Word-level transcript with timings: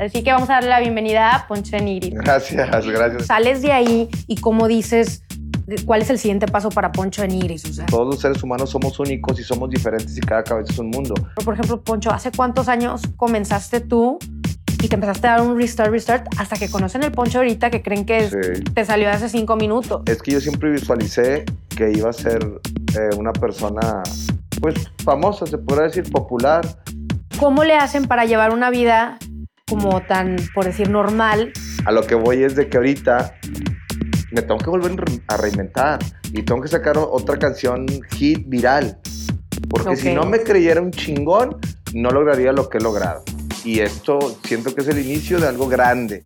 Así 0.00 0.22
que 0.22 0.32
vamos 0.32 0.48
a 0.48 0.54
darle 0.54 0.70
la 0.70 0.80
bienvenida 0.80 1.34
a 1.34 1.46
Poncho 1.46 1.76
de 1.76 1.82
Nigris. 1.82 2.14
Gracias, 2.14 2.86
gracias. 2.86 3.26
Sales 3.26 3.60
de 3.60 3.70
ahí 3.72 4.08
y 4.26 4.36
cómo 4.36 4.66
dices, 4.66 5.22
¿cuál 5.84 6.00
es 6.00 6.08
el 6.08 6.18
siguiente 6.18 6.46
paso 6.46 6.70
para 6.70 6.90
Poncho? 6.90 7.22
O 7.22 7.72
sea, 7.72 7.84
Todos 7.84 8.06
los 8.14 8.20
seres 8.20 8.42
humanos 8.42 8.70
somos 8.70 8.98
únicos 8.98 9.38
y 9.38 9.44
somos 9.44 9.68
diferentes 9.68 10.16
y 10.16 10.20
cada 10.20 10.42
cabeza 10.42 10.72
es 10.72 10.78
un 10.78 10.88
mundo. 10.88 11.12
por 11.44 11.52
ejemplo, 11.52 11.82
Poncho, 11.82 12.10
¿hace 12.10 12.32
cuántos 12.32 12.68
años 12.68 13.02
comenzaste 13.16 13.80
tú 13.80 14.18
y 14.82 14.88
te 14.88 14.94
empezaste 14.94 15.26
a 15.28 15.32
dar 15.32 15.42
un 15.42 15.58
restart, 15.58 15.90
restart, 15.90 16.26
hasta 16.38 16.56
que 16.56 16.70
conocen 16.70 17.02
el 17.02 17.12
Poncho 17.12 17.36
ahorita 17.38 17.68
que 17.70 17.82
creen 17.82 18.06
que 18.06 18.30
Sí. 18.30 18.62
te 18.72 18.86
salió 18.86 19.06
de 19.06 19.12
hace 19.12 19.28
cinco 19.28 19.56
minutos? 19.56 20.00
Es 20.06 20.22
que 20.22 20.30
yo 20.30 20.40
siempre 20.40 20.70
visualicé 20.70 21.44
que 21.76 21.92
iba 21.94 22.08
a 22.08 22.14
ser 22.14 22.42
eh, 22.98 23.14
una 23.18 23.34
persona, 23.34 24.02
pues, 24.62 24.76
famosa, 25.04 25.44
se 25.44 25.58
podría 25.58 25.88
decir, 25.88 26.10
popular. 26.10 26.66
¿Cómo 27.38 27.64
le 27.64 27.74
hacen 27.76 28.06
para 28.06 28.24
llevar 28.24 28.52
una 28.54 28.70
vida 28.70 29.18
como 29.70 30.02
tan, 30.02 30.36
por 30.52 30.64
decir, 30.64 30.90
normal? 30.90 31.52
A 31.84 31.92
lo 31.92 32.04
que 32.04 32.16
voy 32.16 32.42
es 32.42 32.56
de 32.56 32.68
que 32.68 32.76
ahorita 32.76 33.36
me 34.32 34.42
tengo 34.42 34.58
que 34.58 34.68
volver 34.68 34.92
a 35.28 35.36
reinventar 35.36 36.00
y 36.32 36.42
tengo 36.42 36.60
que 36.60 36.68
sacar 36.68 36.98
otra 36.98 37.38
canción 37.38 37.86
hit 38.16 38.42
viral. 38.46 38.98
Porque 39.68 39.96
si 39.96 40.12
no 40.12 40.26
me 40.26 40.40
creyera 40.40 40.80
un 40.80 40.90
chingón, 40.90 41.56
no 41.94 42.10
lograría 42.10 42.52
lo 42.52 42.68
que 42.68 42.78
he 42.78 42.80
logrado. 42.80 43.22
Y 43.64 43.78
esto 43.78 44.18
siento 44.42 44.74
que 44.74 44.80
es 44.80 44.88
el 44.88 44.98
inicio 44.98 45.38
de 45.38 45.46
algo 45.46 45.68
grande. 45.68 46.24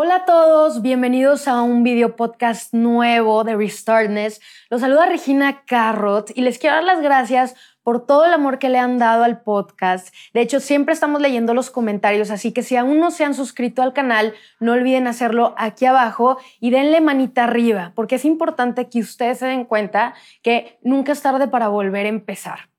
Hola 0.00 0.14
a 0.14 0.24
todos, 0.26 0.80
bienvenidos 0.80 1.48
a 1.48 1.60
un 1.60 1.82
video 1.82 2.14
podcast 2.14 2.72
nuevo 2.72 3.42
de 3.42 3.56
Restartness. 3.56 4.40
Los 4.70 4.80
saluda 4.80 5.06
Regina 5.06 5.64
Carrot 5.64 6.30
y 6.36 6.42
les 6.42 6.60
quiero 6.60 6.76
dar 6.76 6.84
las 6.84 7.00
gracias 7.00 7.56
por 7.82 8.06
todo 8.06 8.24
el 8.24 8.32
amor 8.32 8.60
que 8.60 8.68
le 8.68 8.78
han 8.78 8.98
dado 8.98 9.24
al 9.24 9.40
podcast. 9.40 10.14
De 10.32 10.40
hecho, 10.40 10.60
siempre 10.60 10.94
estamos 10.94 11.20
leyendo 11.20 11.52
los 11.52 11.72
comentarios, 11.72 12.30
así 12.30 12.52
que 12.52 12.62
si 12.62 12.76
aún 12.76 13.00
no 13.00 13.10
se 13.10 13.24
han 13.24 13.34
suscrito 13.34 13.82
al 13.82 13.92
canal, 13.92 14.34
no 14.60 14.74
olviden 14.74 15.08
hacerlo 15.08 15.52
aquí 15.58 15.84
abajo 15.84 16.38
y 16.60 16.70
denle 16.70 17.00
manita 17.00 17.42
arriba, 17.42 17.90
porque 17.96 18.14
es 18.14 18.24
importante 18.24 18.88
que 18.88 19.00
ustedes 19.00 19.40
se 19.40 19.46
den 19.46 19.64
cuenta 19.64 20.14
que 20.42 20.78
nunca 20.80 21.10
es 21.10 21.22
tarde 21.22 21.48
para 21.48 21.66
volver 21.66 22.06
a 22.06 22.10
empezar. 22.10 22.70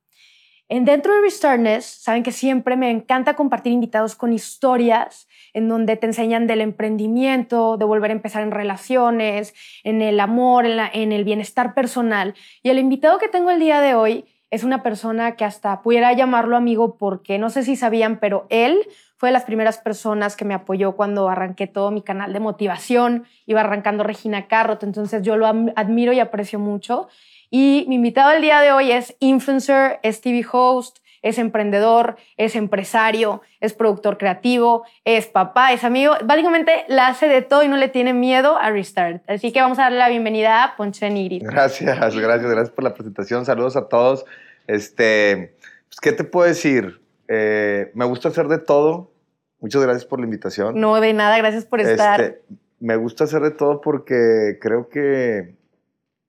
En 0.70 0.86
dentro 0.86 1.14
de 1.16 1.22
Restartness, 1.22 1.84
saben 1.84 2.24
que 2.24 2.32
siempre 2.32 2.78
me 2.78 2.92
encanta 2.92 3.36
compartir 3.36 3.74
invitados 3.74 4.16
con 4.16 4.32
historias 4.32 5.28
en 5.60 5.70
donde 5.70 5.96
te 5.96 6.08
enseñan 6.08 6.48
del 6.48 6.62
emprendimiento, 6.62 7.78
de 7.78 7.86
volver 7.86 8.12
a 8.12 8.16
empezar 8.16 8.42
en 8.42 8.52
relaciones, 8.52 9.54
en 9.84 10.02
el 10.02 10.20
amor, 10.20 10.66
en, 10.66 11.12
el 11.12 11.24
bienestar 11.24 11.74
personal. 11.74 12.34
Y 12.64 12.70
el 12.70 12.80
invitado 12.80 13.20
que 13.20 13.28
tengo 13.28 13.52
el 13.52 13.60
día 13.60 13.80
de 13.82 13.94
hoy 13.94 14.26
es 14.50 14.64
una 14.64 14.82
persona 14.82 15.36
que 15.36 15.46
hasta 15.46 15.82
pudiera 15.82 16.12
llamarlo 16.14 16.58
amigo 16.58 16.98
porque 16.98 17.38
no 17.38 17.50
sé 17.50 17.64
si 17.64 17.76
sabían, 17.76 18.20
pero 18.20 18.48
él 18.50 18.88
fue 19.18 19.30
de 19.30 19.34
las 19.34 19.44
primeras 19.44 19.78
personas 19.78 20.36
que 20.36 20.46
me 20.46 20.54
apoyó 20.54 20.96
cuando 20.96 21.30
arranqué 21.30 21.68
todo 21.68 21.92
mi 21.92 22.02
canal 22.02 22.34
de 22.34 22.40
motivación, 22.40 23.26
iba 23.46 23.60
arrancando 23.62 24.04
Regina 24.04 24.48
Carrot, 24.48 24.82
entonces 24.84 25.22
yo 25.22 25.38
lo 25.38 25.46
admiro 25.46 26.14
y 26.14 26.20
aprecio 26.20 26.58
mucho. 26.58 27.10
Y 27.52 27.86
mi 27.88 27.96
invitado 27.96 28.32
el 28.32 28.42
día 28.42 28.62
de 28.62 28.72
hoy 28.72 28.92
es 28.92 29.16
influencer, 29.20 30.00
es 30.04 30.22
TV 30.22 30.46
host, 30.52 31.00
es 31.22 31.38
emprendedor, 31.38 32.18
es 32.38 32.56
empresario, 32.56 33.42
es 33.60 33.74
productor 33.74 34.18
creativo, 34.18 34.86
es 35.06 35.28
papá, 35.28 35.74
es 35.74 35.84
amigo. 35.84 36.14
Básicamente 36.24 36.86
la 36.88 37.08
hace 37.08 37.28
de 37.28 37.42
todo 37.42 37.64
y 37.64 37.68
no 37.68 37.78
le 37.78 37.90
tiene 37.90 38.14
miedo 38.14 38.58
a 38.58 38.72
Restart. 38.72 39.24
Así 39.30 39.52
que 39.52 39.62
vamos 39.62 39.80
a 39.80 39.84
darle 39.84 40.00
la 40.00 40.10
bienvenida 40.10 40.64
a 40.64 40.76
Poncho 40.76 41.06
de 41.06 41.12
Nigris. 41.12 41.44
Gracias, 41.44 41.98
gracias, 41.98 42.52
gracias 42.52 42.70
por 42.70 42.84
la 42.84 42.94
presentación. 42.94 43.46
Saludos 43.46 43.76
a 43.76 43.88
todos. 43.88 44.26
Este, 44.68 45.56
pues, 45.88 46.00
¿qué 46.02 46.12
te 46.12 46.24
puedo 46.24 46.48
decir? 46.48 47.02
Eh, 47.28 47.92
me 47.94 48.06
gusta 48.06 48.30
hacer 48.30 48.48
de 48.48 48.58
todo. 48.58 49.12
Muchas 49.60 49.82
gracias 49.82 50.06
por 50.06 50.20
la 50.20 50.26
invitación. 50.26 50.80
No 50.80 51.00
de 51.02 51.14
nada, 51.14 51.38
gracias 51.38 51.66
por 51.66 51.82
estar. 51.82 52.22
Este, 52.22 52.42
me 52.80 52.96
gusta 52.96 53.26
hacer 53.26 53.42
de 53.42 53.52
todo 53.52 53.82
porque 53.82 54.58
creo 54.62 54.90
que, 54.90 55.56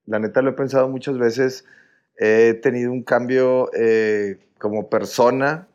la 0.05 0.19
neta, 0.19 0.41
lo 0.41 0.51
he 0.51 0.53
pensado 0.53 0.89
muchas 0.89 1.17
veces. 1.17 1.65
He 2.17 2.55
tenido 2.55 2.91
un 2.91 3.03
cambio 3.03 3.69
eh, 3.73 4.39
como 4.61 4.89
persona, 4.89 5.67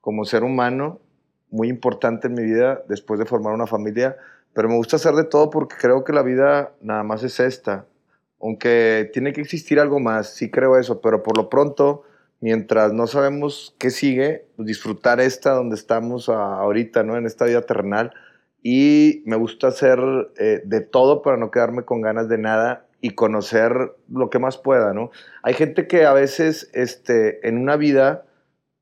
como 0.00 0.24
ser 0.24 0.42
humano, 0.42 0.98
muy 1.50 1.68
importante 1.68 2.26
en 2.28 2.34
mi 2.34 2.42
vida 2.42 2.82
después 2.88 3.20
de 3.20 3.26
formar 3.26 3.52
una 3.52 3.66
familia. 3.66 4.16
Pero 4.54 4.68
me 4.68 4.76
gusta 4.76 4.96
hacer 4.96 5.14
de 5.14 5.24
todo 5.24 5.50
porque 5.50 5.76
creo 5.78 6.02
que 6.02 6.12
la 6.12 6.22
vida 6.22 6.72
nada 6.80 7.02
más 7.02 7.22
es 7.22 7.38
esta. 7.38 7.86
Aunque 8.40 9.10
tiene 9.12 9.32
que 9.32 9.42
existir 9.42 9.78
algo 9.78 10.00
más, 10.00 10.30
sí 10.30 10.50
creo 10.50 10.78
eso. 10.78 11.00
Pero 11.00 11.22
por 11.22 11.36
lo 11.36 11.48
pronto, 11.50 12.02
mientras 12.40 12.92
no 12.92 13.06
sabemos 13.06 13.76
qué 13.78 13.90
sigue, 13.90 14.46
pues 14.56 14.66
disfrutar 14.66 15.20
esta 15.20 15.52
donde 15.52 15.76
estamos 15.76 16.28
ahorita, 16.28 17.02
¿no? 17.02 17.16
En 17.16 17.26
esta 17.26 17.44
vida 17.44 17.62
terrenal 17.62 18.12
y 18.62 19.22
me 19.26 19.36
gusta 19.36 19.68
hacer 19.68 19.98
eh, 20.38 20.62
de 20.64 20.80
todo 20.80 21.22
para 21.22 21.36
no 21.36 21.50
quedarme 21.50 21.84
con 21.84 22.00
ganas 22.00 22.28
de 22.28 22.38
nada 22.38 22.86
y 23.00 23.10
conocer 23.10 23.72
lo 24.10 24.28
que 24.28 24.38
más 24.38 24.58
pueda, 24.58 24.92
¿no? 24.92 25.10
Hay 25.42 25.54
gente 25.54 25.86
que 25.86 26.04
a 26.04 26.12
veces 26.12 26.70
este, 26.74 27.46
en 27.48 27.56
una 27.56 27.76
vida 27.76 28.24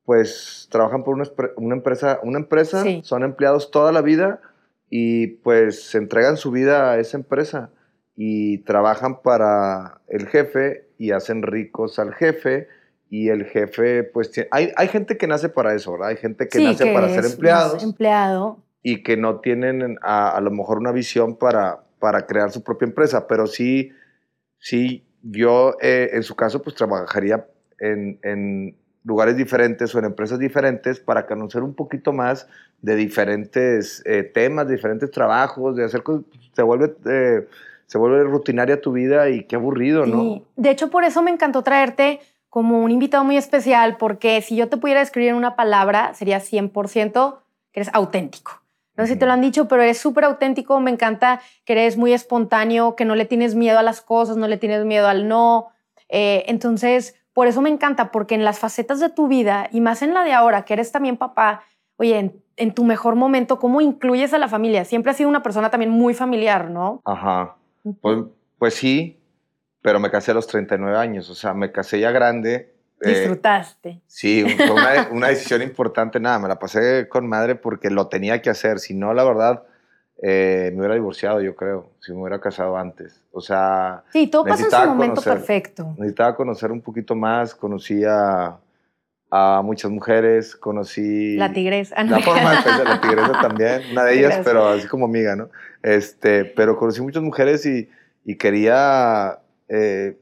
pues 0.08 0.68
trabajan 0.70 1.04
por 1.04 1.14
una, 1.58 1.74
empresa, 1.74 2.18
una 2.22 2.38
empresa 2.38 2.82
Sí. 2.82 3.02
son 3.04 3.24
empleados 3.24 3.70
toda 3.70 3.92
la 3.92 4.00
vida 4.00 4.40
y 4.88 5.26
pues 5.26 5.82
se 5.82 5.98
entregan 5.98 6.38
su 6.38 6.50
vida 6.50 6.92
a 6.92 6.98
esa 6.98 7.18
empresa 7.18 7.68
y 8.16 8.56
trabajan 8.64 9.20
para 9.20 10.00
el 10.06 10.26
jefe 10.26 10.88
y 10.96 11.10
hacen 11.10 11.42
ricos 11.42 11.98
al 11.98 12.14
jefe 12.14 12.68
y 13.10 13.28
el 13.28 13.44
jefe 13.44 14.02
pues 14.02 14.30
tiene- 14.30 14.48
hay, 14.50 14.72
hay 14.76 14.88
gente 14.88 15.18
que 15.18 15.26
nace 15.26 15.50
para 15.50 15.74
eso, 15.74 15.92
¿verdad? 15.92 16.08
Hay 16.08 16.16
gente 16.16 16.48
que 16.48 16.56
Sí, 16.56 16.64
nace 16.64 16.84
que 16.84 16.94
para 16.94 17.10
ser 17.10 17.26
empleados 17.26 17.84
empleado. 17.84 18.62
y 18.82 19.02
que 19.02 19.18
no 19.18 19.40
tienen 19.40 19.98
a, 20.00 20.30
a 20.34 20.40
lo 20.40 20.50
mejor 20.50 20.78
una 20.78 20.90
visión 20.90 21.36
para, 21.36 21.80
para 21.98 22.24
crear 22.24 22.50
su 22.50 22.62
propia 22.62 22.86
empresa, 22.86 23.26
pero 23.26 23.46
sí, 23.46 23.92
sí 24.58 25.04
yo 25.20 25.76
eh, 25.82 26.08
en 26.14 26.22
su 26.22 26.34
caso 26.34 26.62
pues 26.62 26.74
trabajaría 26.76 27.46
en, 27.78 28.18
en 28.22 28.74
lugares 29.08 29.38
diferentes 29.38 29.94
o 29.94 29.98
en 29.98 30.04
empresas 30.04 30.38
diferentes 30.38 31.00
para 31.00 31.26
conocer 31.26 31.62
un 31.62 31.74
poquito 31.74 32.12
más 32.12 32.46
de 32.82 32.94
diferentes 32.94 34.02
eh, 34.04 34.22
temas, 34.22 34.68
de 34.68 34.74
diferentes 34.74 35.10
trabajos, 35.10 35.76
de 35.76 35.84
hacer 35.84 36.02
cosas, 36.02 36.24
se 36.52 36.62
vuelve, 36.62 36.94
eh, 37.06 37.48
se 37.86 37.96
vuelve 37.96 38.22
rutinaria 38.24 38.82
tu 38.82 38.92
vida 38.92 39.30
y 39.30 39.44
qué 39.44 39.56
aburrido, 39.56 40.04
¿no? 40.04 40.20
Sí. 40.20 40.44
De 40.56 40.70
hecho, 40.70 40.90
por 40.90 41.04
eso 41.04 41.22
me 41.22 41.30
encantó 41.30 41.62
traerte 41.62 42.20
como 42.50 42.80
un 42.80 42.90
invitado 42.90 43.24
muy 43.24 43.38
especial, 43.38 43.96
porque 43.96 44.42
si 44.42 44.56
yo 44.56 44.68
te 44.68 44.76
pudiera 44.76 45.00
describir 45.00 45.30
en 45.30 45.36
una 45.36 45.56
palabra, 45.56 46.12
sería 46.12 46.38
100% 46.38 47.38
que 47.72 47.80
eres 47.80 47.90
auténtico. 47.94 48.60
No 48.94 49.06
sé 49.06 49.14
si 49.14 49.18
te 49.18 49.24
lo 49.24 49.32
han 49.32 49.40
dicho, 49.40 49.68
pero 49.68 49.80
eres 49.80 49.96
súper 49.96 50.24
auténtico. 50.24 50.80
Me 50.80 50.90
encanta 50.90 51.40
que 51.64 51.72
eres 51.72 51.96
muy 51.96 52.12
espontáneo, 52.12 52.94
que 52.94 53.06
no 53.06 53.14
le 53.14 53.24
tienes 53.24 53.54
miedo 53.54 53.78
a 53.78 53.82
las 53.82 54.02
cosas, 54.02 54.36
no 54.36 54.48
le 54.48 54.58
tienes 54.58 54.84
miedo 54.84 55.06
al 55.06 55.28
no. 55.28 55.68
Eh, 56.08 56.44
entonces, 56.48 57.14
por 57.38 57.46
eso 57.46 57.62
me 57.62 57.70
encanta, 57.70 58.10
porque 58.10 58.34
en 58.34 58.42
las 58.42 58.58
facetas 58.58 58.98
de 58.98 59.10
tu 59.10 59.28
vida, 59.28 59.68
y 59.70 59.80
más 59.80 60.02
en 60.02 60.12
la 60.12 60.24
de 60.24 60.32
ahora, 60.32 60.64
que 60.64 60.72
eres 60.72 60.90
también 60.90 61.16
papá, 61.16 61.62
oye, 61.94 62.18
en, 62.18 62.42
en 62.56 62.74
tu 62.74 62.82
mejor 62.82 63.14
momento, 63.14 63.60
¿cómo 63.60 63.80
incluyes 63.80 64.34
a 64.34 64.38
la 64.38 64.48
familia? 64.48 64.84
Siempre 64.84 65.12
has 65.12 65.18
sido 65.18 65.28
una 65.28 65.40
persona 65.44 65.70
también 65.70 65.92
muy 65.92 66.14
familiar, 66.14 66.68
¿no? 66.68 67.00
Ajá. 67.04 67.54
Pues, 68.00 68.24
pues 68.58 68.74
sí, 68.74 69.20
pero 69.82 70.00
me 70.00 70.10
casé 70.10 70.32
a 70.32 70.34
los 70.34 70.48
39 70.48 70.98
años, 70.98 71.30
o 71.30 71.36
sea, 71.36 71.54
me 71.54 71.70
casé 71.70 72.00
ya 72.00 72.10
grande. 72.10 72.74
eh, 73.02 73.08
Disfrutaste. 73.10 74.00
sí, 74.08 74.44
fue 74.56 74.72
una, 74.72 75.08
una 75.12 75.28
decisión 75.28 75.62
importante, 75.62 76.18
nada, 76.18 76.40
me 76.40 76.48
la 76.48 76.58
pasé 76.58 77.08
con 77.08 77.28
madre 77.28 77.54
porque 77.54 77.88
lo 77.88 78.08
tenía 78.08 78.42
que 78.42 78.50
hacer, 78.50 78.80
si 78.80 78.94
no, 78.94 79.14
la 79.14 79.22
verdad, 79.22 79.62
eh, 80.20 80.70
me 80.72 80.78
hubiera 80.80 80.94
divorciado, 80.94 81.40
yo 81.40 81.54
creo, 81.54 81.90
si 82.00 82.12
me 82.12 82.18
hubiera 82.20 82.40
casado 82.40 82.76
antes. 82.76 83.22
O 83.32 83.40
sea, 83.40 84.02
Sí, 84.12 84.26
todo 84.26 84.44
pasa 84.44 84.64
en 84.64 84.70
su 84.70 84.76
momento 84.90 85.14
conocer. 85.22 85.32
perfecto. 85.34 85.94
necesitaba 85.98 86.34
conocer 86.34 86.72
un 86.72 86.80
poquito 86.80 87.14
más, 87.14 87.54
conocí 87.54 88.02
a, 88.04 88.56
a 89.30 89.62
muchas 89.62 89.90
mujeres, 89.90 90.56
conocí... 90.56 91.36
La 91.36 91.52
tigresa. 91.52 92.02
La 92.04 92.18
forma 92.20 92.50
de 92.50 92.62
pensar, 92.62 92.84
la 92.86 93.00
tigresa 93.00 93.32
también, 93.40 93.82
una 93.92 94.04
de 94.04 94.12
ellas, 94.14 94.24
Gracias. 94.34 94.46
pero 94.46 94.68
así 94.68 94.88
como 94.88 95.04
amiga, 95.06 95.36
¿no? 95.36 95.50
Este, 95.82 96.44
pero 96.44 96.76
conocí 96.76 97.00
muchas 97.00 97.22
mujeres 97.22 97.64
y, 97.66 97.88
y 98.24 98.36
quería, 98.36 99.38
eh, 99.68 100.18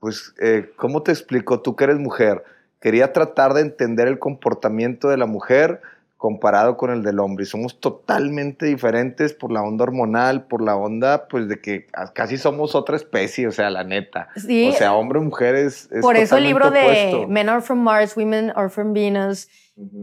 pues, 0.00 0.34
eh, 0.40 0.70
¿cómo 0.76 1.02
te 1.02 1.12
explico? 1.12 1.60
Tú 1.60 1.76
que 1.76 1.84
eres 1.84 1.98
mujer, 1.98 2.42
quería 2.80 3.12
tratar 3.12 3.52
de 3.54 3.60
entender 3.60 4.08
el 4.08 4.18
comportamiento 4.18 5.08
de 5.08 5.16
la 5.18 5.26
mujer 5.26 5.80
comparado 6.24 6.78
con 6.78 6.90
el 6.90 7.02
del 7.02 7.20
hombre. 7.20 7.42
Y 7.42 7.46
somos 7.46 7.78
totalmente 7.80 8.64
diferentes 8.64 9.34
por 9.34 9.52
la 9.52 9.62
onda 9.62 9.82
hormonal, 9.82 10.46
por 10.46 10.62
la 10.62 10.74
onda, 10.74 11.28
pues, 11.28 11.48
de 11.48 11.60
que 11.60 11.86
casi 12.14 12.38
somos 12.38 12.74
otra 12.74 12.96
especie, 12.96 13.46
o 13.46 13.52
sea, 13.52 13.68
la 13.68 13.84
neta. 13.84 14.30
Sí, 14.34 14.70
O 14.70 14.72
sea, 14.72 14.94
hombre 14.94 15.18
o 15.18 15.22
mujer 15.22 15.54
es, 15.54 15.86
es 15.92 16.00
por 16.00 16.16
eso 16.16 16.38
el 16.38 16.44
libro 16.44 16.70
de. 16.70 17.26
Men 17.28 17.50
are 17.50 17.60
from 17.60 17.80
Mars, 17.80 18.16
Women 18.16 18.54
are 18.56 18.70
from 18.70 18.94
Venus 18.94 19.48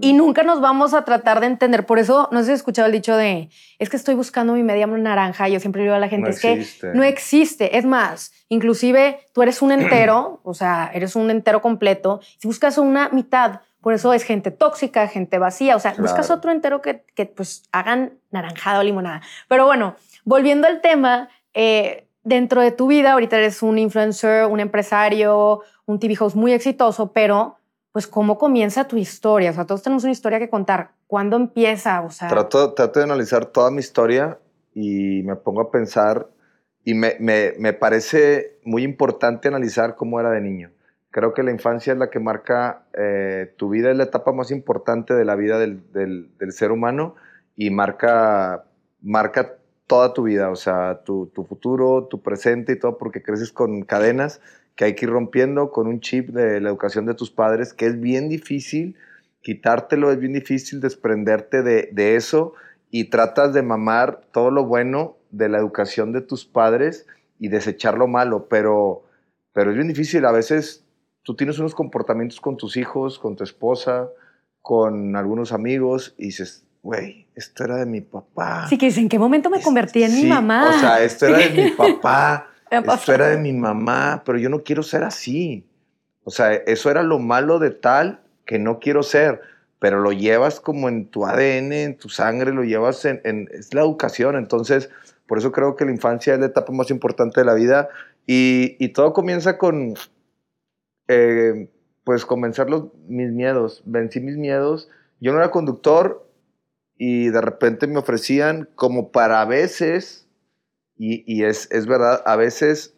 y 0.02 0.12
nunca 0.12 0.44
nos 0.44 0.60
vamos 0.60 0.94
a 0.94 1.06
tratar 1.06 1.40
de 1.40 1.48
entender. 1.48 1.86
Por 1.86 1.98
eso, 1.98 2.28
no 2.32 2.40
sé 2.40 2.48
si 2.48 2.52
has 2.52 2.60
escuchado 2.60 2.88
el 2.88 2.92
dicho 2.92 3.16
de, 3.16 3.50
es 3.80 3.90
que 3.90 3.96
estoy 3.96 4.16
buscando 4.16 4.54
mi 4.54 4.64
media 4.64 4.86
naranja. 4.86 5.48
Yo 5.48 5.60
siempre 5.62 5.82
digo 5.84 5.96
a 5.96 6.00
la 6.00 6.10
gente, 6.10 6.30
No 6.30 6.30
es 6.30 6.42
que 6.42 6.92
no 6.94 7.04
existe. 7.04 7.78
Es 7.78 7.86
más, 7.86 8.34
inclusive 8.50 9.20
tú 9.34 9.42
eres 9.42 9.62
un 9.62 9.72
entero, 9.72 10.42
o 10.44 10.54
sea, 10.54 10.92
eres 10.94 11.16
un 11.16 11.32
entero 11.32 11.62
completo. 11.62 12.20
Si 12.38 12.48
buscas 12.48 12.78
una 12.78 13.10
mitad, 13.10 13.62
por 13.81 13.94
eso 13.94 14.13
es 14.13 14.24
gente 14.24 14.51
tóxica, 14.51 15.07
gente 15.07 15.38
vacía. 15.39 15.75
O 15.75 15.80
sea, 15.80 15.92
Claro. 15.92 16.04
buscas 16.04 16.30
otro 16.31 16.51
entero 16.51 16.81
que, 16.81 17.04
que 17.16 17.25
pues 17.25 17.63
hagan 17.72 18.13
naranjada 18.31 18.80
o 18.80 18.83
limonada. 18.83 19.22
Pero 19.48 19.66
bueno, 19.66 19.95
volviendo 20.24 20.68
al 20.68 20.81
tema, 20.81 21.30
eh, 21.54 22.07
dentro 22.24 22.62
de 22.62 22.72
tu 22.72 22.88
vida, 22.88 23.13
ahorita 23.13 23.38
eres 23.38 23.63
un 23.63 23.78
influencer, 23.80 24.45
un 24.45 24.60
empresario, 24.60 25.62
un 25.86 26.00
TV 26.00 26.16
host 26.19 26.36
muy 26.36 26.54
exitoso, 26.54 27.12
pero 27.12 27.57
pues 27.92 28.07
cómo 28.07 28.38
comienza 28.38 28.88
tu 28.88 28.98
historia. 28.98 29.50
O 29.50 29.54
sea, 29.54 29.66
todos 29.66 29.81
tenemos 29.84 30.04
una 30.04 30.13
historia 30.13 30.39
que 30.39 30.50
contar. 30.50 30.92
¿Cuándo 31.07 31.36
empieza? 31.36 32.01
O 32.01 32.10
sea, 32.10 32.30
Trato, 32.30 32.74
trato 32.74 33.00
de 33.00 33.04
analizar 33.06 33.45
toda 33.48 33.69
mi 33.72 33.80
historia 33.80 34.39
y 34.74 35.24
me 35.24 35.36
pongo 35.36 35.62
a 35.62 35.72
pensar 35.72 36.27
y 36.86 36.94
me, 36.94 37.18
me- 37.19 37.54
me 37.60 37.74
parece 37.74 38.60
muy 38.63 38.84
importante 38.84 39.48
analizar 39.50 39.95
cómo 39.95 40.19
era 40.19 40.30
de 40.31 40.39
niño. 40.42 40.72
Creo 41.12 41.34
que 41.34 41.44
la 41.44 41.52
infancia 41.52 41.94
es 41.94 42.00
la 42.00 42.10
que 42.10 42.19
marca 42.19 42.84
eh, 42.98 43.54
tu 43.58 43.69
vida, 43.69 43.92
es 43.92 43.98
la 43.98 44.06
etapa 44.06 44.31
más 44.31 44.50
importante 44.52 45.13
de 45.13 45.25
la 45.25 45.36
vida 45.36 45.60
del, 45.60 45.92
del- 45.92 46.30
del 46.38 46.52
ser 46.54 46.72
humano 46.72 47.16
y 47.56 47.69
marca, 47.69 48.63
marca 49.02 49.56
toda 49.88 50.13
tu 50.13 50.24
vida, 50.24 50.50
o 50.50 50.56
sea, 50.56 51.04
tu, 51.04 51.28
tu 51.28 51.44
futuro, 51.44 52.06
tu 52.10 52.22
presente 52.22 52.74
y 52.74 52.80
todo, 52.80 52.98
porque 52.98 53.22
creces 53.22 53.52
con 53.52 53.81
cadenas 53.84 54.40
que 54.75 54.86
hay 54.86 54.96
que 54.96 55.06
ir 55.06 55.12
rompiendo, 55.12 55.72
con 55.72 55.88
un 55.88 56.00
chip 56.00 56.30
de 56.30 56.62
la 56.62 56.69
educación 56.69 57.06
de 57.06 57.13
tus 57.13 57.30
padres, 57.30 57.74
que 57.74 57.88
es 57.88 58.00
bien 58.00 58.30
difícil 58.30 58.96
quitártelo, 59.42 60.12
es 60.12 60.19
bien 60.19 60.34
difícil 60.34 60.80
desprenderte 60.80 61.62
de, 61.63 61.90
de 61.92 62.16
eso 62.16 62.54
y 62.90 63.06
tratas 63.10 63.54
de 63.54 63.63
mamar 63.63 64.22
todo 64.31 64.52
lo 64.52 64.66
bueno 64.66 65.18
de 65.31 65.50
la 65.50 65.58
educación 65.58 66.13
de 66.13 66.22
tus 66.22 66.46
padres 66.46 67.08
y 67.40 67.48
desechar 67.50 67.98
lo 67.98 68.08
malo, 68.08 68.48
pero, 68.50 69.04
pero 69.52 69.72
es 69.72 69.75
bien 69.75 69.88
difícil. 69.88 70.25
A 70.25 70.31
veces 70.31 70.86
tú 71.24 71.36
tienes 71.36 71.60
unos 71.60 71.76
comportamientos 71.76 72.40
con 72.42 72.58
tus 72.58 72.78
hijos, 72.78 73.20
con 73.20 73.36
tu 73.36 73.44
esposa, 73.44 74.10
con 74.62 75.16
algunos 75.16 75.52
amigos 75.52 76.14
y 76.18 76.26
dices, 76.28 76.66
güey, 76.84 77.28
esto 77.36 77.64
era 77.64 77.78
de 77.78 77.86
mi 77.86 78.02
papá. 78.02 78.68
sí 78.68 78.78
que 78.78 78.88
dices, 78.88 79.02
¿en 79.04 79.10
qué 79.10 79.20
momento 79.20 79.50
me 79.50 79.62
convertí 79.62 80.04
en 80.04 80.12
mi 80.16 80.22
Sí, 80.22 80.28
mamá? 80.28 80.70
O 80.70 80.80
sea, 80.80 81.04
esto 81.04 81.28
era 81.28 81.38
de 81.40 81.50
mi 81.50 81.70
papá. 81.78 82.48
Esto 82.70 83.14
era 83.14 83.28
de 83.28 83.38
mi 83.38 83.54
mamá, 83.54 84.24
pero 84.26 84.38
yo 84.38 84.50
no 84.50 84.64
quiero 84.64 84.82
ser 84.84 85.04
así. 85.04 85.66
O 86.24 86.32
sea, 86.32 86.54
eso 86.54 86.90
era 86.90 87.04
lo 87.04 87.20
malo 87.20 87.60
de 87.60 87.72
tal 87.72 88.22
que 88.46 88.60
no 88.60 88.80
quiero 88.80 89.04
ser, 89.04 89.42
pero 89.80 90.00
lo 90.00 90.12
llevas 90.12 90.60
como 90.60 90.88
en 90.88 91.08
tu 91.08 91.26
ADN, 91.26 91.74
en 91.74 91.98
tu 91.98 92.08
sangre, 92.10 92.52
lo 92.54 92.64
llevas 92.64 93.04
en, 93.06 93.20
en- 93.24 93.50
es 93.52 93.74
la 93.74 93.82
educación. 93.82 94.36
Entonces, 94.38 94.90
por 95.28 95.38
eso 95.38 95.52
creo 95.52 95.76
que 95.76 95.86
la 95.86 95.92
infancia 95.92 96.34
es 96.34 96.40
la 96.40 96.46
etapa 96.48 96.72
más 96.72 96.90
importante 96.92 97.42
de 97.42 97.46
la 97.46 97.54
vida 97.56 97.90
y, 98.28 98.76
y 98.80 98.90
todo 98.90 99.12
comienza 99.14 99.58
con, 99.58 99.96
eh, 101.12 101.69
pues, 102.04 102.25
con 102.25 102.42
vencer 102.42 102.69
los, 102.69 102.86
mis 103.08 103.31
miedos. 103.31 103.84
Vencí 103.86 104.19
mis 104.19 104.38
miedos. 104.38 104.90
Yo 105.19 105.34
no 105.34 105.40
era 105.40 105.52
conductor 105.52 106.28
y 106.98 107.30
de 107.30 107.42
repente 107.42 107.88
me 107.88 108.00
ofrecían 108.00 108.69
como 108.75 109.12
para 109.12 109.42
a 109.42 109.46
veces, 109.46 110.28
y, 110.96 111.24
y 111.25 111.44
es, 111.44 111.69
es 111.72 111.88
verdad, 111.88 112.22
a 112.25 112.36
veces, 112.36 112.96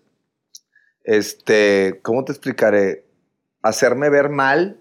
este, 1.03 2.01
¿cómo 2.03 2.25
te 2.25 2.33
explicaré? 2.33 3.05
Hacerme 3.61 4.09
ver 4.09 4.29
mal 4.29 4.79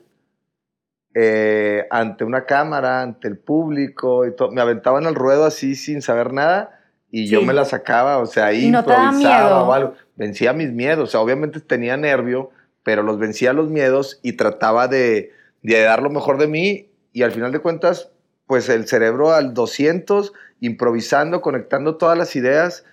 eh, 1.14 1.86
ante 1.90 2.24
una 2.24 2.46
cámara, 2.46 3.02
ante 3.02 3.28
el 3.28 3.38
público, 3.38 4.26
y 4.26 4.34
todo. 4.34 4.50
me 4.50 4.60
aventaban 4.60 5.06
al 5.06 5.14
ruedo 5.14 5.44
así 5.44 5.74
sin 5.74 6.02
saber 6.02 6.32
nada 6.32 6.80
y 7.14 7.26
yo 7.26 7.42
me 7.42 7.52
la 7.52 7.66
sacaba, 7.66 8.16
o 8.18 8.26
sea, 8.26 8.46
ahí 8.46 8.64
¿Y 8.64 8.70
no 8.70 8.78
improvisaba 8.78 9.62
o 9.64 9.72
algo. 9.74 9.94
Vencía 10.16 10.54
mis 10.54 10.72
miedos, 10.72 11.10
o 11.10 11.12
sea, 11.12 11.20
obviamente 11.20 11.60
tenía 11.60 11.94
nervio, 11.98 12.50
pero 12.82 13.02
los 13.02 13.18
vencía 13.18 13.52
los 13.52 13.70
miedos 13.70 14.20
y 14.22 14.34
trataba 14.34 14.88
de, 14.88 15.32
de 15.62 15.80
dar 15.82 16.02
lo 16.02 16.10
mejor 16.10 16.38
de 16.38 16.48
mí 16.48 16.90
y 17.12 17.22
al 17.22 17.32
final 17.32 17.52
de 17.52 17.60
cuentas, 17.60 18.10
pues 18.46 18.68
el 18.68 18.86
cerebro 18.86 19.32
al 19.32 19.54
200, 19.54 20.32
improvisando, 20.60 21.40
conectando 21.40 21.96
todas 21.96 22.16
las 22.16 22.34
ideas 22.36 22.84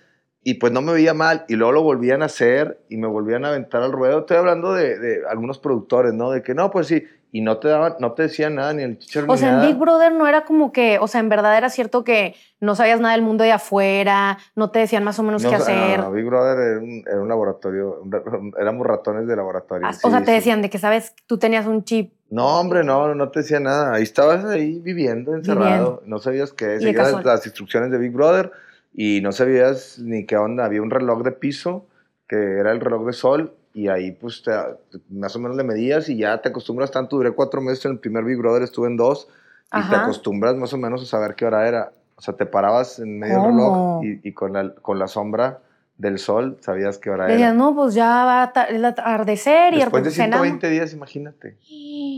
y 0.42 0.54
pues 0.54 0.72
no 0.72 0.80
me 0.80 0.92
veía 0.92 1.14
mal 1.14 1.44
y 1.48 1.56
luego 1.56 1.72
lo 1.72 1.82
volvían 1.82 2.22
a 2.22 2.26
hacer 2.26 2.80
y 2.88 2.96
me 2.96 3.06
volvían 3.06 3.44
a 3.44 3.48
aventar 3.48 3.82
al 3.82 3.92
ruedo. 3.92 4.20
Estoy 4.20 4.38
hablando 4.38 4.72
de, 4.72 4.98
de 4.98 5.22
algunos 5.28 5.58
productores, 5.58 6.14
¿no? 6.14 6.30
De 6.30 6.42
que 6.42 6.54
no, 6.54 6.70
pues 6.70 6.86
sí, 6.86 7.04
y 7.32 7.42
no 7.42 7.58
te 7.58 7.68
daban, 7.68 7.94
no 8.00 8.12
te 8.12 8.22
decían 8.22 8.56
nada 8.56 8.72
ni 8.72 8.82
el 8.82 8.98
teacher 8.98 9.24
O 9.28 9.32
ni 9.32 9.38
sea, 9.38 9.48
en 9.50 9.54
nada. 9.56 9.66
Big 9.68 9.76
Brother 9.76 10.12
no 10.12 10.26
era 10.26 10.44
como 10.44 10.72
que, 10.72 10.98
o 11.00 11.06
sea, 11.06 11.20
en 11.20 11.28
verdad 11.28 11.56
era 11.56 11.70
cierto 11.70 12.02
que 12.02 12.34
no 12.60 12.74
sabías 12.74 13.00
nada 13.00 13.14
del 13.14 13.22
mundo 13.22 13.44
de 13.44 13.52
afuera, 13.52 14.38
no 14.56 14.70
te 14.70 14.80
decían 14.80 15.04
más 15.04 15.18
o 15.18 15.22
menos 15.22 15.42
No, 15.42 15.50
qué 15.50 15.56
no, 15.56 15.62
hacer. 15.62 16.00
no, 16.00 16.10
Big 16.12 16.24
Brother 16.24 16.58
era 16.58 16.78
un, 16.80 17.04
era 17.06 17.20
un 17.22 17.28
laboratorio, 17.28 18.00
un 18.02 18.10
ra- 18.12 18.22
éramos 18.60 18.86
ratones 18.86 19.26
de 19.26 19.36
laboratorio. 19.36 19.86
Ah, 19.86 19.92
sí, 19.92 20.00
o 20.02 20.10
sea, 20.10 20.20
te 20.20 20.26
sí. 20.26 20.32
decían 20.32 20.60
de 20.62 20.70
que, 20.70 20.78
¿sabes? 20.78 21.14
Tú 21.26 21.38
tenías 21.38 21.66
un 21.66 21.84
chip. 21.84 22.12
No, 22.30 22.60
hombre, 22.60 22.84
no, 22.84 23.14
no 23.14 23.28
te 23.30 23.40
decía 23.40 23.58
nada. 23.60 23.94
Ahí 23.94 24.02
estabas 24.04 24.44
ahí 24.44 24.78
viviendo, 24.80 25.34
encerrado. 25.34 26.02
No 26.06 26.18
sabías 26.18 26.52
qué. 26.52 26.78
Seguías 26.80 27.24
las 27.24 27.44
instrucciones 27.46 27.90
de 27.90 27.98
Big 27.98 28.12
Brother 28.12 28.52
y 28.94 29.20
no 29.20 29.32
sabías 29.32 29.98
ni 29.98 30.26
qué 30.26 30.36
onda. 30.36 30.64
Había 30.64 30.80
un 30.82 30.90
reloj 30.90 31.22
de 31.22 31.32
piso 31.32 31.86
que 32.28 32.36
era 32.58 32.70
el 32.70 32.80
reloj 32.80 33.04
de 33.06 33.12
sol 33.12 33.54
y 33.72 33.88
ahí 33.88 34.12
pues 34.12 34.42
te- 34.42 34.98
más 35.10 35.34
o 35.36 35.38
menos 35.38 35.56
le 35.56 35.64
medías 35.64 36.08
y 36.08 36.16
ya 36.16 36.40
te 36.42 36.48
acostumbras 36.48 36.90
tanto. 36.90 37.16
Duré 37.16 37.30
cuatro 37.32 37.60
meses 37.60 37.84
en 37.84 37.92
el 37.92 37.98
primer 37.98 38.24
Big 38.24 38.36
Brother, 38.38 38.62
estuve 38.62 38.88
en 38.88 38.96
dos 38.96 39.28
y 39.66 39.70
te 39.70 39.78
Ajá. 39.78 40.02
acostumbras 40.02 40.56
más 40.56 40.72
o 40.72 40.76
menos 40.78 41.02
a 41.02 41.06
saber 41.06 41.34
qué 41.34 41.46
hora 41.46 41.66
era. 41.68 41.92
O 42.16 42.20
sea, 42.22 42.34
te 42.34 42.46
parabas 42.46 42.98
en 42.98 43.18
medio 43.18 43.34
del 43.36 43.44
¿Cómo? 43.44 44.00
reloj 44.00 44.04
y, 44.04 44.28
y 44.28 44.32
con, 44.32 44.52
la, 44.52 44.74
con 44.74 44.98
la 44.98 45.06
sombra 45.08 45.60
del 45.96 46.18
sol 46.18 46.56
sabías 46.60 46.96
qué 46.98 47.10
hora 47.10 47.26
Decías, 47.26 47.40
era. 47.50 47.52
no, 47.52 47.74
pues 47.74 47.92
ya 47.94 48.06
va 48.24 48.42
a 48.54 48.62
el 48.64 48.82
atardecer 48.84 49.74
y 49.74 49.78
Después 49.80 50.02
de 50.02 50.10
cenamos. 50.10 50.46
120 50.46 50.70
días, 50.70 50.92
imagínate. 50.94 51.56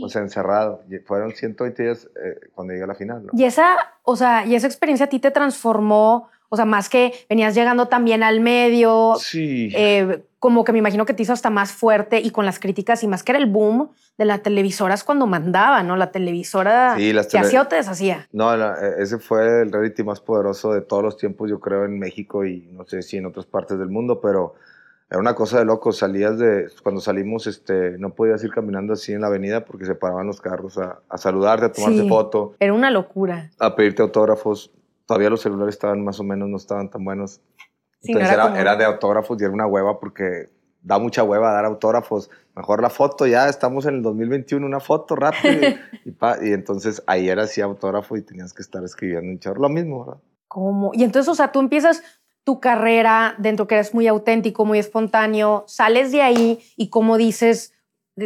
O 0.01 0.07
sea, 0.09 0.21
encerrado. 0.21 0.81
Fueron 1.05 1.31
120 1.33 1.83
días 1.83 2.07
eh, 2.15 2.39
cuando 2.55 2.71
llegué 2.73 2.85
a 2.85 2.87
la 2.87 2.95
final, 2.95 3.25
¿no? 3.25 3.31
Y 3.37 3.43
esa, 3.43 3.75
o 4.03 4.15
sea, 4.15 4.45
y 4.45 4.55
esa 4.55 4.67
experiencia 4.67 5.05
a 5.05 5.09
ti 5.09 5.19
te 5.19 5.31
transformó, 5.31 6.29
o 6.53 6.55
sea, 6.55 6.65
más 6.65 6.87
que 6.87 7.13
venías 7.27 7.55
llegando 7.55 7.87
también 7.87 8.21
al 8.21 8.39
medio, 8.39 9.15
Sí. 9.17 9.71
eh, 9.75 10.23
como 10.37 10.63
que 10.63 10.71
me 10.71 10.77
imagino 10.77 11.03
que 11.07 11.15
te 11.15 11.23
hizo 11.23 11.33
hasta 11.33 11.49
más 11.49 11.71
fuerte 11.71 12.19
y 12.19 12.29
con 12.29 12.45
las 12.45 12.59
críticas 12.59 13.01
y 13.03 13.07
más 13.07 13.23
que 13.23 13.31
era 13.31 13.39
el 13.39 13.47
boom 13.47 13.89
de 14.19 14.25
las 14.25 14.43
televisoras 14.43 15.03
cuando 15.03 15.25
mandaba, 15.25 15.81
¿no? 15.81 15.95
La 15.95 16.11
televisora 16.11 16.93
Sí, 16.95 17.11
las 17.11 17.27
te 17.27 17.37
tele- 17.37 17.47
hacía 17.47 17.61
o 17.63 17.67
te 17.67 17.77
deshacía. 17.77 18.27
No, 18.31 18.55
la- 18.55 18.75
eh, 18.79 18.93
ese 18.99 19.17
fue 19.17 19.61
el 19.63 19.71
reality 19.71 20.03
más 20.03 20.19
poderoso 20.19 20.71
de 20.73 20.81
todos 20.81 21.01
los 21.01 21.17
tiempos, 21.17 21.49
yo 21.49 21.59
creo, 21.59 21.85
en 21.85 21.97
México 21.97 22.45
y 22.45 22.67
no 22.71 22.85
sé 22.85 23.01
si 23.01 23.17
en 23.17 23.25
otras 23.25 23.47
partes 23.47 23.79
del 23.79 23.89
mundo, 23.89 24.21
pero 24.21 24.53
era 25.09 25.19
una 25.19 25.33
cosa 25.33 25.57
de 25.57 25.65
loco. 25.65 25.91
Salías 25.91 26.37
de, 26.37 26.67
cuando 26.83 27.01
salimos, 27.01 27.47
este, 27.47 27.97
no 27.97 28.11
podías 28.13 28.43
ir 28.43 28.51
caminando 28.51 28.93
así 28.93 29.11
en 29.13 29.21
la 29.21 29.27
avenida 29.27 29.65
porque 29.65 29.85
se 29.85 29.95
paraban 29.95 30.27
los 30.27 30.39
carros 30.41 30.77
a, 30.77 30.99
a 31.09 31.17
saludarte, 31.17 31.65
a 31.65 31.71
tomarte 31.71 32.01
Sí. 32.03 32.09
foto, 32.09 32.53
Era 32.59 32.73
una 32.73 32.91
locura. 32.91 33.49
a 33.59 33.75
pedirte 33.75 34.03
autógrafos. 34.03 34.71
Todavía 35.13 35.29
los 35.29 35.41
celulares 35.41 35.75
estaban 35.75 36.03
más 36.03 36.19
o 36.19 36.23
menos, 36.23 36.49
no 36.49 36.57
estaban 36.57 36.89
tan 36.89 37.03
buenos. 37.05 37.41
Sí, 38.01 38.11
no 38.13 38.19
Entonces 38.19 38.33
era 38.33 38.33
era, 38.33 38.43
como- 38.43 38.55
era 38.57 38.75
de 38.75 38.85
autógrafos 38.85 39.39
y 39.39 39.43
era 39.43 39.53
una 39.53 39.67
hueva 39.67 39.99
porque 39.99 40.49
da 40.81 40.99
mucha 40.99 41.23
hueva 41.23 41.51
dar 41.53 41.65
autógrafos. 41.65 42.29
Mejor 42.55 42.81
la 42.81 42.89
foto, 42.89 43.25
ya 43.25 43.47
estamos 43.47 43.85
en 43.85 43.95
el 43.95 44.01
2021, 44.01 44.65
una 44.65 44.79
foto 44.81 45.15
rápido. 45.15 45.53
y, 46.05 46.49
y 46.49 46.53
entonces 46.53 47.01
ahí 47.07 47.29
era 47.29 47.43
así 47.43 47.61
autógrafo 47.61 48.17
y 48.17 48.21
tenías 48.21 48.53
que 48.53 48.61
estar 48.61 48.83
escribiendo 48.83 49.29
un 49.31 49.39
chorro. 49.39 49.61
Lo 49.61 49.69
mismo, 49.69 50.05
¿verdad? 50.05 50.21
¿Cómo? 50.49 50.91
Y 50.93 51.03
entonces, 51.03 51.29
o 51.29 51.35
sea, 51.35 51.51
tú 51.51 51.59
empiezas 51.61 52.03
tu 52.43 52.59
carrera 52.59 53.35
dentro 53.37 53.67
que 53.67 53.75
eres 53.75 53.93
muy 53.93 54.05
auténtico, 54.07 54.65
muy 54.65 54.77
espontáneo, 54.77 55.63
sales 55.67 56.11
de 56.11 56.21
ahí 56.21 56.59
y 56.75 56.89
cómo 56.89 57.15
dices, 57.17 57.73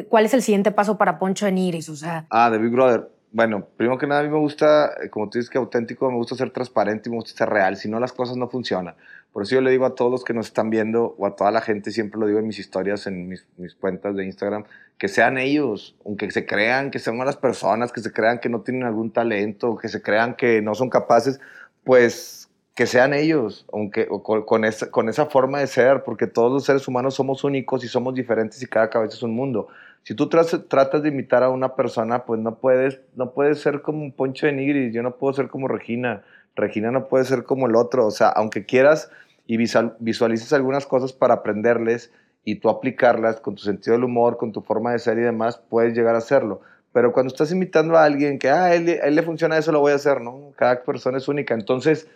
¿cuál 0.10 0.26
es 0.26 0.34
el 0.34 0.42
siguiente 0.42 0.72
paso 0.72 0.98
para 0.98 1.20
Poncho 1.20 1.46
en 1.46 1.60
Iris? 1.60 1.88
O 1.90 1.96
sea, 1.96 2.26
Ah, 2.32 2.50
de 2.50 2.58
Big 2.58 2.72
Brother. 2.72 3.08
Bueno, 3.32 3.68
primero 3.76 3.98
que 3.98 4.08
nada, 4.08 4.22
a 4.22 4.24
mí 4.24 4.30
me 4.30 4.40
gusta, 4.40 4.94
eh, 5.04 5.10
como 5.10 5.30
tú 5.30 5.38
dices 5.38 5.50
que 5.50 5.58
auténtico, 5.58 6.10
me 6.10 6.18
gusta 6.18 6.36
ser 6.36 6.52
transparente 6.52 7.10
y 7.10 7.12
me 7.12 7.18
gusta 7.18 7.38
ser 7.38 7.50
real. 7.50 7.76
Si 7.76 7.90
no, 7.90 8.00
las 8.00 8.14
cosas 8.14 8.38
no 8.38 8.48
funcionan. 8.48 8.96
Por 9.34 9.44
eso 9.44 9.56
yo 9.56 9.62
le 9.62 9.70
digo 9.70 9.86
a 9.86 9.96
todos 9.96 10.10
los 10.10 10.24
que 10.24 10.34
nos 10.34 10.48
están 10.48 10.70
viendo 10.70 11.14
o 11.18 11.28
a 11.28 11.36
toda 11.36 11.52
la 11.52 11.62
gente, 11.62 11.92
siempre 11.92 12.20
lo 12.20 12.26
digo 12.26 12.40
en 12.40 12.48
mis 12.48 12.58
historias, 12.58 13.06
en 13.06 13.28
mis, 13.28 13.46
cuentas 13.80 14.16
de 14.16 14.26
Instagram, 14.26 14.64
que 14.98 15.10
sean 15.10 15.38
ellos, 15.38 15.96
aunque 16.06 16.32
se 16.32 16.46
crean 16.46 16.90
que 16.90 17.00
son 17.00 17.18
malas 17.18 17.38
personas, 17.38 17.92
que 17.92 18.02
se 18.02 18.12
crean 18.12 18.40
que 18.40 18.50
no 18.50 18.62
tienen 18.62 18.84
algún 18.84 19.12
talento, 19.12 19.78
que 19.78 19.90
se 19.90 20.02
crean 20.02 20.36
que 20.36 20.62
no 20.62 20.74
son 20.74 20.90
capaces, 20.90 21.40
pues 21.84 22.50
que 22.74 22.88
sean 22.88 23.14
ellos, 23.14 23.66
aunque 23.74 24.08
con 24.08 24.66
esa, 24.66 24.90
con 24.90 25.10
esa 25.10 25.26
forma 25.28 25.60
de 25.60 25.68
ser, 25.68 26.04
porque 26.04 26.28
todos 26.28 26.52
los 26.52 26.66
seres 26.66 26.88
humanos 26.88 27.16
somos 27.16 27.44
únicos 27.44 27.84
y 27.84 27.88
somos 27.88 28.14
diferentes 28.16 28.62
y 28.62 28.68
cada 28.68 28.90
cabeza 28.90 29.18
es 29.18 29.24
un 29.24 29.36
mundo. 29.36 29.68
Si 30.08 30.16
tú 30.16 30.30
tratas 30.30 31.04
de 31.04 31.10
imitar 31.10 31.44
a 31.44 31.50
una 31.50 31.76
persona, 31.76 32.24
pues 32.24 32.40
no 32.40 32.60
puedes, 32.60 33.02
no 33.18 33.34
puedes 33.34 33.60
ser 33.60 33.82
como 33.82 34.04
un 34.04 34.14
Poncho 34.14 34.46
de 34.46 34.54
Nigris, 34.54 34.94
yo 34.94 35.04
no 35.04 35.18
puedo 35.18 35.34
ser 35.34 35.50
como 35.50 35.68
Regina, 35.68 36.24
Regina 36.56 36.92
no 36.92 37.10
puede 37.10 37.26
ser 37.26 37.44
como 37.44 37.68
el 37.68 37.76
otro, 37.76 38.06
o 38.06 38.12
sea, 38.12 38.30
aunque 38.30 38.66
quieras 38.66 39.12
y 39.48 39.58
visual- 39.58 39.98
visualices 40.00 40.54
algunas 40.54 40.86
cosas 40.86 41.12
para 41.12 41.34
aprenderles 41.34 42.14
y 42.46 42.56
tú 42.56 42.70
aplicarlas 42.70 43.42
con 43.42 43.56
tu 43.56 43.64
sentido 43.64 43.98
del 43.98 44.06
humor, 44.06 44.38
con 44.38 44.54
tu 44.54 44.62
forma 44.62 44.94
de 44.94 45.00
ser 45.00 45.18
y 45.18 45.24
demás, 45.24 45.58
puedes 45.58 45.94
llegar 45.94 46.16
a 46.16 46.20
hacerlo. 46.20 46.62
Pero 46.94 47.12
cuando 47.12 47.34
estás 47.34 47.52
invitando 47.52 47.98
a 47.98 48.06
alguien 48.06 48.40
que, 48.40 48.50
ah, 48.50 48.74
él, 48.74 48.88
él 48.88 49.14
le 49.14 49.24
funciona 49.24 49.58
eso, 49.58 49.74
lo 49.74 49.82
voy 49.82 49.92
a 49.92 49.96
hacer, 49.96 50.22
¿no? 50.22 50.54
Cada 50.56 50.84
persona 50.84 51.18
es 51.18 51.28
única. 51.28 51.54
Entonces, 51.54 52.08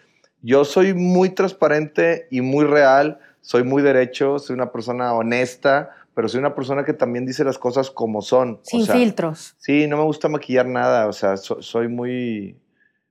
yo 0.42 0.64
soy 0.64 0.94
muy 0.94 1.32
transparente 1.32 2.28
y 2.32 2.40
muy 2.40 2.64
real, 2.64 3.20
soy 3.42 3.64
muy 3.64 3.82
derecho, 3.82 4.40
soy 4.40 4.54
una 4.54 4.72
persona 4.72 5.14
honesta, 5.14 5.92
pero 6.14 6.28
soy 6.28 6.40
una 6.40 6.56
persona 6.56 6.86
que 6.86 6.94
también 6.94 7.26
dice 7.26 7.44
las 7.44 7.58
cosas 7.58 7.90
como 7.90 8.22
son. 8.22 8.60
Sin 8.64 8.86
filtros. 8.86 9.56
Sí, 9.58 9.88
no 9.88 9.98
me 9.98 10.04
gusta 10.04 10.30
maquillar 10.30 10.68
nada, 10.68 11.08
o 11.08 11.14
sea, 11.14 11.38
soy 11.38 11.88
muy, 11.88 12.58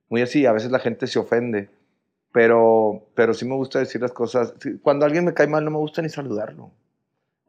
muy 0.09 0.21
así, 0.21 0.45
a 0.45 0.51
veces 0.51 0.71
la 0.71 0.79
gente 0.79 1.07
se 1.07 1.19
ofende, 1.19 1.69
pero, 2.31 3.07
pero 3.15 3.33
sí 3.33 3.45
me 3.45 3.55
gusta 3.55 3.79
decir 3.79 4.01
las 4.01 4.11
cosas. 4.11 4.53
Cuando 4.81 5.05
alguien 5.05 5.25
me 5.25 5.33
cae 5.33 5.47
mal, 5.47 5.65
no 5.65 5.71
me 5.71 5.77
gusta 5.77 6.01
ni 6.01 6.09
saludarlo. 6.09 6.71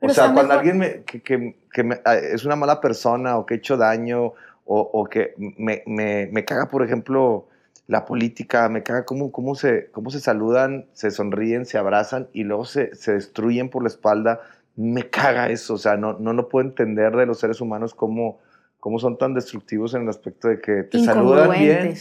o 0.01 0.09
sea, 0.09 0.33
cuando 0.33 0.55
alguien 0.55 0.79
me, 0.79 1.03
que, 1.05 1.23
que, 1.23 1.57
que 1.73 2.01
ah, 2.05 2.17
es 2.17 2.45
una 2.45 2.57
mala 2.57 2.81
persona 2.81 3.39
o 3.39 3.47
que 3.47 3.55
he 3.55 3.57
hecho 3.59 3.77
daño 3.77 4.33
o, 4.65 4.81
o 4.93 5.05
que 5.05 5.35
me, 5.37 5.83
me, 5.87 6.29
me, 6.33 6.45
caga, 6.45 6.69
por 6.69 6.83
ejemplo, 6.83 7.49
la 7.93 8.07
política, 8.07 8.71
me 8.71 8.83
caga 8.83 9.05
cómo, 9.05 9.31
cómo, 9.33 9.55
se, 9.55 9.91
cómo 9.91 10.09
se 10.09 10.19
saludan, 10.19 10.87
se 10.95 11.11
sonríen, 11.11 11.67
se 11.67 11.77
abrazan 11.77 12.27
y 12.33 12.45
luego 12.45 12.65
se, 12.65 12.95
se 12.95 13.13
destruyen 13.13 13.69
por 13.69 13.83
la 13.83 13.89
espalda. 13.89 14.41
Me 14.77 15.11
caga 15.11 15.51
eso, 15.51 15.75
o 15.75 15.77
sea, 15.77 15.99
no, 15.99 16.15
no 16.15 16.33
lo 16.33 16.49
puedo 16.49 16.67
entender 16.67 17.15
de 17.15 17.27
los 17.27 17.39
seres 17.39 17.61
humanos 17.61 17.93
cómo, 17.95 18.39
cómo 18.81 18.99
son 18.99 19.19
tan 19.19 19.35
destructivos 19.35 19.93
en 19.93 20.05
el 20.05 20.09
aspecto 20.09 20.49
de 20.49 20.59
que 20.59 20.85
te 20.85 21.05
saludan 21.05 21.51
bien 21.51 21.95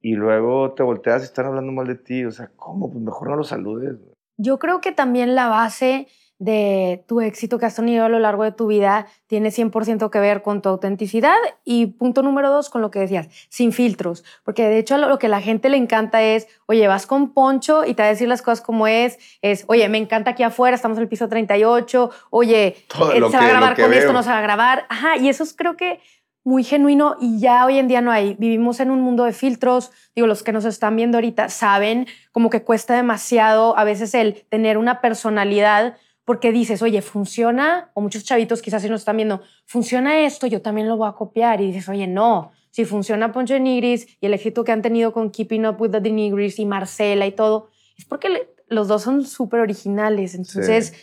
y 0.00 0.16
luego 0.16 0.72
te 0.72 0.82
volteas 0.82 1.22
y 1.22 1.26
están 1.26 1.46
hablando 1.46 1.70
mal 1.70 1.86
de 1.86 1.94
ti. 1.94 2.24
O 2.24 2.32
sea, 2.32 2.50
¿cómo? 2.56 2.90
Pues 2.90 3.04
mejor 3.04 3.30
no 3.30 3.36
los 3.36 3.46
saludes. 3.46 3.94
Yo 4.38 4.58
creo 4.58 4.80
que 4.80 4.90
también 4.90 5.36
la 5.36 5.46
base 5.46 6.08
de 6.42 7.04
tu 7.06 7.20
éxito 7.20 7.56
que 7.56 7.66
has 7.66 7.76
tenido 7.76 8.04
a 8.04 8.08
lo 8.08 8.18
largo 8.18 8.42
de 8.42 8.50
tu 8.50 8.66
vida 8.66 9.06
tiene 9.28 9.50
100% 9.50 10.10
que 10.10 10.18
ver 10.18 10.42
con 10.42 10.60
tu 10.60 10.70
autenticidad 10.70 11.36
y 11.64 11.86
punto 11.86 12.22
número 12.22 12.50
dos 12.50 12.68
con 12.68 12.82
lo 12.82 12.90
que 12.90 12.98
decías, 12.98 13.28
sin 13.48 13.72
filtros, 13.72 14.24
porque 14.42 14.66
de 14.66 14.78
hecho 14.78 14.98
lo 14.98 15.20
que 15.20 15.26
a 15.26 15.30
la 15.30 15.40
gente 15.40 15.68
le 15.68 15.76
encanta 15.76 16.20
es, 16.20 16.48
oye, 16.66 16.88
vas 16.88 17.06
con 17.06 17.32
Poncho 17.32 17.84
y 17.84 17.94
te 17.94 18.02
va 18.02 18.08
a 18.08 18.10
decir 18.10 18.26
las 18.26 18.42
cosas 18.42 18.60
como 18.60 18.88
es, 18.88 19.18
es, 19.40 19.64
oye, 19.68 19.88
me 19.88 19.98
encanta 19.98 20.32
aquí 20.32 20.42
afuera, 20.42 20.74
estamos 20.74 20.98
en 20.98 21.02
el 21.02 21.08
piso 21.08 21.28
38, 21.28 22.10
oye, 22.30 22.66
eh, 22.66 22.84
se 22.88 23.20
va 23.20 23.44
a 23.44 23.48
grabar 23.48 23.80
con 23.80 23.94
esto, 23.94 24.12
no 24.12 24.24
se 24.24 24.30
va 24.30 24.38
a 24.38 24.42
grabar, 24.42 24.86
ajá, 24.88 25.18
y 25.18 25.28
eso 25.28 25.44
es 25.44 25.54
creo 25.54 25.76
que 25.76 26.00
muy 26.42 26.64
genuino 26.64 27.14
y 27.20 27.38
ya 27.38 27.64
hoy 27.64 27.78
en 27.78 27.86
día 27.86 28.00
no 28.00 28.10
hay. 28.10 28.34
Vivimos 28.34 28.80
en 28.80 28.90
un 28.90 29.00
mundo 29.00 29.22
de 29.22 29.32
filtros. 29.32 29.92
Digo, 30.16 30.26
los 30.26 30.42
que 30.42 30.50
nos 30.50 30.64
están 30.64 30.96
viendo 30.96 31.18
ahorita 31.18 31.48
saben 31.48 32.08
como 32.32 32.50
que 32.50 32.64
cuesta 32.64 32.96
demasiado 32.96 33.78
a 33.78 33.84
veces 33.84 34.12
el 34.14 34.44
tener 34.48 34.76
una 34.76 35.00
personalidad 35.00 35.96
porque 36.24 36.52
dices, 36.52 36.82
oye, 36.82 37.02
funciona, 37.02 37.90
o 37.94 38.00
muchos 38.00 38.24
chavitos 38.24 38.62
quizás 38.62 38.82
si 38.82 38.88
nos 38.88 39.00
están 39.00 39.16
viendo, 39.16 39.42
funciona 39.66 40.20
esto, 40.20 40.46
yo 40.46 40.62
también 40.62 40.88
lo 40.88 40.96
voy 40.96 41.08
a 41.08 41.12
copiar. 41.12 41.60
Y 41.60 41.66
dices, 41.66 41.88
oye, 41.88 42.06
no, 42.06 42.52
si 42.70 42.84
funciona 42.84 43.32
Poncho 43.32 43.54
de 43.54 43.60
Nigris 43.60 44.06
y 44.20 44.26
el 44.26 44.34
éxito 44.34 44.64
que 44.64 44.72
han 44.72 44.82
tenido 44.82 45.12
con 45.12 45.30
Keeping 45.30 45.66
Up 45.66 45.80
with 45.80 45.90
the 45.90 46.00
Nigris 46.00 46.58
y 46.58 46.66
Marcela 46.66 47.26
y 47.26 47.32
todo, 47.32 47.70
es 47.96 48.04
porque 48.04 48.48
los 48.68 48.88
dos 48.88 49.02
son 49.02 49.24
súper 49.24 49.60
originales. 49.60 50.34
Entonces, 50.34 50.94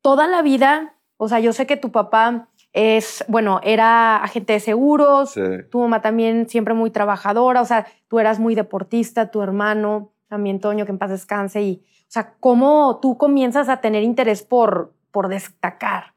toda 0.00 0.26
la 0.26 0.42
vida, 0.42 0.96
o 1.16 1.28
sea, 1.28 1.38
yo 1.38 1.52
sé 1.52 1.66
que 1.66 1.76
tu 1.76 1.92
papá 1.92 2.48
es, 2.72 3.24
bueno, 3.28 3.60
era 3.62 4.16
agente 4.16 4.54
de 4.54 4.60
seguros, 4.60 5.34
tu 5.70 5.80
mamá 5.80 6.00
también 6.00 6.48
siempre 6.48 6.72
muy 6.72 6.90
trabajadora, 6.90 7.60
o 7.60 7.66
sea, 7.66 7.86
tú 8.08 8.18
eras 8.18 8.38
muy 8.38 8.54
deportista, 8.54 9.30
tu 9.30 9.42
hermano, 9.42 10.11
también 10.32 10.60
Toño, 10.60 10.86
que 10.86 10.92
en 10.92 10.96
paz 10.96 11.10
descanse, 11.10 11.60
y, 11.60 11.84
o 11.84 12.08
sea, 12.08 12.36
¿cómo 12.40 13.00
tú 13.02 13.18
comienzas 13.18 13.68
a 13.68 13.82
tener 13.82 14.02
interés 14.02 14.42
por, 14.42 14.94
por 15.10 15.28
destacar? 15.28 16.14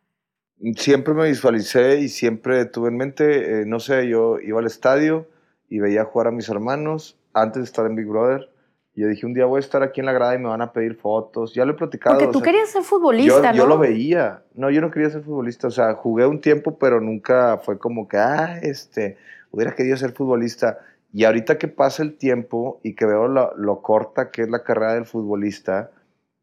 Siempre 0.77 1.13
me 1.13 1.27
visualicé 1.27 1.99
y 1.99 2.07
siempre 2.07 2.63
tuve 2.63 2.87
en 2.87 2.95
mente, 2.95 3.59
eh, 3.59 3.65
no 3.65 3.81
sé, 3.81 4.07
yo 4.07 4.39
iba 4.39 4.59
al 4.59 4.67
estadio 4.67 5.27
y 5.67 5.79
veía 5.79 6.05
jugar 6.05 6.27
a 6.27 6.31
mis 6.31 6.47
hermanos 6.47 7.19
antes 7.33 7.63
de 7.63 7.65
estar 7.65 7.85
en 7.87 7.97
Big 7.97 8.07
Brother 8.07 8.49
y 8.95 9.01
yo 9.01 9.09
dije, 9.09 9.25
un 9.25 9.33
día 9.33 9.45
voy 9.45 9.57
a 9.57 9.59
estar 9.59 9.83
aquí 9.83 9.99
en 9.99 10.05
la 10.05 10.13
grada 10.13 10.35
y 10.35 10.37
me 10.37 10.47
van 10.47 10.61
a 10.61 10.71
pedir 10.71 10.95
fotos. 10.95 11.53
Ya 11.53 11.65
lo 11.65 11.73
he 11.73 11.75
platicado. 11.75 12.17
Porque 12.17 12.31
tú 12.31 12.41
querías 12.41 12.69
ser 12.69 12.83
futbolista, 12.83 13.51
yo, 13.51 13.63
¿no? 13.63 13.63
Yo 13.63 13.67
lo 13.67 13.77
veía. 13.77 14.43
No, 14.53 14.71
yo 14.71 14.79
no 14.79 14.91
quería 14.91 15.09
ser 15.09 15.23
futbolista. 15.23 15.67
O 15.67 15.71
sea, 15.71 15.93
jugué 15.95 16.25
un 16.25 16.39
tiempo, 16.39 16.77
pero 16.79 17.01
nunca 17.01 17.57
fue 17.57 17.77
como 17.77 18.07
que, 18.07 18.15
ah, 18.15 18.57
este, 18.61 19.17
hubiera 19.51 19.75
querido 19.75 19.97
ser 19.97 20.13
futbolista. 20.13 20.79
Y 21.15 21.23
ahorita 21.23 21.57
que 21.57 21.69
pasa 21.69 22.03
el 22.03 22.17
tiempo 22.17 22.81
y 22.83 22.93
que 22.93 23.05
veo 23.05 23.29
lo, 23.29 23.55
lo 23.55 23.81
corta 23.81 24.31
que 24.31 24.41
es 24.41 24.49
la 24.49 24.63
carrera 24.63 24.95
del 24.95 25.05
futbolista, 25.05 25.91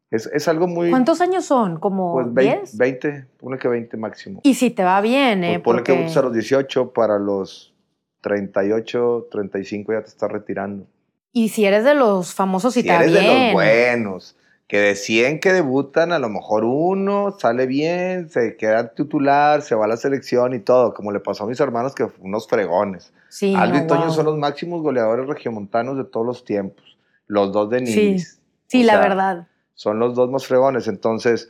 es, 0.09 0.25
es, 0.33 0.47
algo 0.47 0.67
muy... 0.67 0.89
¿Cuántos 0.89 1.21
años 1.21 1.45
son? 1.45 1.79
¿Como 1.79 2.13
pues 2.13 2.33
10? 2.33 2.77
20, 2.79 3.27
pone 3.37 3.59
que 3.59 3.67
20 3.67 3.97
máximo. 3.97 4.39
Y 4.41 4.55
si 4.55 4.71
te 4.71 4.83
va 4.83 4.99
bien, 5.01 5.43
¿eh? 5.43 5.59
Pues 5.59 5.63
pone 5.63 5.77
porque... 5.83 6.11
que 6.11 6.19
a 6.19 6.21
los 6.23 6.33
18, 6.33 6.91
para 6.91 7.19
los 7.19 7.75
38, 8.21 9.27
35 9.29 9.93
ya 9.93 10.01
te 10.01 10.07
estás 10.07 10.31
retirando. 10.31 10.87
Y 11.31 11.49
si 11.49 11.65
eres 11.65 11.83
de 11.83 11.93
los 11.93 12.33
famosos 12.33 12.75
y 12.75 12.81
si 12.81 12.89
está 12.89 13.03
eres 13.03 13.11
bien. 13.11 13.25
de 13.25 13.43
los 13.45 13.53
buenos, 13.53 14.35
que 14.67 14.79
de 14.79 14.95
100 14.95 15.39
que 15.39 15.53
debutan, 15.53 16.11
a 16.13 16.19
lo 16.19 16.29
mejor 16.29 16.63
uno 16.63 17.35
sale 17.37 17.65
bien, 17.65 18.29
se 18.29 18.55
queda 18.57 18.93
titular, 18.93 19.61
se 19.61 19.75
va 19.75 19.85
a 19.85 19.87
la 19.87 19.97
selección 19.97 20.53
y 20.53 20.59
todo, 20.59 20.93
como 20.93 21.11
le 21.11 21.19
pasó 21.19 21.43
a 21.43 21.47
mis 21.47 21.59
hermanos 21.59 21.93
que 21.93 22.07
unos 22.19 22.47
fregones. 22.47 23.13
Sí, 23.29 23.55
Aldo 23.55 23.77
no, 23.77 23.83
y 23.83 23.87
Toño 23.87 24.05
wow. 24.05 24.13
son 24.13 24.25
los 24.25 24.37
máximos 24.37 24.81
goleadores 24.81 25.27
regiomontanos 25.27 25.97
de 25.97 26.05
todos 26.05 26.25
los 26.25 26.45
tiempos. 26.45 26.97
Los 27.27 27.51
dos 27.51 27.69
de 27.69 27.85
Sí, 27.85 27.95
Nigris. 27.95 28.39
sí 28.67 28.83
O 28.83 28.85
la 28.85 28.93
sea, 28.93 29.01
verdad. 29.01 29.47
Son 29.73 29.99
los 29.99 30.15
dos 30.15 30.29
más 30.29 30.45
fregones. 30.45 30.87
Entonces, 30.87 31.49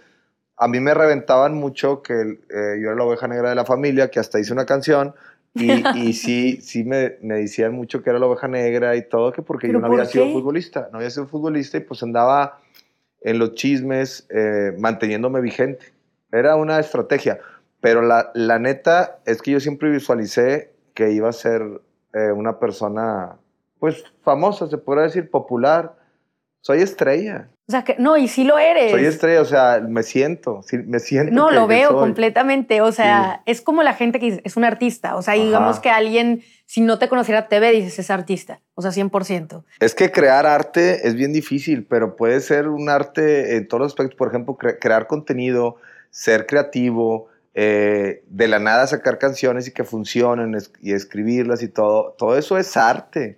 a 0.57 0.67
mí 0.67 0.79
me 0.79 0.93
reventaban 0.93 1.55
mucho 1.55 2.01
que 2.01 2.13
eh, 2.13 2.79
yo 2.81 2.87
era 2.87 2.95
la 2.95 3.03
oveja 3.03 3.27
negra 3.27 3.49
de 3.49 3.55
la 3.55 3.65
familia, 3.65 4.09
que 4.09 4.19
hasta 4.19 4.39
hice 4.39 4.53
una 4.53 4.65
canción. 4.65 5.13
Y, 5.53 5.71
y 5.97 6.13
sí, 6.13 6.61
sí 6.61 6.83
me, 6.83 7.17
me, 7.21 7.35
decían 7.35 7.73
mucho 7.73 8.01
que 8.01 8.09
era 8.09 8.19
la 8.19 8.25
oveja 8.27 8.47
negra 8.47 8.95
y 8.95 9.07
todo, 9.07 9.31
que 9.31 9.41
porque 9.41 9.67
yo 9.67 9.73
no 9.73 9.81
por 9.81 9.99
había 9.99 10.05
sido 10.05 10.31
futbolista. 10.31 10.89
No 10.91 10.97
había 10.97 11.09
sido 11.09 11.27
futbolista 11.27 11.77
y 11.77 11.81
pues 11.81 12.01
andaba 12.01 12.59
en 13.23 13.39
los 13.39 13.55
chismes 13.55 14.27
eh, 14.29 14.75
manteniéndome 14.77 15.41
vigente. 15.41 15.93
Era 16.31 16.55
una 16.55 16.79
estrategia. 16.79 17.39
Pero 17.81 18.01
la, 18.01 18.31
la, 18.33 18.59
neta 18.59 19.19
es 19.25 19.41
que 19.41 19.51
yo 19.51 19.59
siempre 19.59 19.89
visualicé 19.89 20.73
que 20.93 21.11
iba 21.11 21.29
a 21.29 21.33
ser 21.33 21.61
eh, 22.13 22.31
una 22.31 22.59
persona, 22.59 23.37
pues 23.79 24.03
famosa, 24.21 24.67
se 24.67 24.77
podría 24.77 25.03
decir, 25.03 25.29
popular. 25.29 25.95
Soy 26.63 26.81
estrella. 26.81 27.49
O 27.67 27.71
sea, 27.71 27.83
que 27.83 27.97
no, 27.99 28.15
y 28.15 28.29
sí 28.29 28.45
lo 28.45 28.57
eres. 28.57 28.91
Soy 28.91 29.03
estrella, 29.03 29.41
o 29.41 29.45
sea, 29.45 29.83
me 29.85 30.01
siento, 30.01 30.61
sí, 30.63 30.77
me 30.77 30.99
siento. 30.99 31.33
No, 31.33 31.49
que, 31.49 31.55
lo 31.55 31.67
veo 31.67 31.89
soy. 31.89 31.99
completamente. 31.99 32.79
O 32.79 32.93
sea, 32.93 33.41
sí. 33.45 33.51
es 33.51 33.61
como 33.61 33.83
la 33.83 33.93
gente 33.93 34.17
que 34.17 34.41
es 34.41 34.55
un 34.55 34.63
artista. 34.63 35.17
O 35.17 35.21
sea, 35.21 35.33
Ajá. 35.33 35.43
digamos 35.43 35.81
que 35.81 35.89
alguien, 35.89 36.41
si 36.65 36.79
no 36.79 36.99
te 36.99 37.09
conociera 37.09 37.49
TV, 37.49 37.71
dices, 37.73 37.99
es 37.99 38.09
artista. 38.09 38.61
O 38.75 38.81
sea, 38.81 38.91
100%. 38.91 39.65
Es 39.81 39.93
que 39.93 40.09
crear 40.09 40.45
arte 40.45 41.05
es 41.05 41.15
bien 41.15 41.33
difícil, 41.33 41.85
pero 41.85 42.15
puede 42.15 42.39
ser 42.39 42.69
un 42.69 42.87
arte 42.87 43.57
en 43.57 43.67
todos 43.67 43.81
los 43.81 43.91
aspectos. 43.91 44.15
Por 44.15 44.29
ejemplo, 44.29 44.55
cre 44.55 44.79
crear 44.79 45.07
contenido, 45.07 45.75
ser 46.11 46.45
creativo, 46.45 47.27
eh, 47.55 48.23
de 48.27 48.47
la 48.47 48.59
nada 48.59 48.87
sacar 48.87 49.19
canciones 49.19 49.67
y 49.67 49.71
que 49.71 49.83
funcionen 49.83 50.55
es 50.55 50.71
y 50.81 50.93
escribirlas 50.93 51.61
y 51.61 51.67
todo. 51.67 52.15
Todo 52.17 52.37
eso 52.37 52.57
es 52.57 52.77
arte. 52.77 53.37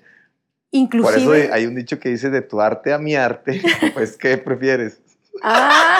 Inclusive... 0.75 1.25
Por 1.25 1.37
eso 1.37 1.53
hay 1.53 1.65
un 1.67 1.75
dicho 1.75 1.99
que 1.99 2.09
dice 2.09 2.29
de 2.29 2.41
tu 2.41 2.59
arte 2.59 2.91
a 2.91 2.97
mi 2.97 3.15
arte, 3.15 3.61
pues 3.93 4.17
¿qué 4.17 4.37
prefieres? 4.37 5.01
Ah, 5.41 5.97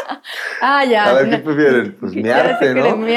ah 0.62 0.84
ya. 0.86 1.10
A 1.10 1.12
ver, 1.12 1.28
¿qué 1.28 1.38
prefieren? 1.38 1.96
Pues 2.00 2.14
mi 2.14 2.30
arte, 2.30 2.74
¿no? 2.74 2.96
Mi... 2.96 3.12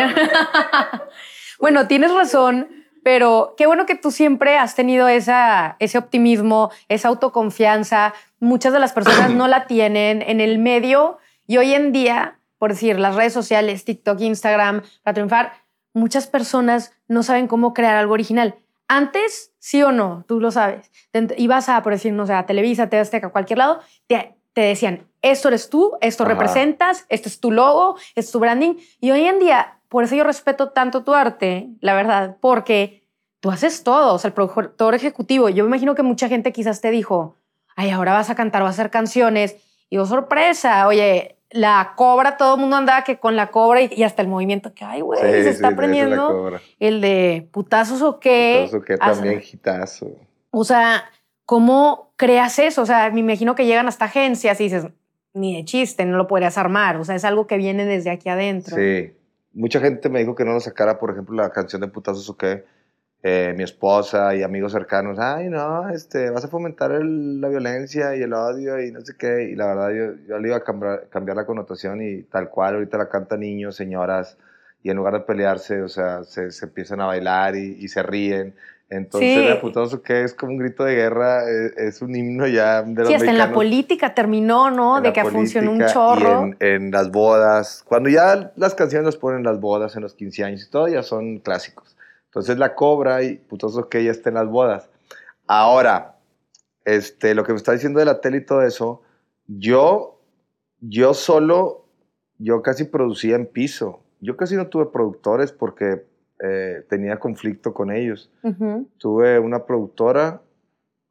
bueno, 1.59 1.87
tienes 1.87 2.13
razón, 2.13 2.67
pero 3.05 3.53
qué 3.57 3.67
bueno 3.67 3.85
que 3.85 3.95
tú 3.95 4.11
siempre 4.11 4.57
has 4.57 4.75
tenido 4.75 5.07
esa, 5.07 5.77
ese 5.79 5.97
optimismo, 5.97 6.71
esa 6.89 7.07
autoconfianza. 7.07 8.13
Muchas 8.41 8.73
de 8.73 8.79
las 8.79 8.91
personas 8.91 9.31
no 9.31 9.47
la 9.47 9.65
tienen 9.65 10.21
en 10.21 10.41
el 10.41 10.59
medio 10.59 11.19
y 11.47 11.55
hoy 11.55 11.73
en 11.73 11.93
día, 11.93 12.37
por 12.57 12.71
decir, 12.71 12.99
las 12.99 13.15
redes 13.15 13.31
sociales, 13.31 13.85
TikTok, 13.85 14.19
Instagram, 14.19 14.81
para 15.03 15.13
triunfar, 15.13 15.53
muchas 15.93 16.27
personas 16.27 16.91
no 17.07 17.23
saben 17.23 17.47
cómo 17.47 17.73
crear 17.73 17.95
algo 17.95 18.11
original. 18.11 18.55
Antes, 18.87 19.53
sí 19.59 19.83
o 19.83 19.91
no, 19.91 20.23
tú 20.27 20.39
lo 20.39 20.51
sabes. 20.51 20.89
Ibas 21.37 21.69
a, 21.69 21.83
por 21.83 21.93
decir, 21.93 22.13
no 22.13 22.25
sé, 22.25 22.33
a 22.33 22.45
Televisa, 22.45 22.89
TV 22.89 23.01
Azteca, 23.01 23.27
a 23.27 23.31
cualquier 23.31 23.59
lado, 23.59 23.79
te, 24.07 24.35
te 24.53 24.61
decían, 24.61 25.07
esto 25.21 25.49
eres 25.49 25.69
tú, 25.69 25.97
esto 26.01 26.23
Ajá. 26.23 26.33
representas, 26.33 27.05
este 27.09 27.29
es 27.29 27.39
tu 27.39 27.51
logo, 27.51 27.97
este 28.09 28.21
es 28.21 28.31
tu 28.31 28.39
branding. 28.39 28.75
Y 28.99 29.11
hoy 29.11 29.25
en 29.25 29.39
día, 29.39 29.79
por 29.89 30.03
eso 30.03 30.15
yo 30.15 30.23
respeto 30.23 30.69
tanto 30.69 31.03
tu 31.03 31.13
arte, 31.13 31.69
la 31.81 31.93
verdad, 31.93 32.37
porque 32.39 33.07
tú 33.39 33.51
haces 33.51 33.83
todo, 33.83 34.13
o 34.13 34.19
sea, 34.19 34.29
el 34.29 34.33
productor 34.33 34.95
ejecutivo. 34.95 35.49
Yo 35.49 35.63
me 35.63 35.69
imagino 35.69 35.95
que 35.95 36.03
mucha 36.03 36.27
gente 36.27 36.51
quizás 36.51 36.81
te 36.81 36.91
dijo, 36.91 37.35
ay, 37.75 37.89
ahora 37.89 38.13
vas 38.13 38.29
a 38.29 38.35
cantar, 38.35 38.63
vas 38.63 38.69
a 38.77 38.81
hacer 38.81 38.91
canciones. 38.91 39.57
Y 39.89 39.97
oh, 39.97 40.05
sorpresa, 40.05 40.87
oye, 40.87 41.36
la 41.51 41.93
cobra, 41.95 42.37
todo 42.37 42.55
el 42.55 42.61
mundo 42.61 42.75
andaba 42.75 43.03
que 43.03 43.19
con 43.19 43.35
la 43.35 43.51
cobra 43.51 43.81
y, 43.81 43.89
y 43.95 44.03
hasta 44.03 44.21
el 44.21 44.27
movimiento 44.27 44.73
que, 44.73 44.83
ay, 44.83 45.01
güey, 45.01 45.19
sí, 45.19 45.43
se 45.43 45.49
está 45.49 45.69
sí, 45.69 45.73
aprendiendo. 45.73 46.59
El 46.79 47.01
de 47.01 47.47
putazos 47.51 48.01
o 48.01 48.19
qué. 48.19 48.63
Putazos 48.65 48.81
o 48.81 48.85
qué 48.85 48.97
también, 48.97 49.41
hitazo. 49.41 50.11
O 50.51 50.63
sea, 50.63 51.05
¿cómo 51.45 52.11
creas 52.15 52.59
eso? 52.59 52.81
O 52.81 52.85
sea, 52.85 53.09
me 53.11 53.21
imagino 53.21 53.55
que 53.55 53.65
llegan 53.65 53.87
hasta 53.87 54.05
agencias 54.05 54.59
y 54.59 54.65
dices, 54.65 54.87
ni 55.33 55.55
de 55.55 55.65
chiste, 55.65 56.05
no 56.05 56.17
lo 56.17 56.27
podrías 56.27 56.57
armar. 56.57 56.97
O 56.97 57.05
sea, 57.05 57.15
es 57.15 57.23
algo 57.23 57.47
que 57.47 57.57
viene 57.57 57.85
desde 57.85 58.09
aquí 58.09 58.29
adentro. 58.29 58.75
Sí. 58.75 59.13
Mucha 59.53 59.79
gente 59.79 60.09
me 60.09 60.19
dijo 60.19 60.35
que 60.35 60.45
no 60.45 60.53
lo 60.53 60.59
sacara, 60.59 60.99
por 60.99 61.11
ejemplo, 61.11 61.35
la 61.35 61.49
canción 61.49 61.81
de 61.81 61.87
Putazos 61.87 62.29
o 62.29 62.37
qué, 62.37 62.63
eh, 63.23 63.53
mi 63.57 63.63
esposa 63.63 64.35
y 64.35 64.43
amigos 64.43 64.71
cercanos, 64.71 65.17
ay, 65.19 65.49
no, 65.49 65.89
este, 65.89 66.29
vas 66.29 66.45
a 66.45 66.47
fomentar 66.47 66.91
la 66.91 67.49
violencia 67.49 68.15
y 68.15 68.21
el 68.21 68.33
odio 68.33 68.81
y 68.81 68.91
no 68.91 69.01
sé 69.01 69.13
qué. 69.17 69.49
Y 69.51 69.55
la 69.55 69.67
verdad, 69.67 69.89
yo, 69.89 70.23
yo 70.27 70.39
le 70.39 70.49
iba 70.49 70.57
a 70.57 70.63
cambiar, 70.63 71.07
cambiar, 71.09 71.35
la 71.35 71.45
connotación 71.45 72.01
y 72.01 72.23
tal 72.23 72.49
cual, 72.49 72.75
ahorita 72.75 72.97
la 72.97 73.09
canta 73.09 73.35
niños, 73.35 73.75
señoras, 73.75 74.37
y 74.83 74.91
en 74.91 74.97
lugar 74.97 75.13
de 75.13 75.19
pelearse, 75.21 75.81
o 75.81 75.89
sea, 75.89 76.23
se, 76.23 76.51
se 76.51 76.65
empiezan 76.65 77.01
a 77.01 77.07
bailar 77.07 77.55
y, 77.55 77.77
y 77.79 77.87
se 77.87 78.03
ríen. 78.03 78.53
Entonces, 78.89 79.59
sí. 79.61 79.97
que 80.05 80.23
es 80.23 80.33
como 80.33 80.53
un 80.53 80.59
grito 80.59 80.85
de 80.85 80.95
guerra, 80.95 81.43
es, 81.75 82.01
un 82.01 82.15
himno 82.15 82.47
ya 82.47 82.83
de 82.83 82.95
los 82.95 83.07
Sí, 83.09 83.15
hasta 83.15 83.31
en 83.31 83.37
la 83.37 83.51
política 83.51 84.13
terminó, 84.13 84.71
¿no? 84.71 85.01
De 85.01 85.11
que 85.11 85.25
funcionó 85.25 85.71
un 85.71 85.85
chorro. 85.87 86.43
en, 86.43 86.57
en, 86.61 86.91
las 86.91 87.11
bodas, 87.11 87.83
cuando 87.85 88.07
ya 88.07 88.53
las 88.55 88.75
canciones 88.75 89.05
las 89.05 89.17
ponen 89.17 89.39
en 89.39 89.43
las 89.43 89.59
bodas, 89.59 89.97
en 89.97 90.03
los 90.03 90.13
15 90.13 90.43
años 90.45 90.63
y 90.65 90.69
todo, 90.69 90.87
ya 90.87 91.03
son 91.03 91.39
clásicos. 91.39 91.96
Entonces 92.37 92.59
la 92.59 92.75
cobra 92.75 93.23
y 93.23 93.37
putoso 93.37 93.89
que 93.89 94.03
ya 94.03 94.11
está 94.11 94.29
en 94.29 94.35
las 94.35 94.47
bodas. 94.47 94.91
Ahora, 95.47 96.17
este, 96.85 97.33
lo 97.33 97.43
que 97.43 97.51
me 97.51 97.57
está 97.57 97.71
diciendo 97.71 97.97
de 97.97 98.05
la 98.05 98.21
tele 98.21 98.37
y 98.37 98.45
todo 98.45 98.61
eso, 98.61 99.01
yo, 99.47 100.21
yo 100.79 101.15
solo, 101.15 101.87
yo 102.37 102.61
casi 102.61 102.83
producía 102.83 103.35
en 103.35 103.47
piso. 103.47 104.03
Yo 104.21 104.37
casi 104.37 104.55
no 104.55 104.67
tuve 104.67 104.85
productores 104.85 105.51
porque 105.51 106.05
eh, 106.43 106.85
tenía 106.87 107.17
conflicto 107.17 107.73
con 107.73 107.91
ellos. 107.91 108.29
Tuve 108.99 109.39
una 109.39 109.65
productora, 109.65 110.43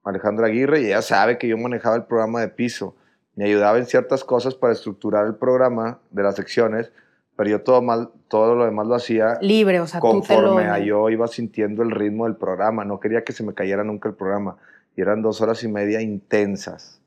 Alejandra 0.05 0.47
Aguirre, 0.47 0.83
y 0.83 0.87
ella 0.87 1.03
sabe 1.03 1.39
que 1.39 1.49
yo 1.49 1.59
manejaba 1.59 1.97
el 1.97 2.05
programa 2.05 2.41
de 2.41 2.51
piso. 2.51 2.95
Me 3.35 3.47
ayudaba 3.47 3.79
en 3.79 3.87
ciertas 3.87 4.23
cosas 4.23 4.55
para 4.55 4.75
estructurar 4.75 5.27
el 5.27 5.35
programa 5.35 5.99
de 6.13 6.23
las 6.23 6.37
secciones, 6.37 6.93
pero 7.37 7.51
yo 7.51 7.61
todo, 7.63 7.83
mal, 7.83 8.11
todo 8.29 8.55
lo 8.55 8.65
demás 8.65 8.87
lo 8.87 8.95
hacía 8.95 9.39
libre, 9.41 9.81
o 9.81 9.87
sea, 9.87 10.01
conforme 10.01 10.65
a 10.65 10.79
yo 10.79 11.09
iba 11.11 11.27
sintiendo 11.29 11.83
el 11.83 11.91
ritmo 11.91 12.25
del 12.25 12.37
programa. 12.37 12.85
No 12.85 12.99
quería 12.99 13.25
que 13.25 13.33
se 13.33 13.45
me 13.45 13.55
cayera 13.55 13.85
nunca 13.85 14.09
el 14.09 14.15
programa. 14.15 14.57
Y 14.97 15.03
eran 15.03 15.23
dos 15.23 15.41
horas 15.43 15.63
y 15.63 15.69
media 15.69 16.01
intensas. 16.01 17.01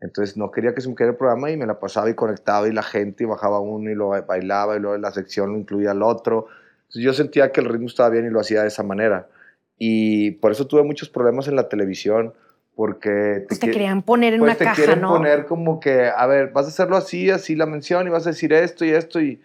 Entonces 0.00 0.36
no 0.36 0.50
quería 0.50 0.74
que 0.74 0.80
se 0.80 0.88
me 0.88 0.94
cayera 0.94 1.12
el 1.12 1.18
programa 1.18 1.50
y 1.50 1.56
me 1.56 1.66
la 1.66 1.80
pasaba 1.80 2.10
y 2.10 2.14
conectaba 2.14 2.68
y 2.68 2.72
la 2.72 2.82
gente 2.82 3.24
y 3.24 3.26
bajaba 3.26 3.60
uno 3.60 3.90
y 3.90 3.94
lo 3.94 4.10
bailaba 4.26 4.76
y 4.76 4.80
luego 4.80 4.96
la 4.98 5.12
sección 5.12 5.52
lo 5.52 5.58
incluía 5.58 5.92
al 5.92 6.02
otro 6.02 6.48
yo 6.98 7.12
sentía 7.12 7.52
que 7.52 7.60
el 7.60 7.66
ritmo 7.66 7.86
estaba 7.86 8.08
bien 8.08 8.26
y 8.26 8.30
lo 8.30 8.40
hacía 8.40 8.62
de 8.62 8.68
esa 8.68 8.82
manera. 8.82 9.28
Y 9.78 10.32
por 10.32 10.52
eso 10.52 10.66
tuve 10.66 10.82
muchos 10.82 11.08
problemas 11.08 11.48
en 11.48 11.56
la 11.56 11.68
televisión, 11.68 12.34
porque... 12.74 13.10
Te, 13.40 13.46
pues 13.48 13.60
te 13.60 13.70
querían 13.70 14.02
poner 14.02 14.34
en 14.34 14.40
pues 14.40 14.50
una 14.50 14.58
te 14.58 14.64
caja, 14.64 14.76
quieren 14.76 15.00
¿no? 15.00 15.10
poner 15.10 15.46
como 15.46 15.80
que, 15.80 16.10
a 16.14 16.26
ver, 16.26 16.50
vas 16.52 16.66
a 16.66 16.68
hacerlo 16.68 16.96
así, 16.96 17.30
así 17.30 17.54
la 17.54 17.66
mención, 17.66 18.06
y 18.06 18.10
vas 18.10 18.26
a 18.26 18.30
decir 18.30 18.52
esto 18.52 18.84
y 18.84 18.90
esto, 18.90 19.20
y, 19.20 19.40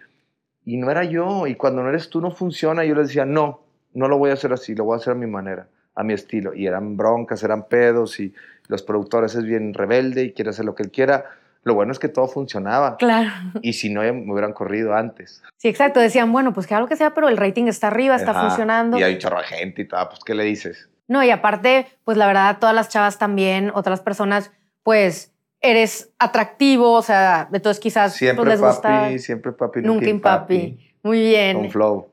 y 0.65 0.77
no 0.77 0.91
era 0.91 1.03
yo. 1.03 1.47
Y 1.47 1.55
cuando 1.55 1.83
no 1.83 1.89
eres 1.89 2.09
tú, 2.09 2.21
no 2.21 2.31
funciona. 2.31 2.83
Y 2.83 2.89
yo 2.89 2.95
les 2.95 3.07
decía, 3.07 3.25
no, 3.25 3.61
no 3.93 4.07
lo 4.07 4.17
voy 4.17 4.31
a 4.31 4.33
hacer 4.33 4.51
así, 4.51 4.75
lo 4.75 4.85
voy 4.85 4.95
a 4.95 4.97
hacer 4.97 5.13
a 5.13 5.15
mi 5.15 5.27
manera, 5.27 5.67
a 5.95 6.03
mi 6.03 6.13
estilo. 6.13 6.53
Y 6.53 6.67
eran 6.67 6.97
broncas, 6.97 7.43
eran 7.43 7.67
pedos, 7.67 8.19
y 8.19 8.33
los 8.67 8.83
productores 8.83 9.35
es 9.35 9.43
bien 9.43 9.73
rebelde 9.73 10.23
y 10.23 10.33
quiere 10.33 10.49
hacer 10.49 10.65
lo 10.65 10.75
que 10.75 10.83
él 10.83 10.91
quiera 10.91 11.25
lo 11.65 11.73
bueno 11.73 11.91
es 11.91 11.99
que 11.99 12.07
todo 12.07 12.27
funcionaba. 12.27 12.95
Claro. 12.97 13.31
Y 13.61 13.73
si 13.73 13.89
no, 13.89 14.01
me 14.01 14.31
hubieran 14.31 14.53
corrido 14.53 14.93
antes. 14.93 15.41
Sí, 15.57 15.67
exacto. 15.67 15.99
Decían, 15.99 16.31
bueno, 16.31 16.53
pues 16.53 16.67
que 16.67 16.75
algo 16.75 16.87
que 16.87 16.95
sea, 16.95 17.15
pero 17.15 17.27
el 17.27 17.37
rating 17.37 17.65
está 17.65 17.87
arriba, 17.87 18.15
está 18.15 18.35
funcionando. 18.35 18.99
Y 18.99 19.03
hay 19.03 19.17
chorro 19.17 19.39
de 19.39 19.45
gente 19.45 19.81
y 19.81 19.87
todo, 19.87 20.07
pues, 20.09 20.19
¿qué 20.23 20.35
le 20.35 20.43
dices? 20.43 20.87
No, 21.07 21.23
y 21.23 21.31
aparte, 21.31 21.87
pues 22.03 22.17
la 22.17 22.27
verdad, 22.27 22.57
todas 22.59 22.75
las 22.75 22.89
chavas 22.89 23.17
también, 23.17 23.71
otras 23.73 24.01
personas, 24.01 24.51
pues 24.83 25.33
eres 25.61 26.13
atractivo, 26.19 26.91
o 26.93 27.01
sea, 27.01 27.49
entonces 27.51 27.81
quizás 27.81 28.11
pues, 28.11 28.19
siempre 28.19 28.45
les 28.45 28.59
papi, 28.59 28.73
gusta. 28.73 29.17
Siempre 29.19 29.51
papi, 29.51 29.81
nunca 29.81 30.05
en 30.05 30.21
papi. 30.21 30.95
Muy 31.03 31.19
bien. 31.19 31.57
Un 31.57 31.71
flow. 31.71 32.09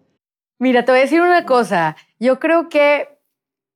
Mira, 0.59 0.85
te 0.85 0.93
voy 0.93 1.01
a 1.01 1.03
decir 1.03 1.21
una 1.21 1.45
cosa. 1.45 1.97
Yo 2.21 2.39
creo 2.39 2.69
que 2.69 3.09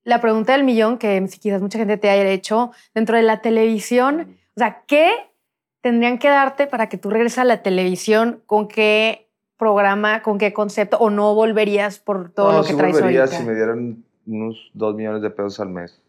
la 0.05 0.21
pregunta 0.21 0.53
del 0.53 0.63
millón, 0.63 0.99
que 0.99 1.27
quizás 1.41 1.61
mucha 1.61 1.79
gente 1.79 1.97
te 1.97 2.09
haya 2.09 2.31
hecho, 2.31 2.71
dentro 2.95 3.17
de 3.17 3.23
la 3.23 3.41
televisión, 3.41 4.37
o 4.55 4.61
sea, 4.61 4.85
¿qué 4.87 5.11
tendrían 5.81 6.19
que 6.19 6.29
darte 6.29 6.67
para 6.67 6.89
que 6.89 6.97
tú 6.97 7.11
regreses 7.11 7.39
a 7.39 7.45
la 7.45 7.63
televisión? 7.63 8.43
¿Con 8.47 8.69
qué 8.69 9.29
programa, 9.57 10.23
con 10.23 10.39
qué 10.39 10.53
concepto? 10.53 10.97
¿O 10.99 11.11
no 11.11 11.35
volverías 11.35 11.99
por 11.99 12.31
todo 12.31 12.53
no, 12.53 12.59
lo 12.59 12.63
que 12.63 12.71
sí 12.71 12.77
traes 12.77 12.95
volvería 12.95 13.21
ahorita? 13.23 13.39
si 13.39 13.45
me 13.45 13.55
dieran 13.55 14.05
unos 14.27 14.71
dos 14.75 14.95
millones 14.95 15.23
de 15.23 15.31
pesos 15.31 15.59
al 15.59 15.71
mes. 15.71 16.01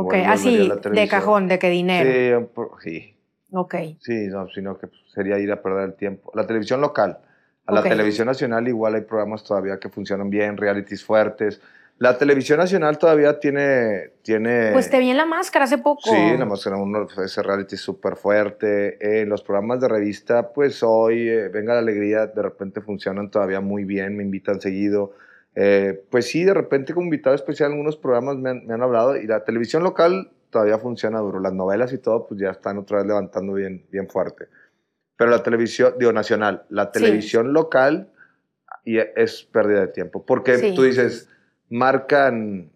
Ok, 0.00 0.14
así, 0.26 0.68
la 0.68 0.76
de 0.76 1.08
cajón, 1.08 1.48
de 1.48 1.58
qué 1.58 1.70
dinero. 1.70 2.48
Sí, 2.80 2.90
sí, 2.90 3.14
Ok. 3.52 3.74
sí, 4.00 4.26
no, 4.28 4.48
sino 4.48 4.78
que 4.78 4.86
pues, 4.88 5.00
sería 5.12 5.38
ir 5.38 5.50
a 5.52 5.62
perder 5.62 5.84
el 5.90 5.94
tiempo. 5.94 6.30
La 6.34 6.46
televisión 6.46 6.80
local. 6.80 7.18
A 7.66 7.72
la 7.72 7.80
Ok. 7.80 7.88
televisión 7.88 8.26
nacional 8.26 8.66
igual 8.66 8.94
hay 8.94 9.02
programas 9.02 9.44
todavía 9.44 9.78
que 9.78 9.88
funcionan 9.88 10.30
bien, 10.30 10.56
realities 10.56 11.04
fuertes. 11.04 11.60
La 11.98 12.16
televisión 12.16 12.58
nacional 12.58 12.96
todavía 12.96 13.40
tiene... 13.40 14.12
tiene 14.22 14.70
Pues 14.72 14.88
te 14.88 15.00
vi 15.00 15.10
en 15.10 15.16
la 15.16 15.26
máscara 15.26 15.64
hace 15.64 15.78
poco. 15.78 16.08
Sí, 16.08 16.36
la 16.38 16.44
máscara 16.44 16.76
uno 16.76 17.08
ese 17.24 17.42
reality 17.42 17.76
súper 17.76 18.14
fuerte. 18.14 18.96
Eh, 19.00 19.26
los 19.26 19.42
programas 19.42 19.80
de 19.80 19.88
revista, 19.88 20.52
pues 20.52 20.82
hoy, 20.84 21.28
eh, 21.28 21.48
Venga 21.48 21.74
la 21.74 21.80
Alegría, 21.80 22.26
de 22.28 22.40
repente 22.40 22.80
funcionan 22.80 23.30
todavía 23.30 23.60
muy 23.60 23.82
bien, 23.84 24.16
me 24.16 24.22
invitan 24.22 24.60
seguido. 24.60 25.12
Eh, 25.60 26.04
pues 26.08 26.26
sí, 26.28 26.44
de 26.44 26.54
repente 26.54 26.94
como 26.94 27.06
invitado 27.06 27.34
especial 27.34 27.72
algunos 27.72 27.96
programas 27.96 28.36
me 28.36 28.50
han, 28.50 28.64
me 28.64 28.74
han 28.74 28.82
hablado 28.82 29.16
y 29.16 29.26
la 29.26 29.42
televisión 29.42 29.82
local 29.82 30.30
todavía 30.50 30.78
funciona 30.78 31.18
duro. 31.18 31.40
Las 31.40 31.52
novelas 31.52 31.92
y 31.92 31.98
todo, 31.98 32.28
pues 32.28 32.40
ya 32.40 32.50
están 32.50 32.78
otra 32.78 32.98
vez 32.98 33.06
levantando 33.06 33.54
bien, 33.54 33.84
bien 33.90 34.08
fuerte. 34.08 34.46
Pero 35.16 35.30
la 35.30 35.42
televisión, 35.42 35.94
digo, 35.98 36.12
nacional, 36.12 36.64
la 36.68 36.92
televisión 36.92 37.52
local 37.52 38.08
y 38.84 38.98
es 38.98 39.42
pérdida 39.50 39.80
de 39.80 39.88
tiempo. 39.88 40.24
Porque 40.24 40.58
Sí. 40.58 40.74
tú 40.76 40.84
dices, 40.84 41.28
marcan, 41.68 42.70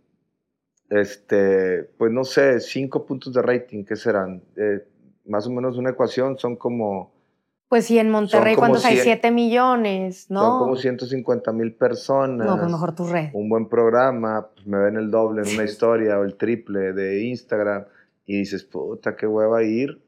este, 0.90 1.84
pues 1.96 2.10
no 2.10 2.24
sé, 2.24 2.58
cinco 2.58 3.06
puntos 3.06 3.32
de 3.32 3.42
rating, 3.42 3.84
¿qué 3.84 3.94
serán? 3.94 4.42
Eh, 4.56 4.84
más 5.26 5.46
o 5.46 5.50
menos 5.50 5.78
una 5.78 5.90
ecuación, 5.90 6.36
son 6.36 6.56
como, 6.56 7.11
Pues 7.72 7.86
sí, 7.86 7.98
en 7.98 8.10
Monterrey, 8.10 8.54
¿cuántos 8.54 8.84
hay? 8.84 8.96
cien- 8.96 9.02
Siete 9.04 9.30
millones, 9.30 10.26
¿no? 10.30 10.40
son 10.42 10.58
como 10.58 10.76
150 10.76 11.52
mil 11.52 11.72
personas. 11.72 12.46
No, 12.46 12.58
pues 12.58 12.70
mejor 12.70 12.94
tu 12.94 13.06
red. 13.06 13.30
Un 13.32 13.48
buen 13.48 13.66
programa, 13.66 14.48
pues 14.54 14.66
me 14.66 14.76
ven 14.76 14.96
el 14.96 15.10
doble 15.10 15.40
en 15.40 15.54
una 15.54 15.64
historia 15.70 16.18
o 16.18 16.24
el 16.24 16.34
triple 16.36 16.92
de 16.92 17.22
Instagram 17.24 17.86
y 18.26 18.40
dices, 18.40 18.64
puta, 18.64 19.16
qué 19.16 19.26
hueva 19.26 19.62
ir. 19.62 20.02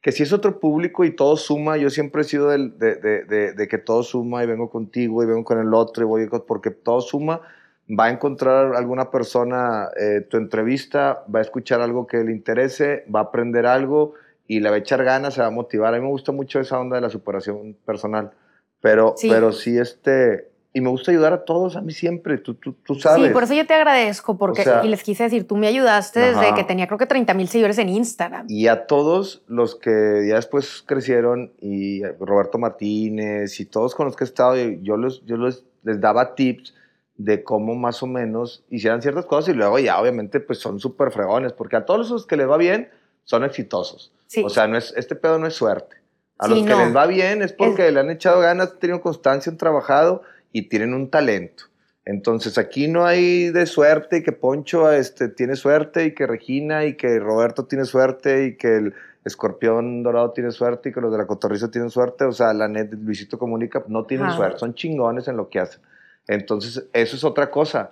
Que 0.00 0.10
si 0.10 0.24
es 0.24 0.32
otro 0.32 0.58
público 0.58 1.04
y 1.04 1.14
todo 1.14 1.36
suma, 1.36 1.76
yo 1.76 1.88
siempre 1.88 2.22
he 2.22 2.24
sido 2.24 2.48
del- 2.48 2.76
de, 2.80 2.96
de- 2.96 3.22
de- 3.26 3.52
de 3.52 3.68
que 3.68 3.78
todo 3.78 4.02
suma 4.02 4.42
y 4.42 4.48
vengo 4.48 4.68
contigo 4.68 5.22
y 5.22 5.26
vengo 5.26 5.44
con 5.44 5.60
el 5.60 5.72
otro 5.72 6.02
y 6.02 6.06
voy 6.08 6.28
porque 6.48 6.72
todo 6.72 7.00
suma, 7.00 7.42
va 7.88 8.06
a 8.06 8.10
encontrar 8.10 8.74
alguna 8.74 9.12
persona 9.12 9.88
eh, 9.96 10.22
tu 10.28 10.36
entrevista, 10.36 11.22
va 11.32 11.38
a 11.38 11.42
escuchar 11.42 11.80
algo 11.80 12.08
que 12.08 12.24
le 12.24 12.32
interese, 12.32 13.04
va 13.14 13.20
a 13.20 13.22
aprender 13.22 13.66
algo 13.66 14.14
y 14.46 14.60
le 14.60 14.68
va 14.70 14.76
a 14.76 14.78
echar 14.78 15.02
ganas, 15.04 15.34
se 15.34 15.40
va 15.40 15.46
a 15.48 15.50
motivar. 15.50 15.94
A 15.94 15.96
mí 15.98 16.02
me 16.02 16.10
gusta 16.10 16.32
mucho 16.32 16.60
esa 16.60 16.78
onda 16.78 16.96
de 16.96 17.02
la 17.02 17.10
superación 17.10 17.76
personal, 17.86 18.32
pero 18.80 19.14
Sí. 19.16 19.28
pero 19.30 19.52
sí 19.52 19.78
este, 19.78 20.50
y 20.76 20.80
me 20.80 20.88
gusta 20.90 21.12
ayudar 21.12 21.32
a 21.32 21.44
todos, 21.44 21.76
a 21.76 21.80
mí 21.80 21.92
siempre, 21.92 22.36
tú, 22.38 22.54
tú, 22.54 22.72
tú 22.84 22.96
sabes. 22.96 23.28
Sí, 23.28 23.32
por 23.32 23.44
eso 23.44 23.54
yo 23.54 23.64
te 23.66 23.74
agradezco, 23.74 24.36
porque, 24.36 24.62
O 24.62 24.64
sea- 24.64 24.84
y 24.84 24.88
les 24.88 25.02
quise 25.04 25.22
decir, 25.22 25.46
tú 25.46 25.56
me 25.56 25.68
ayudaste 25.68 26.18
desde 26.20 26.46
Ajá. 26.46 26.54
que 26.56 26.64
tenía 26.64 26.86
creo 26.86 26.98
que 26.98 27.06
30 27.06 27.32
mil 27.32 27.46
seguidores 27.48 27.78
en 27.78 27.88
Instagram. 27.88 28.46
Y 28.48 28.66
a 28.66 28.86
todos 28.86 29.42
los 29.46 29.76
que 29.76 30.26
ya 30.28 30.34
después 30.34 30.82
crecieron, 30.84 31.52
y 31.60 32.02
Roberto 32.18 32.58
Martínez 32.58 33.60
y 33.60 33.66
todos 33.66 33.94
con 33.94 34.06
los 34.06 34.16
que 34.16 34.24
he 34.24 34.26
estado, 34.26 34.56
yo, 34.56 34.96
los, 34.96 35.24
yo 35.24 35.36
los, 35.36 35.64
les 35.84 36.00
daba 36.00 36.34
tips 36.34 36.74
de 37.16 37.44
cómo 37.44 37.76
más 37.76 38.02
o 38.02 38.06
menos 38.08 38.64
hicieran 38.70 39.00
ciertas 39.00 39.26
cosas 39.26 39.54
y 39.54 39.56
luego 39.56 39.78
ya 39.78 40.00
obviamente 40.00 40.40
pues 40.40 40.58
son 40.58 40.80
súper 40.80 41.12
fregones, 41.12 41.52
porque 41.52 41.76
a 41.76 41.84
todos 41.84 42.10
los 42.10 42.26
que 42.26 42.36
les 42.36 42.48
va 42.50 42.56
bien 42.56 42.88
son 43.24 43.44
exitosos. 43.44 44.12
Sí. 44.26 44.42
O 44.44 44.48
sea, 44.50 44.66
no 44.66 44.76
es, 44.78 44.92
este 44.96 45.14
pedo 45.16 45.38
no 45.38 45.46
es 45.46 45.54
suerte. 45.54 45.96
A 46.38 46.46
Sí, 46.46 46.50
los 46.54 46.64
que 46.64 46.70
no. 46.70 46.84
les 46.84 46.96
va 46.96 47.06
bien 47.06 47.42
es 47.42 47.52
porque 47.52 47.90
le 47.92 48.00
han 48.00 48.10
echado 48.10 48.40
ganas, 48.40 48.72
han 48.72 48.78
tenido 48.78 49.00
constancia, 49.00 49.50
han 49.50 49.58
trabajado 49.58 50.22
y 50.52 50.68
tienen 50.68 50.94
un 50.94 51.10
talento. 51.10 51.64
Entonces 52.04 52.58
aquí 52.58 52.88
no 52.88 53.06
hay 53.06 53.50
de 53.50 53.64
suerte 53.66 54.18
y 54.18 54.22
que 54.22 54.32
Poncho 54.32 54.92
este, 54.92 55.28
tiene 55.28 55.56
suerte 55.56 56.04
y 56.04 56.14
que 56.14 56.26
Regina 56.26 56.84
y 56.84 56.96
que 56.96 57.18
Roberto 57.18 57.64
tiene 57.64 57.84
suerte 57.86 58.44
y 58.46 58.56
que 58.56 58.76
el 58.76 58.94
escorpión 59.24 60.02
dorado 60.02 60.32
tiene 60.32 60.50
suerte 60.50 60.90
y 60.90 60.92
que 60.92 61.00
los 61.00 61.10
de 61.10 61.16
la 61.18 61.26
cotorriza 61.26 61.70
tienen 61.70 61.88
suerte. 61.90 62.24
O 62.24 62.32
sea, 62.32 62.52
la 62.52 62.68
net 62.68 62.92
Luisito 62.92 63.38
Comunica 63.38 63.82
no 63.88 64.04
tienen 64.04 64.26
Ajá. 64.26 64.36
suerte, 64.36 64.58
son 64.58 64.74
chingones 64.74 65.28
en 65.28 65.36
lo 65.38 65.48
que 65.48 65.60
hacen. 65.60 65.80
Entonces 66.26 66.84
eso 66.92 67.16
es 67.16 67.24
otra 67.24 67.50
cosa. 67.50 67.90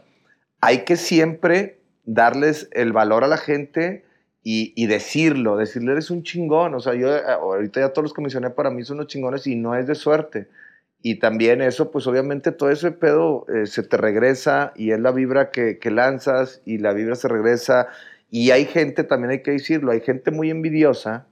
Hay 0.60 0.84
que 0.84 0.96
siempre 0.96 1.80
darles 2.04 2.68
el 2.72 2.92
valor 2.92 3.24
a 3.24 3.28
la 3.28 3.38
gente 3.38 4.04
y, 4.42 4.72
y 4.76 4.86
decirlo, 4.86 5.56
decirle 5.56 5.92
eres 5.92 6.10
un 6.10 6.22
chingón. 6.22 6.74
O 6.74 6.80
sea, 6.80 6.94
yo 6.94 7.14
eh, 7.14 7.20
ahorita 7.28 7.80
ya 7.80 7.88
todos 7.90 8.04
los 8.04 8.12
que 8.12 8.22
mencioné 8.22 8.50
para 8.50 8.70
mí 8.70 8.82
son 8.84 8.96
unos 8.98 9.06
chingones 9.08 9.46
y 9.46 9.54
no 9.56 9.74
es 9.74 9.86
de 9.86 9.94
suerte. 9.94 10.48
Y 11.00 11.18
también 11.18 11.62
eso, 11.62 11.90
pues 11.90 12.06
obviamente 12.06 12.52
todo 12.52 12.70
ese 12.70 12.92
pedo 12.92 13.44
eh, 13.52 13.66
se 13.66 13.82
te 13.82 13.96
regresa 13.96 14.72
y 14.76 14.92
es 14.92 15.00
la 15.00 15.10
vibra 15.10 15.50
que, 15.50 15.78
que 15.78 15.90
lanzas 15.90 16.62
y 16.64 16.78
la 16.78 16.92
vibra 16.92 17.14
se 17.16 17.28
regresa. 17.28 17.88
Y 18.30 18.50
hay 18.50 18.64
gente, 18.66 19.04
también 19.04 19.30
hay 19.32 19.42
que 19.42 19.50
decirlo, 19.50 19.90
hay 19.92 20.00
gente 20.00 20.30
muy 20.30 20.50
envidiosa 20.50 21.26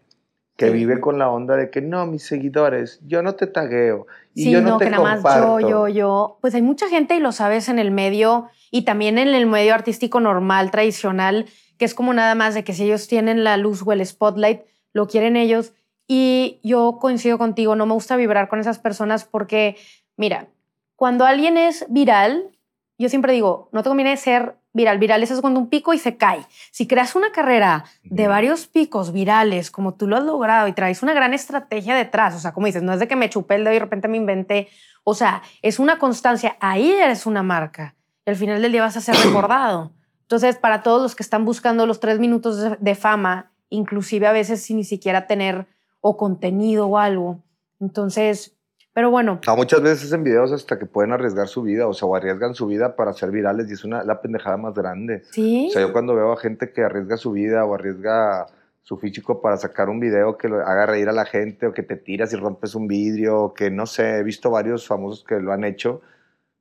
que 0.56 0.66
Sí. 0.66 0.72
vive 0.72 1.00
con 1.00 1.18
la 1.18 1.30
onda 1.30 1.56
de 1.56 1.70
que 1.70 1.80
no, 1.80 2.04
mis 2.06 2.22
seguidores, 2.24 3.00
yo 3.06 3.22
no 3.22 3.34
te 3.34 3.46
tagueo 3.46 4.06
y 4.34 4.44
sí, 4.44 4.50
yo 4.50 4.60
no, 4.60 4.70
no, 4.70 4.78
te 4.78 4.84
que 4.84 4.90
nada 4.90 5.02
más 5.02 5.14
comparto. 5.22 5.60
yo, 5.60 5.68
yo, 5.68 5.88
yo. 5.88 6.38
Pues 6.42 6.54
hay 6.54 6.60
mucha 6.62 6.86
gente, 6.88 7.16
y 7.16 7.20
lo 7.20 7.32
sabes 7.32 7.68
en 7.70 7.78
el 7.78 7.90
medio, 7.90 8.50
Y 8.70 8.84
también 8.84 9.16
en 9.18 9.28
el 9.28 9.46
medio 9.46 9.72
artístico 9.74 10.20
normal, 10.20 10.70
tradicional, 10.70 11.46
que 11.80 11.86
es 11.86 11.94
como 11.94 12.12
nada 12.12 12.34
más 12.34 12.52
de 12.52 12.62
que 12.62 12.74
si 12.74 12.84
ellos 12.84 13.08
tienen 13.08 13.42
la 13.42 13.56
luz 13.56 13.82
o 13.86 13.92
el 13.92 14.04
spotlight, 14.04 14.60
lo 14.92 15.08
quieren 15.08 15.34
ellos. 15.34 15.72
Y 16.06 16.60
yo 16.62 16.98
coincido 17.00 17.38
contigo, 17.38 17.74
no 17.74 17.86
me 17.86 17.94
gusta 17.94 18.16
vibrar 18.16 18.48
con 18.48 18.60
esas 18.60 18.78
personas 18.78 19.24
porque, 19.24 19.78
mira, 20.14 20.48
cuando 20.94 21.24
alguien 21.24 21.56
es 21.56 21.86
viral, 21.88 22.50
yo 22.98 23.08
siempre 23.08 23.32
digo, 23.32 23.70
no 23.72 23.82
te 23.82 23.88
conviene 23.88 24.14
ser 24.18 24.56
viral. 24.74 24.98
Viral 24.98 25.22
es 25.22 25.40
cuando 25.40 25.58
un 25.58 25.70
pico 25.70 25.94
y 25.94 25.98
se 25.98 26.18
cae. 26.18 26.44
Si 26.70 26.86
creas 26.86 27.14
una 27.14 27.32
carrera 27.32 27.86
de 28.04 28.28
varios 28.28 28.66
picos 28.66 29.10
virales, 29.10 29.70
como 29.70 29.94
tú 29.94 30.06
lo 30.06 30.18
has 30.18 30.24
logrado 30.24 30.68
y 30.68 30.74
traes 30.74 31.02
una 31.02 31.14
gran 31.14 31.32
estrategia 31.32 31.94
detrás, 31.94 32.34
o 32.34 32.40
sea, 32.40 32.52
como 32.52 32.66
dices, 32.66 32.82
no 32.82 32.92
es 32.92 33.00
de 33.00 33.08
que 33.08 33.16
me 33.16 33.30
chupé 33.30 33.54
el 33.54 33.64
dedo 33.64 33.72
y 33.72 33.76
de 33.76 33.80
repente 33.80 34.06
me 34.06 34.18
inventé, 34.18 34.68
o 35.02 35.14
sea, 35.14 35.40
es 35.62 35.78
una 35.78 35.98
constancia, 35.98 36.58
ahí 36.60 36.90
eres 36.90 37.24
una 37.24 37.42
marca 37.42 37.94
y 38.26 38.30
al 38.30 38.36
final 38.36 38.60
del 38.60 38.70
día 38.70 38.82
vas 38.82 38.98
a 38.98 39.00
ser 39.00 39.16
recordado. 39.16 39.92
Entonces, 40.30 40.58
para 40.58 40.84
todos 40.84 41.02
los 41.02 41.16
que 41.16 41.24
están 41.24 41.44
buscando 41.44 41.86
los 41.86 41.98
tres 41.98 42.20
minutos 42.20 42.78
de, 42.78 42.94
fama, 42.94 43.50
inclusive 43.68 44.28
a 44.28 44.32
veces 44.32 44.62
sin 44.62 44.76
ni 44.76 44.84
siquiera 44.84 45.26
tener 45.26 45.66
o 46.00 46.16
contenido 46.16 46.86
o 46.86 46.98
algo, 46.98 47.42
entonces 47.80 48.56
pero 48.92 49.10
bueno. 49.10 49.40
A 49.44 49.56
muchas 49.56 49.82
veces 49.82 50.12
en 50.12 50.22
videos 50.22 50.52
hasta 50.52 50.78
que 50.78 50.86
pueden 50.86 51.10
arriesgar 51.12 51.48
su 51.48 51.62
vida, 51.62 51.88
o 51.88 51.92
sea, 51.92 52.06
o 52.06 52.14
arriesgan 52.14 52.54
su 52.54 52.68
vida 52.68 52.94
para 52.94 53.12
ser 53.12 53.32
virales 53.32 53.68
y 53.70 53.72
es 53.72 53.84
una, 53.84 54.04
la 54.04 54.20
pendejada 54.20 54.56
más 54.56 54.74
grande. 54.74 55.24
Sí. 55.32 55.66
O 55.68 55.72
sea, 55.72 55.82
yo 55.82 55.92
cuando 55.92 56.14
veo 56.14 56.30
a 56.30 56.36
gente 56.36 56.72
que 56.72 56.84
arriesga 56.84 57.16
su 57.16 57.32
vida 57.32 57.64
o 57.64 57.74
arriesga 57.74 58.46
su 58.82 58.98
físico 58.98 59.40
para 59.40 59.56
sacar 59.56 59.88
un 59.88 59.98
video 59.98 60.38
que 60.38 60.48
lo 60.48 60.60
haga 60.60 60.86
reír 60.86 61.08
a 61.08 61.12
la 61.12 61.24
gente 61.24 61.66
o 61.66 61.72
que 61.72 61.82
te 61.82 61.96
tiras 61.96 62.32
y 62.32 62.36
rompes 62.36 62.76
un 62.76 62.86
vidrio, 62.86 63.42
o 63.42 63.54
que 63.54 63.68
no 63.68 63.86
sé, 63.86 64.18
he 64.18 64.22
visto 64.22 64.48
varios 64.48 64.86
famosos 64.86 65.24
que 65.24 65.40
lo 65.40 65.52
han 65.52 65.64
hecho 65.64 66.02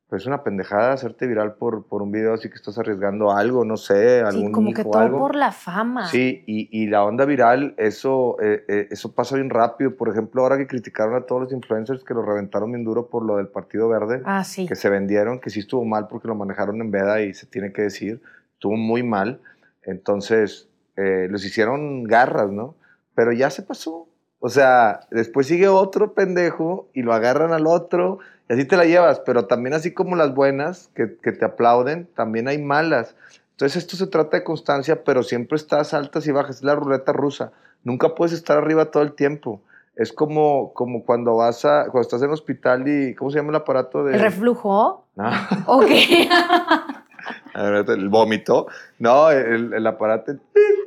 pues 0.10 0.24
es 0.24 0.28
una 0.28 0.43
pendejada 0.43 0.93
hacerte 0.93 1.28
viral 1.28 1.54
por, 1.54 1.86
por 1.86 2.02
un 2.02 2.12
video 2.12 2.34
así 2.34 2.50
que 2.50 2.56
estás 2.56 2.80
arriesgando 2.80 3.32
algo, 3.32 3.63
no 3.63 3.78
sé, 3.78 4.22
algún 4.22 4.48
sí, 4.48 4.52
como 4.52 4.74
que 4.74 4.84
todo 4.84 5.17
por 5.19 5.36
la 5.36 5.52
fama. 5.52 6.08
Sí, 6.08 6.43
y, 6.48 6.67
y 6.72 6.88
la 6.88 7.06
onda 7.06 7.26
viral, 7.26 7.76
eso, 7.78 8.36
eh, 8.41 8.65
eh, 8.67 8.88
eso 8.89 9.13
pasa 9.13 9.36
bien 9.36 9.52
rápido. 9.52 9.95
Por 9.95 10.10
ejemplo, 10.10 10.41
ahora 10.41 10.58
que 10.58 10.65
criticaron 10.65 11.13
a 11.15 11.28
todos 11.28 11.43
los 11.43 11.54
influencers 11.54 12.04
que 12.04 12.15
lo 12.15 12.24
reventaron 12.24 12.72
bien 12.72 12.84
duro 12.84 13.08
por 13.08 13.24
lo 13.24 13.38
del 13.38 13.50
Partido 13.50 13.88
Verde, 13.88 14.24
ah, 14.26 14.43
sí. 14.43 14.65
que 14.65 14.76
se 14.76 14.89
vendieron, 14.89 15.39
que 15.39 15.52
sí 15.52 15.60
estuvo 15.60 15.86
mal 15.86 16.08
porque 16.08 16.28
lo 16.28 16.34
manejaron 16.34 16.82
en 16.82 16.89
veda 16.89 17.22
y 17.22 17.36
se 17.36 17.45
tiene 17.45 17.72
que 17.72 17.84
decir, 17.84 18.19
estuvo 18.54 18.76
muy 18.76 19.04
mal. 19.04 19.41
Entonces, 19.84 20.69
eh, 20.98 21.28
los 21.30 21.45
hicieron 21.45 22.04
garras, 22.04 22.50
¿no? 22.50 22.74
Pero 23.13 23.32
ya 23.32 23.52
se 23.52 23.62
pasó. 23.62 24.09
O 24.39 24.49
sea, 24.49 25.02
después 25.12 25.47
sigue 25.47 25.67
otro 25.67 26.13
pendejo 26.13 26.88
y 26.93 27.02
lo 27.02 27.13
agarran 27.13 27.52
al 27.52 27.67
otro 27.67 28.19
y 28.49 28.54
así 28.54 28.65
te 28.65 28.78
la 28.78 28.86
llevas, 28.86 29.19
pero 29.19 29.45
también 29.45 29.73
así 29.73 29.93
como 29.93 30.15
las 30.15 30.34
buenas 30.34 30.89
que, 30.95 31.17
que, 31.21 31.32
te 31.32 31.45
aplauden, 31.45 32.08
también 32.15 32.47
hay 32.47 32.58
malas. 32.58 33.15
Entonces 33.52 33.84
esto 33.84 33.97
se 33.97 34.08
trata 34.08 34.38
de 34.38 34.43
constancia, 34.43 35.04
pero 35.04 35.23
siempre 35.23 35.58
estás 35.58 35.93
altas 35.93 36.25
y 36.25 36.32
bajas, 36.32 36.58
es 36.58 36.63
la 36.63 36.75
ruleta 36.75 37.12
rusa. 37.12 37.52
Nunca 37.84 38.15
puedes 38.15 38.34
estar 38.34 38.58
arriba 38.58 38.86
todo 38.86 39.04
el 39.04 39.13
tiempo. 39.13 39.62
Es 39.95 40.13
como, 40.13 40.73
como 40.73 41.04
cuando 41.04 41.36
vas 41.36 41.65
a, 41.65 41.84
cuando 41.91 42.02
estás 42.02 42.21
en 42.21 42.32
hospital 42.32 42.88
y, 42.88 43.13
¿cómo 43.15 43.32
se 43.32 43.38
llama 43.38 43.49
el 43.49 43.58
aparato 43.58 44.06
de? 44.06 44.15
¿El 44.15 44.21
reflujo? 44.21 45.06
No. 45.15 45.30
Ok. 45.65 45.89
el 47.56 48.10
vómito. 48.10 48.68
No, 49.00 49.32
el, 49.32 49.74
el 49.74 49.88
aparato. 49.88 50.34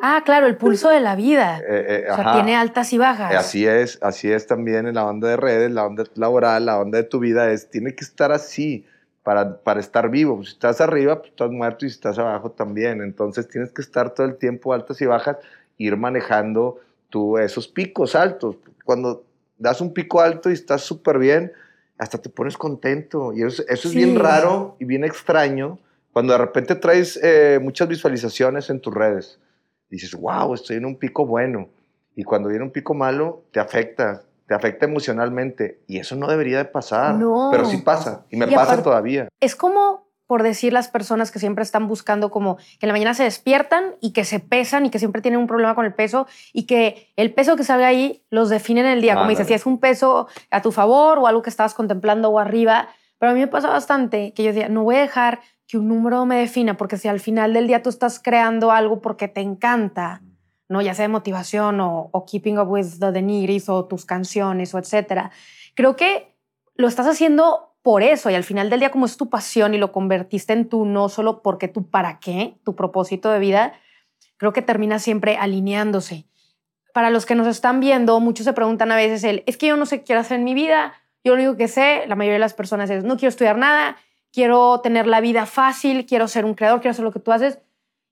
Ah, 0.05 0.23
claro, 0.25 0.47
el 0.47 0.57
pulso 0.57 0.91
de 0.91 1.01
la 1.01 1.15
vida. 1.15 1.61
Eh, 1.61 2.05
eh, 2.07 2.11
o 2.11 2.17
sea, 2.17 2.33
tiene 2.33 2.57
altas 2.57 2.93
y 2.93 2.99
bajas. 2.99 3.35
Así 3.35 3.67
es, 3.67 4.01
así 4.03 4.33
es 4.33 4.49
también 4.49 4.89
en 4.89 4.97
la 4.97 5.07
onda 5.07 5.29
de 5.29 5.37
redes, 5.37 5.71
la 5.71 5.87
onda 5.87 6.05
laboral, 6.15 6.67
la 6.67 6.81
onda 6.81 6.99
de 6.99 7.05
tu 7.05 7.21
vida 7.21 7.51
es, 7.53 7.71
tiene 7.71 7.95
que 7.95 8.05
estar 8.05 8.33
así 8.33 8.85
para, 9.23 9.59
para 9.59 9.79
estar 9.79 10.11
vivo. 10.11 10.43
Si 10.43 10.55
estás 10.55 10.81
arriba, 10.81 11.21
pues 11.21 11.31
estás 11.31 11.51
muerto 11.51 11.87
y 11.87 11.89
si 11.89 11.95
estás 11.95 12.19
abajo 12.19 12.51
también. 12.51 13.01
Entonces 13.01 13.47
tienes 13.47 13.71
que 13.71 13.81
estar 13.81 14.11
todo 14.11 14.27
el 14.27 14.37
tiempo 14.37 14.73
altas 14.73 15.01
y 15.01 15.07
bajas, 15.07 15.37
ir 15.79 15.97
manejando 15.97 16.81
tú 17.09 17.39
esos 17.39 17.69
picos 17.69 18.17
altos. 18.17 18.57
Cuando 18.85 19.25
das 19.57 19.81
un 19.81 19.95
pico 19.95 20.21
alto 20.21 20.51
y 20.51 20.55
estás 20.55 20.83
súper 20.83 21.19
bien, 21.19 21.53
hasta 21.97 22.19
te 22.19 22.29
pones 22.29 22.57
contento. 22.57 23.33
Y 23.33 23.43
eso, 23.43 23.63
eso 23.69 23.87
es 23.87 23.95
bien 23.95 24.19
raro 24.19 24.77
y 24.81 24.85
bien 24.85 25.05
extraño 25.05 25.79
cuando 26.13 26.35
de 26.35 26.39
repente 26.39 26.75
traes 26.75 27.19
eh, 27.23 27.59
muchas 27.63 27.89
visualizaciones 27.89 28.69
en 28.69 28.81
tus 28.81 28.95
redes, 28.95 29.41
dices, 29.89 30.15
wow, 30.15 30.53
estoy 30.55 30.77
en 30.77 30.85
un 30.85 30.97
pico 30.97 31.27
bueno. 31.27 31.69
Y 32.15 32.25
cuando 32.25 32.51
viene 32.51 32.65
un 32.65 32.71
pico 32.71 32.93
malo, 32.93 33.45
te 33.51 33.61
afecta, 33.61 34.23
te 34.47 34.55
afecta 34.55 34.85
emocionalmente. 34.85 35.81
Y 35.87 35.99
eso 35.99 36.15
no 36.17 36.27
debería 36.27 36.59
de 36.59 36.67
pasar. 36.67 37.15
No. 37.15 37.49
Pero 37.51 37.65
sí 37.65 37.79
pasa. 37.79 38.27
Y 38.31 38.37
me 38.37 38.47
pasa 38.47 38.83
todavía. 38.83 39.29
Es 39.41 39.57
como, 39.57 40.07
por 40.27 40.43
decir, 40.43 40.75
las 40.75 40.89
personas 40.89 41.31
que 41.31 41.39
siempre 41.39 41.63
están 41.63 41.89
buscando 41.89 42.31
como 42.31 42.57
que 42.57 42.79
en 42.83 42.89
la 42.89 42.93
mañana 42.93 43.15
se 43.15 43.25
despiertan 43.25 43.95
y 44.03 44.13
que 44.13 44.27
se 44.27 44.41
pesan 44.41 44.85
y 44.85 44.91
que 44.91 44.99
siempre 44.99 45.23
tienen 45.23 45.41
un 45.41 45.47
problema 45.47 45.75
con 45.75 45.87
el 45.87 45.95
peso 45.95 46.27
y 46.53 46.67
que 46.67 47.11
el 47.17 47.33
peso 47.33 47.57
que 47.57 47.65
salga 47.65 47.87
ahí 47.87 48.23
los 48.29 48.51
define 48.51 48.81
en 48.81 48.87
el 48.87 49.01
día. 49.01 49.15
como 49.15 49.31
dices, 49.31 49.47
si 49.47 49.55
es 49.55 49.65
un 49.65 49.81
peso 49.81 50.29
a 50.51 50.61
tu 50.61 50.73
favor 50.73 51.19
o 51.19 51.27
algo 51.27 51.41
que 51.41 51.51
estabas 51.51 51.73
contemplando 51.73 52.29
o 52.29 52.39
arriba. 52.39 52.89
Pero 53.19 53.33
a 53.33 53.35
mí 53.35 53.41
me 53.41 53.47
pasa 53.47 53.69
bastante 53.69 54.35
que 54.35 54.43
yo 54.43 54.53
decía, 54.53 54.69
no 54.69 54.83
voy 54.83 54.97
a 54.97 55.01
dejar 55.01 55.41
que 55.73 55.79
un 55.79 55.89
número 55.89 56.27
me 56.27 56.37
defina, 56.37 56.77
porque 56.77 56.99
si 56.99 57.09
al 57.09 57.19
final 57.19 57.55
del 57.55 57.67
día 57.67 57.83
tú 57.83 57.89
estás 57.89 58.21
creando 58.23 58.73
algo 58.73 59.01
porque 59.01 59.27
te 59.27 59.41
encanta, 59.41 60.21
¿no? 60.69 60.83
ya 60.83 60.93
sea 60.93 61.09
motivación 61.09 61.81
o, 61.81 62.11
Keeping 62.31 62.59
Up 62.59 62.69
with 62.69 62.99
the 63.01 63.11
Denigris 63.11 63.71
o 63.71 63.87
tus 63.87 64.05
canciones 64.05 64.75
o 64.75 64.79
etcétera, 64.79 65.31
creo 65.75 65.97
que 65.97 66.37
lo 66.75 66.89
estás 66.89 67.07
haciendo 67.07 67.75
por 67.81 68.03
eso 68.03 68.29
y 68.29 68.35
al 68.35 68.45
final 68.45 68.69
del 68.69 68.81
día 68.81 68.91
como 68.91 69.07
es 69.07 69.17
tu 69.17 69.31
pasión 69.31 69.73
y 69.73 69.79
lo 69.79 69.93
convertiste 69.93 70.53
en 70.53 70.69
tu 70.69 70.85
no 70.85 71.09
solo 71.09 71.41
porque 71.41 71.69
tu 71.69 71.89
para 71.89 72.21
qué, 72.21 72.59
tu 72.65 72.77
propósito 72.77 73.31
de 73.31 73.39
vida, 73.39 73.73
creo 74.37 74.53
que 74.53 74.61
termina 74.61 74.99
siempre 74.99 75.39
alineándose. 75.39 76.27
Para 76.93 77.09
los 77.09 77.25
que 77.25 77.35
nos 77.35 77.47
están 77.47 77.81
viendo, 77.81 78.21
muchos 78.21 78.45
se 78.45 78.53
preguntan 78.53 78.93
a 78.93 78.97
veces 78.97 79.25
el, 79.25 79.43
es 79.47 79.57
que 79.57 79.69
yo 79.69 79.79
no 79.79 79.87
sé 79.87 80.01
qué 80.01 80.05
quiero 80.05 80.21
hacer 80.21 80.39
en 80.39 80.45
mi 80.45 80.53
vida, 80.53 80.93
yo 81.25 81.35
lo 81.35 81.41
único 81.41 81.57
que 81.57 81.67
sé, 81.67 82.05
la 82.09 82.15
mayoría 82.15 82.35
de 82.35 82.41
las 82.41 82.53
personas 82.53 82.91
es, 82.91 83.05
no 83.05 83.17
quiero 83.17 83.31
estudiar 83.31 83.57
nada, 83.57 83.97
quiero 84.33 84.81
tener 84.81 85.07
la 85.07 85.21
vida 85.21 85.47
fácil, 85.47 86.07
quiero 86.07 86.27
ser 86.27 86.45
un 86.45 86.55
creador, 86.55 86.81
quiero 86.81 86.93
hacer 86.93 87.05
lo 87.05 87.13
que 87.13 87.21
tú 87.21 87.33
haces. 87.33 87.59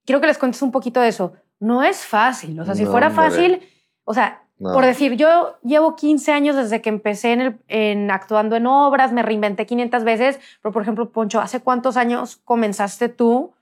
Quiero 0.05 0.21
que 0.21 0.27
les 0.27 0.39
cuentes 0.39 0.63
un 0.63 0.73
poquito 0.73 1.01
de 1.01 1.09
eso. 1.09 1.33
No 1.59 1.83
es 1.83 2.05
fácil. 2.05 2.59
O 2.61 2.65
sea, 2.65 2.75
si 2.75 2.87
fuera 2.87 3.11
fácil, 3.11 3.61
o 4.05 4.15
sea, 4.15 4.43
por 4.59 4.85
decir, 4.85 5.15
yo 5.17 5.57
llevo 5.63 5.97
15 5.97 6.33
años 6.33 6.57
desde 6.57 6.83
que 6.83 6.91
empecé 6.91 7.33
en, 7.33 7.41
el, 7.41 7.59
en 7.69 8.11
actuando 8.11 8.57
en 8.57 8.67
obras, 8.67 9.13
me 9.13 9.23
reinventé 9.23 9.65
500 9.65 10.05
veces, 10.05 10.39
pero 10.63 10.73
por 10.73 10.83
ejemplo, 10.83 11.11
Poncho, 11.11 11.41
¿hace 11.41 11.61
cuántos 11.61 11.97
años 11.97 12.37
comenzaste 12.45 13.09
tú 13.09 13.55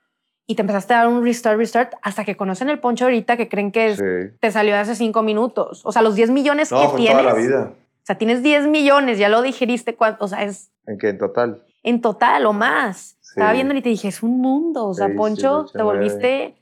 y 0.47 0.57
te 0.57 0.63
empezaste 0.63 0.95
a 0.95 0.99
dar 0.99 1.09
un 1.09 1.23
restart, 1.23 1.57
restart, 1.57 1.93
hasta 2.03 2.25
que 2.25 2.37
conocen 2.37 2.69
el 2.69 2.81
Poncho 2.81 3.05
ahorita 3.05 3.37
que 3.37 3.49
creen 3.49 3.71
que 3.71 4.33
te 4.41 4.51
salió 4.51 4.77
hace 4.77 4.97
5 4.97 5.23
minutos? 5.23 5.83
O 5.85 5.93
sea, 5.93 6.03
los 6.03 6.17
10 6.17 6.31
millones 6.31 6.71
que 6.71 6.89
tienes. 6.97 7.19
Toda 7.19 7.35
la 7.35 7.35
vida. 7.35 7.73
O 7.75 8.07
sea, 8.09 8.19
tienes 8.19 8.43
10 8.43 8.67
millones, 8.67 9.19
ya 9.19 9.29
lo 9.29 9.43
digeriste, 9.43 9.95
¿cuánto? 9.95 10.25
O 10.25 10.29
sea, 10.29 10.43
es... 10.43 10.73
¿En 10.87 10.99
qué? 10.99 11.11
¿En 11.11 11.19
total? 11.19 11.63
En 11.83 12.01
total 12.01 12.47
o 12.47 12.53
más. 12.53 13.19
Estaba 13.23 13.53
viendo 13.53 13.75
y 13.75 13.83
te 13.83 13.89
dije, 13.91 14.09
es 14.09 14.23
un 14.23 14.41
mundo. 14.41 14.87
O 14.87 14.95
sea, 14.95 15.09
Poncho, 15.15 15.67
te 15.73 15.83
volviste. 15.83 16.57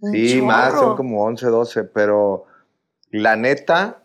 sí, 0.00 0.42
más, 0.42 0.74
son 0.74 0.96
como 0.96 1.24
11, 1.24 1.46
12, 1.46 1.84
pero 1.84 2.46
la 3.10 3.36
neta 3.36 4.02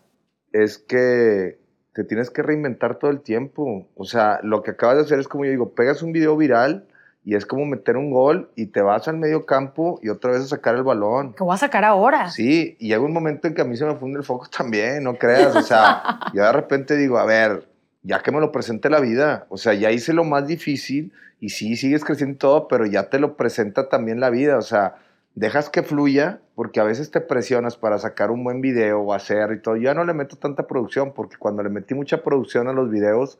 es 0.52 0.78
que 0.78 1.58
te 1.92 2.04
tienes 2.04 2.30
que 2.30 2.42
reinventar 2.42 2.98
todo 2.98 3.10
el 3.10 3.20
tiempo. 3.20 3.86
O 3.94 4.04
sea, 4.04 4.40
lo 4.42 4.62
que 4.62 4.72
acabas 4.72 4.96
de 4.96 5.02
hacer 5.02 5.18
es 5.20 5.28
como 5.28 5.44
yo 5.44 5.50
digo, 5.50 5.74
pegas 5.74 6.02
un 6.02 6.12
video 6.12 6.36
viral 6.36 6.86
y 7.24 7.36
es 7.36 7.46
como 7.46 7.64
meter 7.64 7.96
un 7.96 8.10
gol 8.10 8.50
y 8.54 8.66
te 8.66 8.82
vas 8.82 9.08
al 9.08 9.16
medio 9.16 9.46
campo 9.46 9.98
y 10.02 10.10
otra 10.10 10.32
vez 10.32 10.42
a 10.42 10.46
sacar 10.46 10.74
el 10.74 10.82
balón. 10.82 11.32
Que 11.32 11.42
voy 11.42 11.54
a 11.54 11.58
sacar 11.58 11.84
ahora. 11.84 12.30
Sí, 12.30 12.76
y 12.78 12.88
llega 12.88 13.00
un 13.00 13.12
momento 13.12 13.48
en 13.48 13.54
que 13.54 13.62
a 13.62 13.64
mí 13.64 13.76
se 13.76 13.86
me 13.86 13.96
funde 13.96 14.18
el 14.18 14.24
foco 14.24 14.46
también, 14.56 15.02
no 15.04 15.16
creas. 15.16 15.56
O 15.56 15.62
sea, 15.62 16.20
yo 16.34 16.42
de 16.42 16.52
repente 16.52 16.96
digo, 16.96 17.18
a 17.18 17.24
ver, 17.24 17.66
ya 18.04 18.22
que 18.22 18.30
me 18.30 18.38
lo 18.38 18.52
presente 18.52 18.90
la 18.90 19.00
vida. 19.00 19.46
O 19.48 19.56
sea, 19.56 19.74
ya 19.74 19.90
hice 19.90 20.12
lo 20.12 20.24
más 20.24 20.46
difícil 20.46 21.12
y 21.40 21.48
sí, 21.48 21.74
sigues 21.74 22.04
creciendo 22.04 22.38
todo, 22.38 22.68
pero 22.68 22.86
ya 22.86 23.08
te 23.08 23.18
lo 23.18 23.36
presenta 23.36 23.88
también 23.88 24.20
la 24.20 24.30
vida. 24.30 24.58
O 24.58 24.62
sea, 24.62 24.96
dejas 25.34 25.70
que 25.70 25.82
fluya 25.82 26.40
porque 26.54 26.80
a 26.80 26.84
veces 26.84 27.10
te 27.10 27.20
presionas 27.20 27.76
para 27.76 27.98
sacar 27.98 28.30
un 28.30 28.44
buen 28.44 28.60
video 28.60 29.00
o 29.00 29.14
hacer 29.14 29.50
y 29.52 29.60
todo. 29.60 29.76
Yo 29.76 29.84
ya 29.84 29.94
no 29.94 30.04
le 30.04 30.12
meto 30.12 30.36
tanta 30.36 30.66
producción 30.66 31.12
porque 31.14 31.36
cuando 31.38 31.62
le 31.62 31.70
metí 31.70 31.94
mucha 31.94 32.22
producción 32.22 32.68
a 32.68 32.74
los 32.74 32.90
videos 32.90 33.38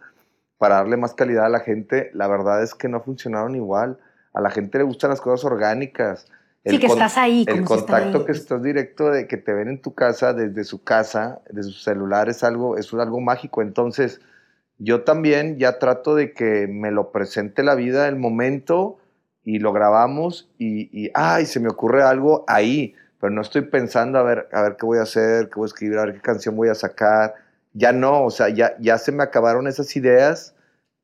para 0.56 0.76
darle 0.76 0.96
más 0.96 1.14
calidad 1.14 1.44
a 1.44 1.50
la 1.50 1.60
gente, 1.60 2.10
la 2.14 2.26
verdad 2.26 2.62
es 2.62 2.74
que 2.74 2.88
no 2.88 3.02
funcionaron 3.02 3.54
igual. 3.54 3.98
A 4.32 4.40
la 4.40 4.50
gente 4.50 4.78
le 4.78 4.84
gustan 4.84 5.10
las 5.10 5.20
cosas 5.20 5.44
orgánicas. 5.44 6.26
sí, 6.64 6.78
que 6.78 6.86
estás 6.86 7.18
ahí. 7.18 7.44
El 7.46 7.64
contacto 7.64 8.24
que 8.24 8.32
estás 8.32 8.62
directo 8.62 9.10
de 9.10 9.28
que 9.28 9.36
te 9.36 9.52
ven 9.52 9.68
en 9.68 9.82
tu 9.82 9.94
casa, 9.94 10.32
desde 10.32 10.64
su 10.64 10.82
casa, 10.82 11.42
desde 11.50 11.70
su 11.70 11.80
celular, 11.80 12.30
es 12.30 12.42
algo, 12.42 12.78
es 12.78 12.92
algo 12.94 13.20
mágico. 13.20 13.60
Entonces, 13.60 14.22
yo 14.78 15.02
también 15.02 15.58
ya 15.58 15.78
trato 15.78 16.14
de 16.14 16.32
que 16.32 16.66
me 16.68 16.90
lo 16.90 17.12
presente 17.12 17.62
la 17.62 17.74
vida, 17.74 18.08
el 18.08 18.16
momento, 18.16 18.98
y 19.44 19.58
lo 19.58 19.72
grabamos 19.72 20.50
y, 20.58 20.88
y, 20.92 21.10
ay, 21.14 21.46
se 21.46 21.60
me 21.60 21.68
ocurre 21.68 22.02
algo 22.02 22.44
ahí, 22.48 22.94
pero 23.20 23.32
no 23.32 23.42
estoy 23.42 23.62
pensando 23.62 24.18
a 24.18 24.22
ver, 24.22 24.48
a 24.52 24.62
ver 24.62 24.76
qué 24.76 24.86
voy 24.86 24.98
a 24.98 25.02
hacer, 25.02 25.48
qué 25.48 25.54
voy 25.56 25.64
a 25.64 25.66
escribir, 25.66 25.98
a 25.98 26.06
ver 26.06 26.14
qué 26.14 26.20
canción 26.20 26.56
voy 26.56 26.68
a 26.68 26.74
sacar. 26.74 27.34
Ya 27.74 27.92
no, 27.92 28.24
o 28.24 28.30
sea, 28.30 28.48
ya, 28.48 28.76
ya 28.80 28.98
se 28.98 29.12
me 29.12 29.22
acabaron 29.22 29.66
esas 29.66 29.94
ideas 29.96 30.54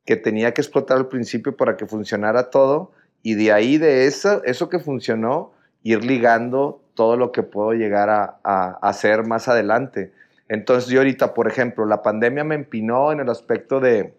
que 0.06 0.16
tenía 0.16 0.54
que 0.54 0.62
explotar 0.62 0.96
al 0.96 1.08
principio 1.08 1.56
para 1.56 1.76
que 1.76 1.86
funcionara 1.86 2.50
todo 2.50 2.92
y 3.22 3.34
de 3.34 3.52
ahí, 3.52 3.78
de 3.78 4.06
eso, 4.06 4.42
eso 4.44 4.68
que 4.68 4.78
funcionó, 4.78 5.52
ir 5.82 6.04
ligando 6.04 6.82
todo 6.94 7.16
lo 7.16 7.32
que 7.32 7.42
puedo 7.42 7.72
llegar 7.72 8.08
a, 8.08 8.38
a, 8.42 8.78
hacer 8.82 9.26
más 9.26 9.48
adelante. 9.48 10.12
Entonces 10.50 10.90
yo 10.90 10.98
ahorita, 10.98 11.32
por 11.32 11.46
ejemplo, 11.46 11.86
la 11.86 12.02
pandemia 12.02 12.42
me 12.42 12.56
empinó 12.56 13.12
en 13.12 13.20
el 13.20 13.28
aspecto 13.30 13.78
de, 13.78 14.18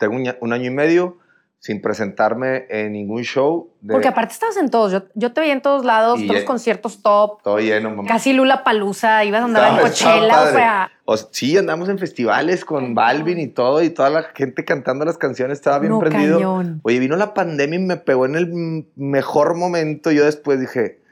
tengo 0.00 0.16
un, 0.16 0.52
año 0.52 0.66
y 0.66 0.74
medio 0.74 1.18
sin 1.60 1.80
presentarme 1.80 2.66
en 2.68 2.90
ningún 2.92 3.22
show. 3.22 3.70
Porque 3.88 4.08
aparte 4.08 4.32
estabas 4.32 4.56
en 4.56 4.68
todos, 4.68 4.90
yo, 4.90 5.04
yo 5.14 5.32
te 5.32 5.40
veía 5.40 5.52
en 5.52 5.62
todos 5.62 5.84
lados, 5.84 6.20
todos 6.20 6.34
los 6.34 6.44
conciertos 6.44 7.02
top. 7.02 7.40
Todo 7.44 7.60
lleno, 7.60 7.90
mamá. 7.90 8.08
Casi 8.08 8.32
Lula 8.32 8.64
Palusa, 8.64 9.24
ibas 9.24 9.42
a 9.42 9.44
andar 9.44 9.74
en 9.74 9.78
Coachella, 9.78 10.42
o 10.42 10.50
sea... 10.50 10.90
sí, 11.30 11.56
andamos 11.56 11.88
en 11.88 12.00
festivales 12.00 12.64
con 12.64 12.96
Balvin 12.96 13.38
y 13.38 13.46
todo, 13.46 13.80
y 13.80 13.90
toda 13.90 14.10
la 14.10 14.24
gente 14.34 14.64
cantando 14.64 15.04
las 15.04 15.18
canciones, 15.18 15.58
estaba 15.58 15.78
bien 15.78 15.96
prendido. 16.00 16.64
Oye, 16.82 16.98
vino 16.98 17.14
la 17.14 17.32
pandemia 17.32 17.78
y 17.78 17.82
me 17.82 17.96
pegó 17.96 18.26
en 18.26 18.34
el 18.34 18.88
mejor 18.96 19.54
momento, 19.54 20.10
yo 20.10 20.24
después 20.24 20.58
dije 20.58 21.03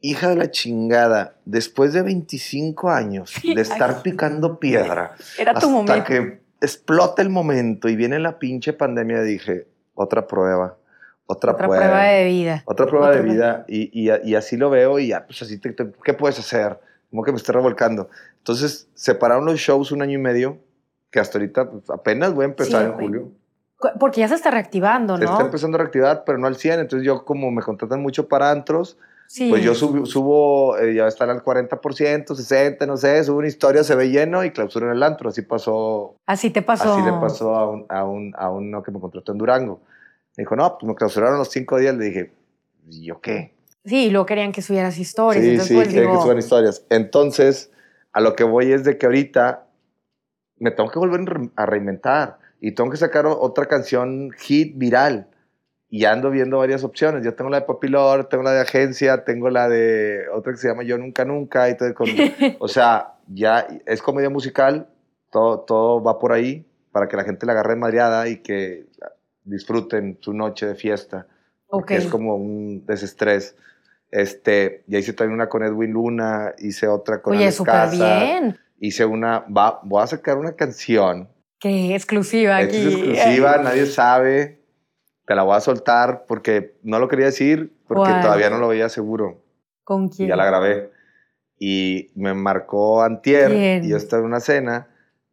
hija 0.00 0.28
de 0.28 0.36
la 0.36 0.50
chingada, 0.50 1.36
después 1.44 1.92
de 1.92 2.02
25 2.02 2.90
años 2.90 3.34
de 3.42 3.60
estar 3.60 4.02
picando 4.02 4.58
piedra, 4.58 5.14
Era 5.38 5.54
tu 5.54 5.80
hasta 5.80 6.04
que 6.04 6.40
explota 6.60 7.22
el 7.22 7.30
momento 7.30 7.88
y 7.88 7.96
viene 7.96 8.18
la 8.18 8.38
pinche 8.38 8.72
pandemia, 8.72 9.22
dije, 9.22 9.66
otra 9.94 10.26
prueba, 10.26 10.76
otra, 11.26 11.56
prueba, 11.56 12.04
de 12.04 12.24
vida. 12.24 12.62
Otra 12.64 12.86
prueba 12.86 13.10
de 13.10 13.22
vida 13.22 13.64
y, 13.68 13.90
y, 13.92 14.34
así 14.34 14.56
lo 14.56 14.70
veo 14.70 14.98
y 14.98 15.08
ya, 15.08 15.26
pues 15.26 15.42
así, 15.42 15.58
te, 15.58 15.74
¿qué 16.02 16.14
puedes 16.14 16.38
hacer? 16.38 16.80
Como 17.10 17.22
que 17.22 17.32
me 17.32 17.36
estoy 17.36 17.54
revolcando. 17.54 18.08
Entonces, 18.38 18.88
separaron 18.94 19.44
los 19.44 19.58
shows 19.58 19.92
un 19.92 20.02
año 20.02 20.14
y 20.14 20.22
medio, 20.22 20.58
que 21.10 21.20
hasta 21.20 21.38
ahorita 21.38 21.70
pues, 21.70 21.90
apenas 21.90 22.32
voy 22.32 22.44
a 22.44 22.48
empezar 22.48 22.86
en 22.86 22.92
julio. 22.92 23.32
Porque 24.00 24.20
ya 24.20 24.28
se 24.28 24.34
está 24.34 24.50
reactivando, 24.50 25.16
¿no? 25.16 25.26
Se 25.26 25.32
está 25.32 25.44
empezando 25.44 25.76
a 25.76 25.80
reactivar, 25.80 26.24
pero 26.24 26.38
no 26.38 26.46
al 26.46 26.56
100. 26.56 26.80
Entonces 26.80 27.06
yo 27.06 27.24
como 27.24 27.50
me 27.50 27.62
contratan 27.62 28.00
mucho 28.00 28.26
para 28.26 28.50
antros, 28.50 28.98
pues 29.50 29.62
yo 29.62 29.74
subo, 29.74 30.06
subo 30.06 30.78
eh, 30.78 30.94
ya 30.94 31.06
están 31.06 31.28
al 31.28 31.44
40%, 31.44 31.78
60%, 32.26 32.86
no 32.86 32.96
sé, 32.96 33.22
subo 33.24 33.38
una 33.38 33.48
historia, 33.48 33.84
se 33.84 33.94
ve 33.94 34.08
lleno 34.10 34.42
y 34.42 34.52
clausuro 34.52 34.86
en 34.86 34.96
el 34.96 35.02
antro. 35.02 35.28
Así 35.28 35.42
pasó. 35.42 36.16
Así 36.26 36.50
te 36.50 36.62
pasó. 36.62 36.94
Así 36.94 37.02
le 37.02 37.12
pasó 37.12 37.54
a, 37.54 37.68
un, 37.68 37.86
a, 37.88 38.04
un, 38.04 38.32
a 38.36 38.50
uno 38.50 38.82
que 38.82 38.90
me 38.90 39.00
contrató 39.00 39.32
en 39.32 39.38
Durango. 39.38 39.80
Me 40.36 40.42
dijo, 40.42 40.56
no, 40.56 40.78
pues 40.78 40.88
me 40.88 40.94
clausuraron 40.94 41.38
los 41.38 41.50
cinco 41.50 41.78
días. 41.78 41.94
Le 41.94 42.04
dije, 42.06 42.32
¿y 42.88 43.04
yo 43.04 43.20
qué? 43.20 43.54
Sí, 43.84 44.06
y 44.06 44.10
luego 44.10 44.24
querían 44.24 44.52
que 44.52 44.62
subieras 44.62 44.98
historias. 44.98 45.44
Sí, 45.44 45.68
sí, 45.68 45.74
pues, 45.74 45.88
querían 45.88 46.12
que 46.12 46.18
subieran 46.18 46.38
historias. 46.38 46.86
Entonces, 46.88 47.70
a 48.12 48.20
lo 48.20 48.34
que 48.34 48.44
voy 48.44 48.72
es 48.72 48.84
de 48.84 48.96
que 48.96 49.06
ahorita 49.06 49.66
me 50.56 50.70
tengo 50.70 50.90
que 50.90 50.98
volver 50.98 51.50
a 51.54 51.66
reinventar 51.66 52.38
y 52.60 52.72
tengo 52.72 52.90
que 52.90 52.96
sacar 52.96 53.26
otra 53.26 53.66
canción 53.66 54.30
hit 54.38 54.72
viral 54.76 55.28
y 55.90 56.04
ando 56.04 56.30
viendo 56.30 56.58
varias 56.58 56.84
opciones. 56.84 57.24
Yo 57.24 57.34
tengo 57.34 57.50
la 57.50 57.60
de 57.60 57.66
Popilor, 57.66 58.28
tengo 58.28 58.42
la 58.42 58.52
de 58.52 58.60
agencia, 58.60 59.24
tengo 59.24 59.48
la 59.48 59.68
de 59.68 60.28
otra 60.34 60.52
que 60.52 60.58
se 60.58 60.68
llama 60.68 60.82
Yo 60.82 60.98
Nunca 60.98 61.24
Nunca. 61.24 61.68
Y 61.70 61.76
todo 61.76 61.94
con, 61.94 62.08
o 62.58 62.68
sea, 62.68 63.14
ya 63.26 63.66
es 63.86 64.02
comedia 64.02 64.28
musical, 64.28 64.88
todo, 65.30 65.60
todo 65.60 66.02
va 66.02 66.18
por 66.18 66.32
ahí 66.32 66.66
para 66.92 67.08
que 67.08 67.16
la 67.16 67.24
gente 67.24 67.46
la 67.46 67.52
agarre 67.52 67.76
madreada 67.76 68.28
y 68.28 68.38
que 68.38 68.86
disfruten 69.44 70.18
su 70.20 70.34
noche 70.34 70.66
de 70.66 70.74
fiesta. 70.74 71.26
Okay. 71.68 71.96
Es 71.96 72.06
como 72.06 72.36
un 72.36 72.84
desestrés. 72.86 73.56
Este, 74.10 74.84
ya 74.86 74.98
hice 74.98 75.12
también 75.12 75.34
una 75.34 75.48
con 75.48 75.62
Edwin 75.62 75.92
Luna, 75.92 76.54
hice 76.58 76.88
otra 76.88 77.20
con 77.20 77.36
Oye, 77.36 77.50
súper 77.52 77.90
bien. 77.90 78.58
Hice 78.80 79.04
una, 79.04 79.40
va, 79.40 79.80
voy 79.82 80.02
a 80.02 80.06
sacar 80.06 80.38
una 80.38 80.52
canción. 80.52 81.28
Que 81.58 81.94
exclusiva 81.94 82.58
aquí. 82.58 82.76
Es 82.76 82.94
exclusiva, 82.94 83.58
nadie 83.58 83.86
sabe 83.86 84.57
te 85.28 85.34
la 85.34 85.42
voy 85.42 85.56
a 85.56 85.60
soltar 85.60 86.24
porque 86.26 86.78
no 86.82 86.98
lo 86.98 87.06
quería 87.06 87.26
decir, 87.26 87.76
porque 87.86 88.10
todavía 88.22 88.48
no 88.48 88.56
lo 88.56 88.68
veía 88.68 88.88
seguro. 88.88 89.44
¿Con 89.84 90.08
quién? 90.08 90.26
Y 90.26 90.30
ya 90.30 90.36
la 90.36 90.46
grabé. 90.46 90.90
Y 91.58 92.10
me 92.14 92.32
marcó 92.32 93.02
Antier, 93.02 93.84
y 93.84 93.90
yo 93.90 93.98
estaba 93.98 94.20
en 94.22 94.26
una 94.28 94.40
cena, 94.40 94.88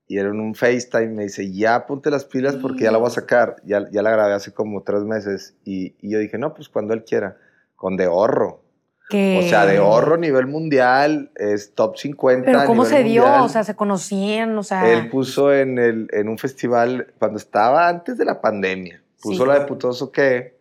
y 0.06 0.18
era 0.18 0.30
en 0.30 0.42
un 0.42 0.54
FaceTime, 0.54 1.08
me 1.08 1.24
dice, 1.24 1.50
ya 1.50 1.86
ponte 1.86 2.12
las 2.12 2.26
pilas 2.26 2.58
porque 2.58 2.84
ya 2.84 2.92
la 2.92 2.98
voy 2.98 3.08
a 3.08 3.12
sacar. 3.12 3.56
Ya, 3.64 3.90
ya 3.90 4.02
la 4.02 4.12
grabé 4.12 4.34
hace 4.34 4.54
como 4.54 4.84
tres 4.84 5.04
meses. 5.04 5.56
Y, 5.64 5.96
y 6.02 6.12
yo 6.12 6.20
dije, 6.20 6.38
no, 6.38 6.54
pues 6.54 6.68
cuando 6.68 6.94
él 6.94 7.06
quiera. 7.06 7.38
Con 7.78 7.96
De 7.96 8.08
Horro. 8.08 8.66
O 9.12 9.42
sea, 9.44 9.66
De 9.66 9.80
Horro 9.80 10.18
nivel 10.18 10.48
mundial, 10.48 11.32
es 11.36 11.74
top 11.74 11.96
50. 11.96 12.46
Pero 12.46 12.66
¿cómo 12.66 12.84
se 12.84 13.02
dio? 13.04 13.24
O 13.44 13.48
sea, 13.48 13.64
se 13.64 13.76
conocían, 13.76 14.58
o 14.58 14.64
sea... 14.64 14.92
Él 14.92 15.10
puso 15.10 15.54
en, 15.54 15.78
el, 15.78 16.10
en 16.12 16.28
un 16.28 16.38
festival, 16.38 17.14
cuando 17.18 17.38
estaba 17.38 17.88
antes 17.88 18.18
de 18.18 18.26
la 18.26 18.42
pandemia, 18.42 19.02
puso 19.26 19.46
la 19.46 19.60
de 19.60 19.66
putoso 19.66 20.12
que, 20.12 20.56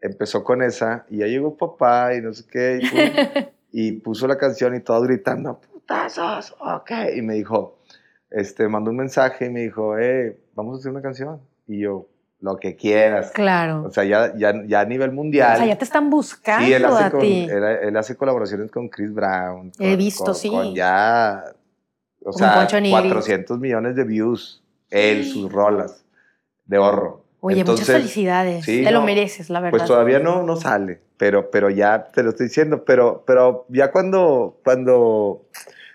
empezó 0.00 0.42
con 0.42 0.62
esa, 0.62 1.06
y 1.08 1.18
ya 1.18 1.26
llegó 1.26 1.56
papá 1.56 2.14
y 2.14 2.20
no 2.20 2.32
sé 2.34 2.44
qué, 2.50 3.52
y, 3.70 3.92
puso 4.00 4.26
la 4.26 4.36
canción 4.36 4.74
y 4.74 4.80
todo 4.80 5.00
gritando, 5.02 5.60
putazos, 5.60 6.54
ok, 6.60 6.90
y 7.16 7.22
me 7.22 7.34
dijo, 7.34 7.78
este, 8.30 8.68
mandó 8.68 8.90
un 8.90 8.96
mensaje 8.96 9.46
y 9.46 9.50
me 9.50 9.60
dijo, 9.60 9.96
eh, 9.96 10.38
vamos 10.54 10.76
a 10.76 10.78
hacer 10.80 10.90
una 10.90 11.02
canción, 11.02 11.40
y 11.66 11.80
yo, 11.80 12.08
lo 12.40 12.56
que 12.56 12.74
quieras. 12.74 13.30
Claro. 13.30 13.84
O 13.84 13.90
sea, 13.90 14.02
ya, 14.02 14.36
ya, 14.36 14.52
ya 14.66 14.80
a 14.80 14.84
nivel 14.84 15.12
mundial. 15.12 15.54
O 15.54 15.56
sea, 15.58 15.66
ya 15.66 15.78
te 15.78 15.84
están 15.84 16.10
buscando 16.10 16.66
sí, 16.66 16.72
él 16.72 16.84
hace, 16.84 17.04
a 17.04 17.10
ti. 17.18 17.48
Él, 17.48 17.96
hace 17.96 18.16
colaboraciones 18.16 18.68
con 18.72 18.88
Chris 18.88 19.14
Brown. 19.14 19.70
He 19.78 19.94
visto, 19.94 20.34
sí. 20.34 20.50
Con 20.50 20.74
ya, 20.74 21.44
o 22.24 22.32
sea, 22.32 22.66
400 22.68 23.60
millones 23.60 23.94
de 23.94 24.02
views, 24.02 24.60
él, 24.90 25.24
sus 25.24 25.52
rolas, 25.52 26.04
de 26.66 26.78
horro. 26.78 27.21
Oye, 27.44 27.64
muchas 27.64 27.88
felicidades. 27.88 28.64
te 28.64 28.88
lo 28.92 29.02
mereces, 29.02 29.50
la 29.50 29.58
verdad. 29.58 29.76
Pues 29.76 29.88
todavía 29.88 30.20
no, 30.20 30.44
no 30.44 30.54
sale, 30.54 31.00
pero, 31.16 31.50
pero 31.50 31.70
ya 31.70 32.06
te 32.06 32.22
lo 32.22 32.30
estoy 32.30 32.46
diciendo. 32.46 32.84
Pero, 32.84 33.24
pero 33.26 33.66
ya 33.68 33.90
cuando, 33.90 34.60
cuando, 34.62 35.44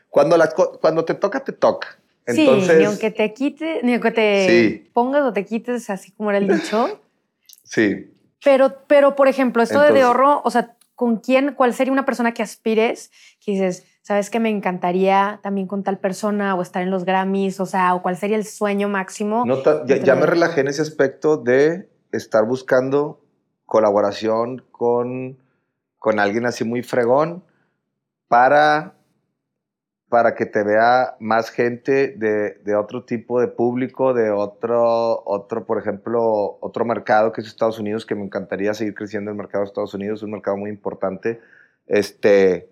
cuando, 0.10 0.38
cuando 0.82 1.06
te 1.06 1.14
toca, 1.14 1.40
te 1.46 1.54
toca. 1.54 1.98
Entonces, 2.26 2.72
sí, 2.72 2.78
ni 2.80 2.84
aunque 2.84 3.12
te 3.12 3.34
quites, 3.34 3.82
ni 3.82 3.94
aunque 3.94 4.12
te 4.12 4.90
pongas 4.92 5.24
o 5.24 5.32
te 5.32 5.46
quites, 5.46 5.90
así 5.90 6.12
como 6.12 6.32
era 6.32 6.40
el 6.40 6.50
dicho. 6.50 7.00
sí. 7.64 8.12
Pero, 8.44 8.80
pero, 8.86 9.16
por 9.16 9.30
ejemplo, 9.30 9.64
esto 9.64 9.80
de 9.80 10.02
ahorro, 10.02 10.42
o 10.44 10.52
sea, 10.52 10.76
¿con 10.96 11.16
quién, 11.16 11.54
cuál 11.54 11.74
sería 11.74 11.94
una 11.94 12.06
persona 12.06 12.34
que 12.34 12.44
aspires? 12.44 13.10
Que 13.40 13.54
dices, 13.54 13.86
¿sabes 14.08 14.30
que 14.30 14.39
me 14.39 14.50
encantaría 14.50 15.41
también 15.43 15.67
con 15.67 15.84
tal 15.84 16.00
persona 16.00 16.56
o 16.56 16.62
estar 16.62 16.82
en 16.82 16.91
los 16.91 17.04
Grammys? 17.04 17.60
O 17.60 17.65
sea, 17.65 17.93
¿o 17.93 18.02
cuál 18.02 18.15
sería 18.15 18.38
el 18.38 18.46
sueño 18.46 18.88
máximo? 18.88 19.43
No, 19.46 19.62
ya, 19.86 20.15
me 20.15 20.26
relajé 20.26 20.62
en 20.62 20.70
ese 20.70 20.82
aspecto 20.82 21.36
de 21.36 21.89
estar 22.13 22.46
buscando 22.46 23.20
colaboración 23.65 24.63
con, 24.72 25.38
con 26.00 26.20
alguien 26.20 26.46
así 26.46 26.63
muy 26.63 26.84
fregón 26.84 27.43
para, 28.30 28.93
para 30.08 30.36
que 30.36 30.46
te 30.46 30.63
vea 30.63 31.17
más 31.20 31.50
gente 31.50 32.15
de, 32.15 32.62
de, 32.63 32.76
otro 32.78 33.04
tipo 33.04 33.41
de 33.41 33.50
público, 33.50 34.13
de 34.13 34.32
otro, 34.32 35.22
otro, 35.26 35.65
por 35.65 35.80
ejemplo, 35.80 36.58
otro 36.62 36.86
mercado 36.86 37.34
que 37.34 37.41
es 37.41 37.48
Estados 37.48 37.78
Unidos, 37.78 38.06
que 38.06 38.15
me 38.15 38.24
encantaría 38.24 38.74
seguir 38.74 38.96
creciendo 38.96 39.32
el 39.32 39.38
mercado 39.38 39.65
de 39.65 39.67
Estados 39.67 39.93
Unidos, 39.93 40.20
es 40.20 40.24
un 40.24 40.32
mercado 40.32 40.56
muy 40.56 40.70
importante. 40.70 41.41
Este, 41.88 42.70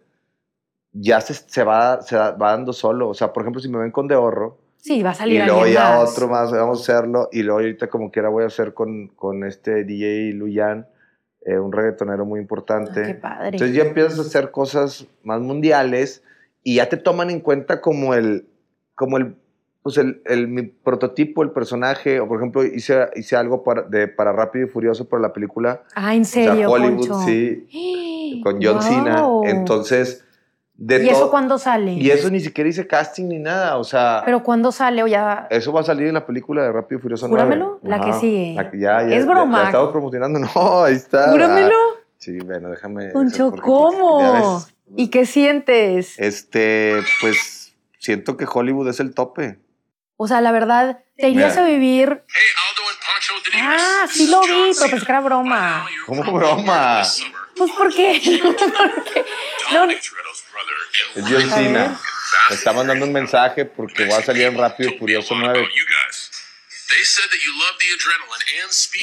ya 0.98 1.20
se, 1.20 1.34
se, 1.34 1.64
va, 1.64 2.02
se 2.02 2.16
va 2.16 2.32
dando 2.32 2.74
solo. 2.74 3.10
O 3.10 3.14
sea, 3.14 3.34
por 3.34 3.44
ejemplo, 3.44 3.62
si 3.62 3.70
me 3.70 3.80
ven 3.80 3.92
con 3.92 4.08
De 4.08 4.16
Ahorro. 4.16 4.58
Sí, 4.78 5.02
va 5.02 5.10
a 5.10 5.14
salir 5.14 5.42
Y 5.42 5.46
luego 5.46 5.68
ya 5.68 6.00
otro 6.00 6.28
más, 6.28 6.52
vamos 6.52 6.80
a 6.80 6.94
hacerlo. 6.94 7.30
Y 7.32 7.44
luego 7.44 7.60
ahorita 7.60 7.88
como 7.88 8.12
quiera 8.12 8.30
voy 8.30 8.44
a 8.44 8.48
hacer 8.48 8.74
con, 8.74 9.08
con 9.10 9.44
este 9.44 9.84
DJ 9.84 10.32
Luyan, 10.34 10.88
eh, 11.46 11.58
un 11.58 11.72
reggaetonero 11.72 12.26
muy 12.26 12.40
importante. 12.40 13.02
qué 13.02 13.16
padre. 13.16 13.50
Entonces 13.50 13.76
ya 13.76 13.84
empiezas 13.84 14.18
a 14.20 14.22
hacer 14.22 14.52
cosas 14.52 15.08
más 15.24 15.42
mundiales 15.42 16.24
y 16.64 16.76
ya 16.76 16.88
te 16.88 16.98
toman 16.98 17.30
en 17.30 17.42
cuenta 17.42 17.82
como 17.82 18.14
el, 18.14 18.48
como 18.94 19.18
el, 19.18 19.36
pues 19.82 19.98
el, 19.98 20.22
el 20.26 20.48
mi 20.48 20.64
prototipo, 20.64 21.44
el 21.44 21.52
personaje. 21.52 22.20
O 22.20 22.28
por 22.28 22.38
ejemplo, 22.38 22.64
hice, 22.64 23.08
hice 23.16 23.36
algo 23.36 23.64
para, 23.64 23.82
de, 23.82 24.08
para 24.08 24.32
Rápido 24.32 24.68
y 24.68 24.70
Furioso 24.70 25.10
para 25.10 25.22
la 25.22 25.34
película. 25.34 25.82
Ah, 25.96 26.16
¿en 26.16 26.26
serio, 26.26 26.70
Hollywood, 26.70 27.26
sí. 27.26 28.40
con 28.44 28.60
John 28.62 28.82
Cena. 28.82 29.26
Entonces 29.46 30.25
¿Y 30.78 31.08
eso 31.08 31.32
cuándo 31.32 31.58
sale? 31.58 31.94
Y 31.94 32.10
eso 32.12 32.30
ni 32.30 32.40
siquiera 32.40 32.70
hice 32.70 32.86
casting 32.86 33.26
ni 33.26 33.40
nada, 33.40 33.78
o 33.78 33.84
sea... 33.84 34.22
¿Pero 34.26 34.44
cuándo 34.44 34.72
sale 34.72 35.04
o 35.04 35.08
ya...? 35.08 35.48
Eso 35.50 35.72
va 35.72 35.82
a 35.82 35.84
salir 35.84 36.08
en 36.08 36.14
la 36.14 36.26
película 36.26 36.64
de 36.64 36.72
Rápido 36.72 37.00
y 37.00 37.02
Furioso 37.02 37.28
Júramelo, 37.30 37.80
la 37.82 38.02
que 38.02 38.14
sigue. 38.14 38.56
ya, 38.56 39.08
ya, 39.08 39.16
es 39.16 39.26
broma. 39.26 39.60
La, 39.60 39.66
estamos 39.68 39.92
promocionando, 39.92 40.40
no, 40.56 40.84
ahí 40.84 40.96
está. 40.96 41.32
Júramelo. 41.32 41.78
Sí, 42.18 42.38
bueno, 42.40 42.70
déjame... 42.70 43.10
Poncho, 43.10 43.54
¿cómo? 43.54 44.64
¿Y 44.98 45.10
qué 45.10 45.26
sientes? 45.26 46.20
Este, 46.20 47.02
pues, 47.22 47.74
siento 48.00 48.36
que 48.36 48.46
Hollywood 48.52 48.90
es 48.90 49.00
el 49.00 49.14
tope. 49.14 49.60
O 50.18 50.28
sea, 50.28 50.42
la 50.42 50.52
verdad, 50.52 51.00
te 51.16 51.30
irías 51.30 51.58
a 51.58 51.66
vivir... 51.66 52.24
Ah, 53.58 54.06
sí 54.10 54.28
lo 54.28 54.42
vi, 54.42 54.72
pero 54.78 54.92
pensé 54.92 55.06
que 55.06 55.12
era 55.12 55.22
broma. 55.22 55.86
¿Cómo 56.06 56.24
broma? 56.34 57.02
Pues, 57.56 57.72
¿por 57.72 57.94
qué? 57.94 58.42
Porque... 58.44 59.26
No, 59.74 59.90
es 59.90 60.12
John 61.28 61.50
Cena. 61.50 62.00
Me 62.50 62.56
está 62.56 62.74
mandando 62.74 63.06
un 63.06 63.14
mensaje 63.14 63.66
porque 63.66 64.06
voy 64.06 64.14
a 64.14 64.22
salir 64.22 64.44
en 64.44 64.58
Rápido 64.58 64.92
y 64.92 64.98
Furioso 64.98 65.36
9. 65.36 65.68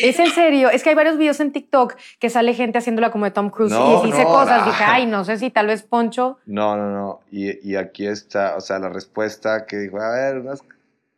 Es 0.01 0.19
en 0.19 0.31
serio, 0.33 0.71
es 0.71 0.83
que 0.83 0.91
hay 0.91 0.95
varios 0.95 1.19
videos 1.19 1.41
en 1.41 1.53
TikTok 1.53 1.95
que 2.19 2.31
sale 2.31 2.55
gente 2.55 2.79
haciéndola 2.79 3.11
como 3.11 3.25
de 3.25 3.33
Tom 3.33 3.51
Cruise 3.51 3.73
No, 3.73 4.03
y 4.05 4.07
dice 4.07 4.23
no, 4.23 4.29
cosas. 4.29 4.61
no. 4.61 4.73
Dije, 4.73 4.85
ay, 4.85 5.07
no 5.07 5.25
sé 5.25 5.39
si 5.39 5.51
tal 5.51 5.67
vez 5.67 5.83
Poncho. 5.83 6.39
No, 6.47 6.77
no, 6.77 6.91
no. 6.91 7.21
Y, 7.31 7.69
y 7.69 7.77
aquí 7.77 8.07
está, 8.07 8.57
o 8.57 8.61
sea, 8.61 8.79
la 8.79 8.89
respuesta 8.89 9.67
que 9.67 9.77
dijo, 9.77 10.01
a 10.01 10.11
ver, 10.11 10.39
unas, 10.39 10.61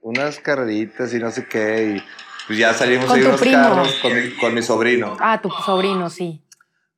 unas 0.01 0.41
carreritas 0.41 1.13
y 1.15 1.19
no 1.19 1.31
sé 1.31 1.47
qué. 1.47 1.97
Y 1.97 2.05
pues 2.47 2.59
ya 2.59 2.75
salimos 2.75 3.07
Con 3.07 3.17
ahí 3.17 3.23
tu 3.23 3.29
unos 3.29 3.41
primo. 3.41 3.63
carros 3.63 3.93
con 4.01 4.15
mi, 4.15 4.31
con 4.37 4.55
mi 4.55 4.63
sobrino. 4.63 5.17
Ah, 5.21 5.41
tu 5.41 5.51
sobrino, 5.51 6.09
sí. 6.11 6.43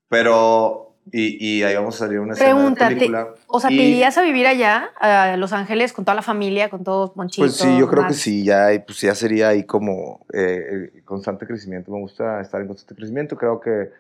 Pero, 0.09 0.96
y, 1.13 1.59
y 1.59 1.63
ahí 1.63 1.75
vamos 1.77 1.95
a 1.97 1.99
salir 2.07 2.19
una 2.21 2.33
escena 2.35 2.51
de 2.51 2.55
Pregúntate, 2.57 2.95
película. 2.95 3.29
o 3.47 3.61
sea, 3.61 3.69
¿te 3.69 3.75
Y, 3.77 3.81
irías 3.93 4.19
a 4.19 4.23
vivir 4.23 4.47
allá, 4.47 4.91
a 5.01 5.37
Los 5.37 5.53
Ángeles, 5.53 5.93
con 5.93 6.05
toda 6.05 6.15
la 6.17 6.23
familia, 6.23 6.69
con 6.69 6.83
todos 6.85 7.11
Ponchito? 7.11 7.43
Pues 7.47 7.57
sí, 7.57 7.79
yo 7.79 7.89
creo 7.89 8.07
que 8.07 8.15
sí, 8.15 8.45
ya, 8.45 8.69
pues 8.87 9.01
ya 9.01 9.15
sería 9.15 9.49
ahí 9.49 9.65
como 9.65 10.27
eh, 10.33 10.93
constante 11.05 11.47
crecimiento. 11.47 11.91
Me 11.93 11.99
gusta 12.01 12.41
estar 12.41 12.61
en 12.61 12.67
constante 12.69 12.95
crecimiento. 12.97 13.37
Creo 13.37 13.61
que 13.61 13.91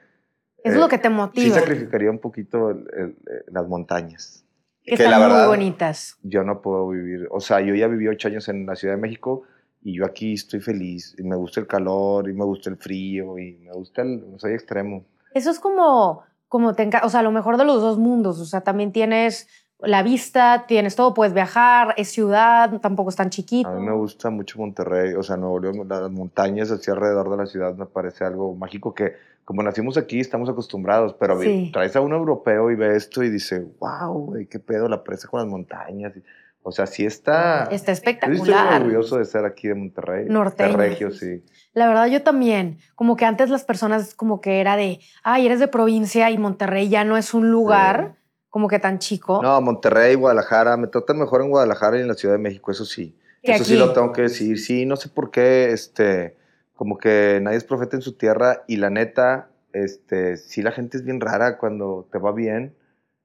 es 0.65 0.75
eh, 0.75 0.79
lo 0.79 0.89
que 0.89 0.99
te 0.99 1.09
sí 1.09 1.15
motiva. 1.15 1.55
sacrificaría 1.61 2.11
un 2.11 2.19
poquito 2.19 2.71
el- 2.71 2.87
el- 2.97 3.11
eh, 3.31 3.45
las 3.53 3.67
montañas. 3.69 4.43
que 4.85 4.95
están 4.95 5.29
muy 5.33 5.47
bonitas. 5.49 6.17
yo 6.23 6.43
no 6.45 6.61
puedo 6.63 6.89
vivir. 6.89 7.27
O 7.31 7.41
sea, 7.41 7.61
yo 7.61 7.75
ya 7.75 7.89
viví 7.89 8.07
ocho 8.09 8.29
años 8.29 8.49
en 8.49 8.67
la 8.67 8.77
Ciudad 8.77 8.95
de 8.95 9.01
México 9.01 9.43
y 9.83 9.97
yo 9.97 10.05
aquí 10.05 10.35
estoy 10.35 10.61
feliz. 10.61 11.15
Y 11.19 11.23
me 11.25 11.35
gusta 11.37 11.59
el 11.61 11.67
calor 11.67 12.29
y 12.29 12.33
me 12.33 12.45
gusta 12.45 12.71
el 12.71 12.77
frío 12.77 13.39
y 13.39 13.59
me 13.65 13.73
gusta 13.73 14.03
el. 14.03 14.25
Soy 14.39 14.53
extremo. 14.55 15.05
Eso 15.35 15.51
es 15.51 15.59
como, 15.61 16.23
como 16.49 16.75
te 16.75 16.89
o 17.03 17.09
sea, 17.09 17.23
lo 17.23 17.33
mejor 17.33 17.57
de 17.57 17.65
los 17.65 17.81
dos 17.81 17.99
mundos. 17.99 18.41
O 18.41 18.45
sea, 18.45 18.61
también 18.63 18.93
tienes 18.93 19.49
la 19.81 20.03
vista, 20.03 20.65
tienes 20.67 20.97
todo, 20.97 21.13
puedes 21.13 21.35
viajar, 21.35 21.93
es 21.99 22.09
ciudad, 22.09 22.81
tampoco 22.81 23.11
es 23.11 23.17
tan 23.17 23.29
chiquito. 23.31 23.69
A 23.69 23.73
mí 23.75 23.85
me 23.85 23.93
gusta 23.93 24.31
mucho 24.31 24.59
Monterrey. 24.59 25.13
O 25.15 25.23
sea, 25.23 25.37
Nuevo 25.37 25.59
León, 25.61 25.87
las 25.89 26.11
montañas 26.11 26.71
así 26.71 26.91
alrededor 26.91 27.31
de 27.31 27.37
la 27.37 27.47
ciudad 27.47 27.75
me 27.75 27.85
parece 27.87 28.25
algo 28.25 28.55
mágico 28.55 28.95
que, 28.95 29.13
como 29.45 29.63
nacimos 29.63 29.99
aquí, 29.99 30.19
estamos 30.19 30.49
acostumbrados. 30.49 31.15
Pero 31.21 31.39
Sí. 31.41 31.71
traes 31.73 31.95
a 31.95 32.01
un 32.01 32.13
europeo 32.13 32.71
y 32.71 32.75
ve 32.75 32.97
esto 32.97 33.23
y 33.23 33.29
dice, 33.29 33.67
wow, 33.79 34.13
güey, 34.27 34.47
qué 34.47 34.59
pedo 34.59 34.89
la 34.89 35.05
presa 35.05 35.29
con 35.29 35.41
las 35.41 35.49
montañas. 35.49 36.15
O 36.63 36.73
sea, 36.73 36.87
sí 36.87 37.05
está. 37.05 37.65
Está 37.65 37.71
Yo 37.71 37.71
sí 37.71 37.75
estoy 37.77 37.93
espectacular. 37.93 38.81
orgulloso 38.83 39.19
de 39.19 39.25
ser 39.27 39.45
aquí 39.45 39.69
de 39.69 39.75
Monterrey. 39.75 40.25
Norteño. 40.29 40.71
De 40.71 40.77
Regio, 40.77 41.11
sí. 41.13 41.45
La 41.77 41.87
verdad, 41.87 42.07
yo 42.07 42.23
también. 42.23 42.79
Como 42.95 43.17
que 43.17 43.27
antes 43.27 43.51
las 43.51 43.65
personas 43.65 44.15
como 44.15 44.41
que 44.41 44.63
era 44.63 44.77
de, 44.77 44.99
ay, 45.23 45.45
eres 45.45 45.61
de 45.61 45.69
provincia 45.69 46.31
y 46.31 46.39
Monterrey 46.39 46.89
ya 46.89 47.05
no 47.05 47.19
es 47.19 47.35
un 47.35 47.51
lugar 47.51 48.17
como 48.49 48.67
que 48.67 48.79
tan 48.79 48.99
chico. 48.99 49.43
No, 49.43 49.61
Monterrey, 49.61 50.15
Guadalajara, 50.15 50.79
me 50.79 50.87
tratan 50.87 51.19
mejor 51.19 51.43
en 51.43 51.51
Guadalajara 51.51 51.99
y 51.99 52.01
en 52.01 52.09
la 52.09 52.15
Ciudad 52.15 52.35
de 52.35 52.41
México, 52.41 52.71
eso 52.71 52.87
sí. 52.87 53.15
Eso 53.43 53.63
sí 53.63 53.77
lo 53.77 53.93
tengo 53.93 54.11
que 54.13 54.23
decir. 54.23 54.59
Sí, 54.59 54.87
no 54.87 54.97
sé 54.97 55.11
por 55.11 55.31
qué, 55.31 55.71
este, 55.71 56.39
como 56.77 56.97
que 56.97 57.41
nadie 57.43 57.59
es 57.59 57.65
profeta 57.65 57.95
en 57.95 58.03
su 58.03 58.15
tierra 58.15 58.65
y 58.67 58.77
la 58.77 58.89
neta, 58.89 59.51
este, 59.75 60.39
sí 60.39 60.63
la 60.63 60.73
gente 60.73 60.97
es 60.97 61.05
bien 61.05 61.21
rara 61.21 61.59
cuando 61.59 62.09
te 62.11 62.17
va 62.17 62.33
bien, 62.33 62.75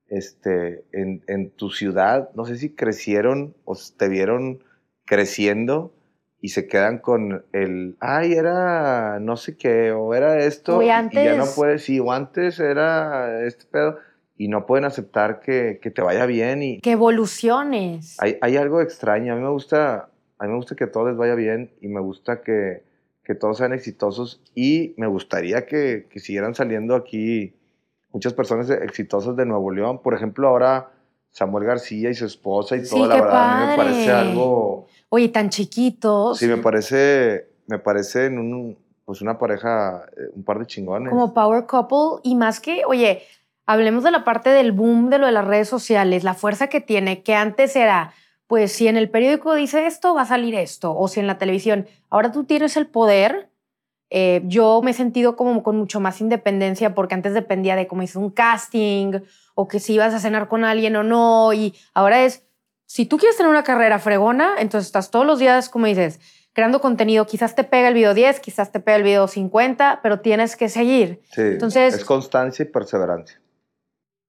este, 0.10 0.84
en, 0.92 1.24
en 1.28 1.52
tu 1.52 1.70
ciudad, 1.70 2.30
no 2.36 2.46
sé 2.46 2.58
si 2.58 2.76
crecieron 2.76 3.56
o 3.64 3.78
te 3.96 4.10
vieron 4.10 4.62
creciendo 5.06 5.94
y 6.44 6.50
se 6.50 6.68
quedan 6.68 6.98
con 6.98 7.46
el, 7.54 7.96
ay, 8.00 8.34
era 8.34 9.20
no 9.20 9.38
sé 9.38 9.56
qué, 9.58 9.92
o 9.92 10.14
era 10.16 10.40
esto, 10.40 10.78
Oye, 10.78 10.88
y- 11.12 11.20
y 11.20 11.24
ya 11.24 11.36
no 11.36 11.44
antes- 11.44 11.56
puedes, 11.56 11.84
sí, 11.84 12.00
o 12.00 12.12
antes 12.12 12.60
era 12.60 13.46
este 13.46 13.66
pedo, 13.66 13.98
y 14.38 14.48
no 14.48 14.66
pueden 14.66 14.86
aceptar 14.86 15.40
que, 15.40 15.80
que 15.82 15.92
te 15.92 16.02
vaya 16.02 16.26
bien 16.26 16.64
y 16.64 16.80
Que 16.82 16.92
evoluciones. 16.94 18.18
hay, 18.20 18.38
hay 18.42 18.58
algo 18.58 18.82
extraño. 18.82 19.34
A 19.34 19.36
mí 19.36 19.42
me 19.44 19.50
gusta, 19.50 20.10
a 20.40 20.44
mí 20.46 20.50
me 20.50 20.56
gusta 20.56 20.76
que 20.76 20.86
a 20.86 20.92
todos 20.92 21.10
les 21.10 21.18
vaya 21.18 21.36
bien 21.36 21.72
y 21.80 21.88
me 21.88 22.00
gusta 22.02 22.42
que, 22.42 22.84
que 23.24 23.36
todos 23.36 23.58
sean 23.60 23.72
exitosos 23.74 24.42
y 24.56 24.96
me 24.98 25.06
gustaría 25.06 25.68
que, 25.68 26.08
que 26.10 26.20
siguieran 26.20 26.56
saliendo 26.56 26.96
aquí 26.96 27.54
muchas 28.12 28.34
personas 28.34 28.68
exitosas 28.72 29.36
de 29.36 29.46
Nuevo 29.46 29.70
León. 29.70 30.02
Por 30.02 30.16
ejemplo, 30.16 30.48
ahora 30.48 30.90
Samuel 31.30 31.66
García 31.66 32.10
y 32.10 32.16
su 32.16 32.26
esposa 32.26 32.76
y 32.76 32.84
Sí, 32.84 32.90
todo, 32.96 33.06
la 33.08 33.22
verdad, 33.22 33.44
a 33.44 33.48
mí 33.54 33.60
me 33.60 33.66
padre. 33.68 33.78
parece 33.78 34.12
algo, 34.12 34.88
Oye, 35.14 35.28
tan 35.30 35.50
chiquitos. 35.50 36.40
sí, 36.40 36.48
me 36.48 36.58
parece, 36.58 37.50
me 37.68 37.78
parece 37.80 38.28
en 38.28 38.40
un, 38.40 38.78
pues 39.04 39.22
una 39.22 39.38
pareja, 39.38 40.06
eh, 40.18 40.32
un 40.34 40.44
par 40.44 40.58
de 40.60 40.66
chingones. 40.66 41.10
como 41.10 41.34
power 41.34 41.66
couple 41.66 42.22
y 42.24 42.36
más 42.36 42.62
que, 42.62 42.84
oye, 42.88 43.24
hablemos 43.66 44.04
de 44.06 44.12
la 44.12 44.24
parte 44.24 44.50
del 44.52 44.72
boom 44.72 45.10
de 45.10 45.18
lo 45.18 45.26
de 45.26 45.34
las 45.34 45.46
redes 45.46 45.68
sociales, 45.68 46.24
la 46.24 46.34
fuerza 46.34 46.68
que 46.68 46.80
tiene, 46.80 47.24
que 47.24 47.36
antes 47.36 47.76
era, 47.76 48.14
pues 48.48 48.72
si 48.72 48.88
en 48.88 48.96
el 48.96 49.10
periódico 49.10 49.54
dice 49.54 49.86
esto, 49.86 50.16
va 50.16 50.22
a 50.22 50.26
salir 50.26 50.56
esto, 50.56 50.98
o 50.98 51.10
si 51.10 51.20
en 51.20 51.28
la 51.28 51.38
televisión, 51.38 51.88
ahora 52.10 52.32
tú 52.32 52.46
tienes 52.46 52.78
el 52.78 52.88
poder. 52.88 53.50
eh, 54.14 54.42
yo 54.46 54.82
me 54.84 54.92
he 54.92 54.94
sentido 54.94 55.36
como 55.38 55.62
con 55.64 55.78
mucho 55.78 56.00
más 56.02 56.20
independencia 56.22 56.94
porque 56.94 57.16
antes 57.16 57.34
dependía 57.34 57.76
de 57.78 57.88
cómo 57.88 58.02
hizo 58.04 58.20
un 58.20 58.30
casting 58.30 59.22
o 59.56 59.68
que 59.70 59.80
si 59.80 59.94
ibas 59.94 60.14
a 60.14 60.20
cenar 60.20 60.50
con 60.50 60.66
alguien 60.66 60.96
o 60.98 61.04
no 61.04 61.54
y 61.54 61.74
ahora 61.94 62.24
es, 62.26 62.44
si 62.92 63.06
tú 63.06 63.18
quieres 63.18 63.38
tener 63.38 63.50
una 63.50 63.64
carrera 63.64 64.00
fregona, 64.00 64.56
entonces 64.60 64.88
estás 64.88 65.12
todos 65.12 65.26
los 65.26 65.40
días, 65.40 65.70
como 65.70 65.86
dices, 65.86 66.20
creando 66.52 66.82
contenido, 66.82 67.26
quizás 67.26 67.56
te 67.56 67.64
pega 67.64 67.88
el 67.88 67.94
video 67.94 68.14
10, 68.14 68.42
quizás 68.42 68.74
te 68.74 68.82
pega 68.82 68.98
el 68.98 69.04
video 69.04 69.30
50, 69.30 70.02
pero 70.04 70.20
tienes 70.20 70.58
que 70.58 70.68
seguir. 70.68 71.22
Sí, 71.32 71.40
entonces- 71.42 71.94
es 71.94 72.04
constancia 72.04 72.64
y 72.64 72.66
perseverancia. 72.68 73.40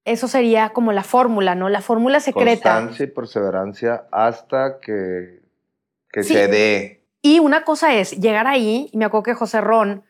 Eso 0.05 0.29
sería 0.29 0.69
como 0.69 0.93
la 0.93 1.03
fórmula, 1.03 1.57
¿no? 1.57 1.69
La 1.69 1.81
fórmula 1.81 2.21
secreta. 2.21 2.75
Constancia 2.75 3.05
y 3.05 3.09
perseverancia 3.09 4.05
hasta 4.13 4.79
que, 4.79 5.41
que 6.13 6.23
Sí. 6.23 6.33
se 6.33 6.47
dé. 6.47 7.05
Y 7.21 7.41
una 7.41 7.65
cosa 7.65 7.97
es 7.97 8.13
llegar 8.13 8.47
ahí, 8.47 8.89
y 8.93 8.97
me 8.97 9.05
acuerdo 9.07 9.25
que 9.25 9.35
José 9.35 9.61
Ron, 9.61 10.05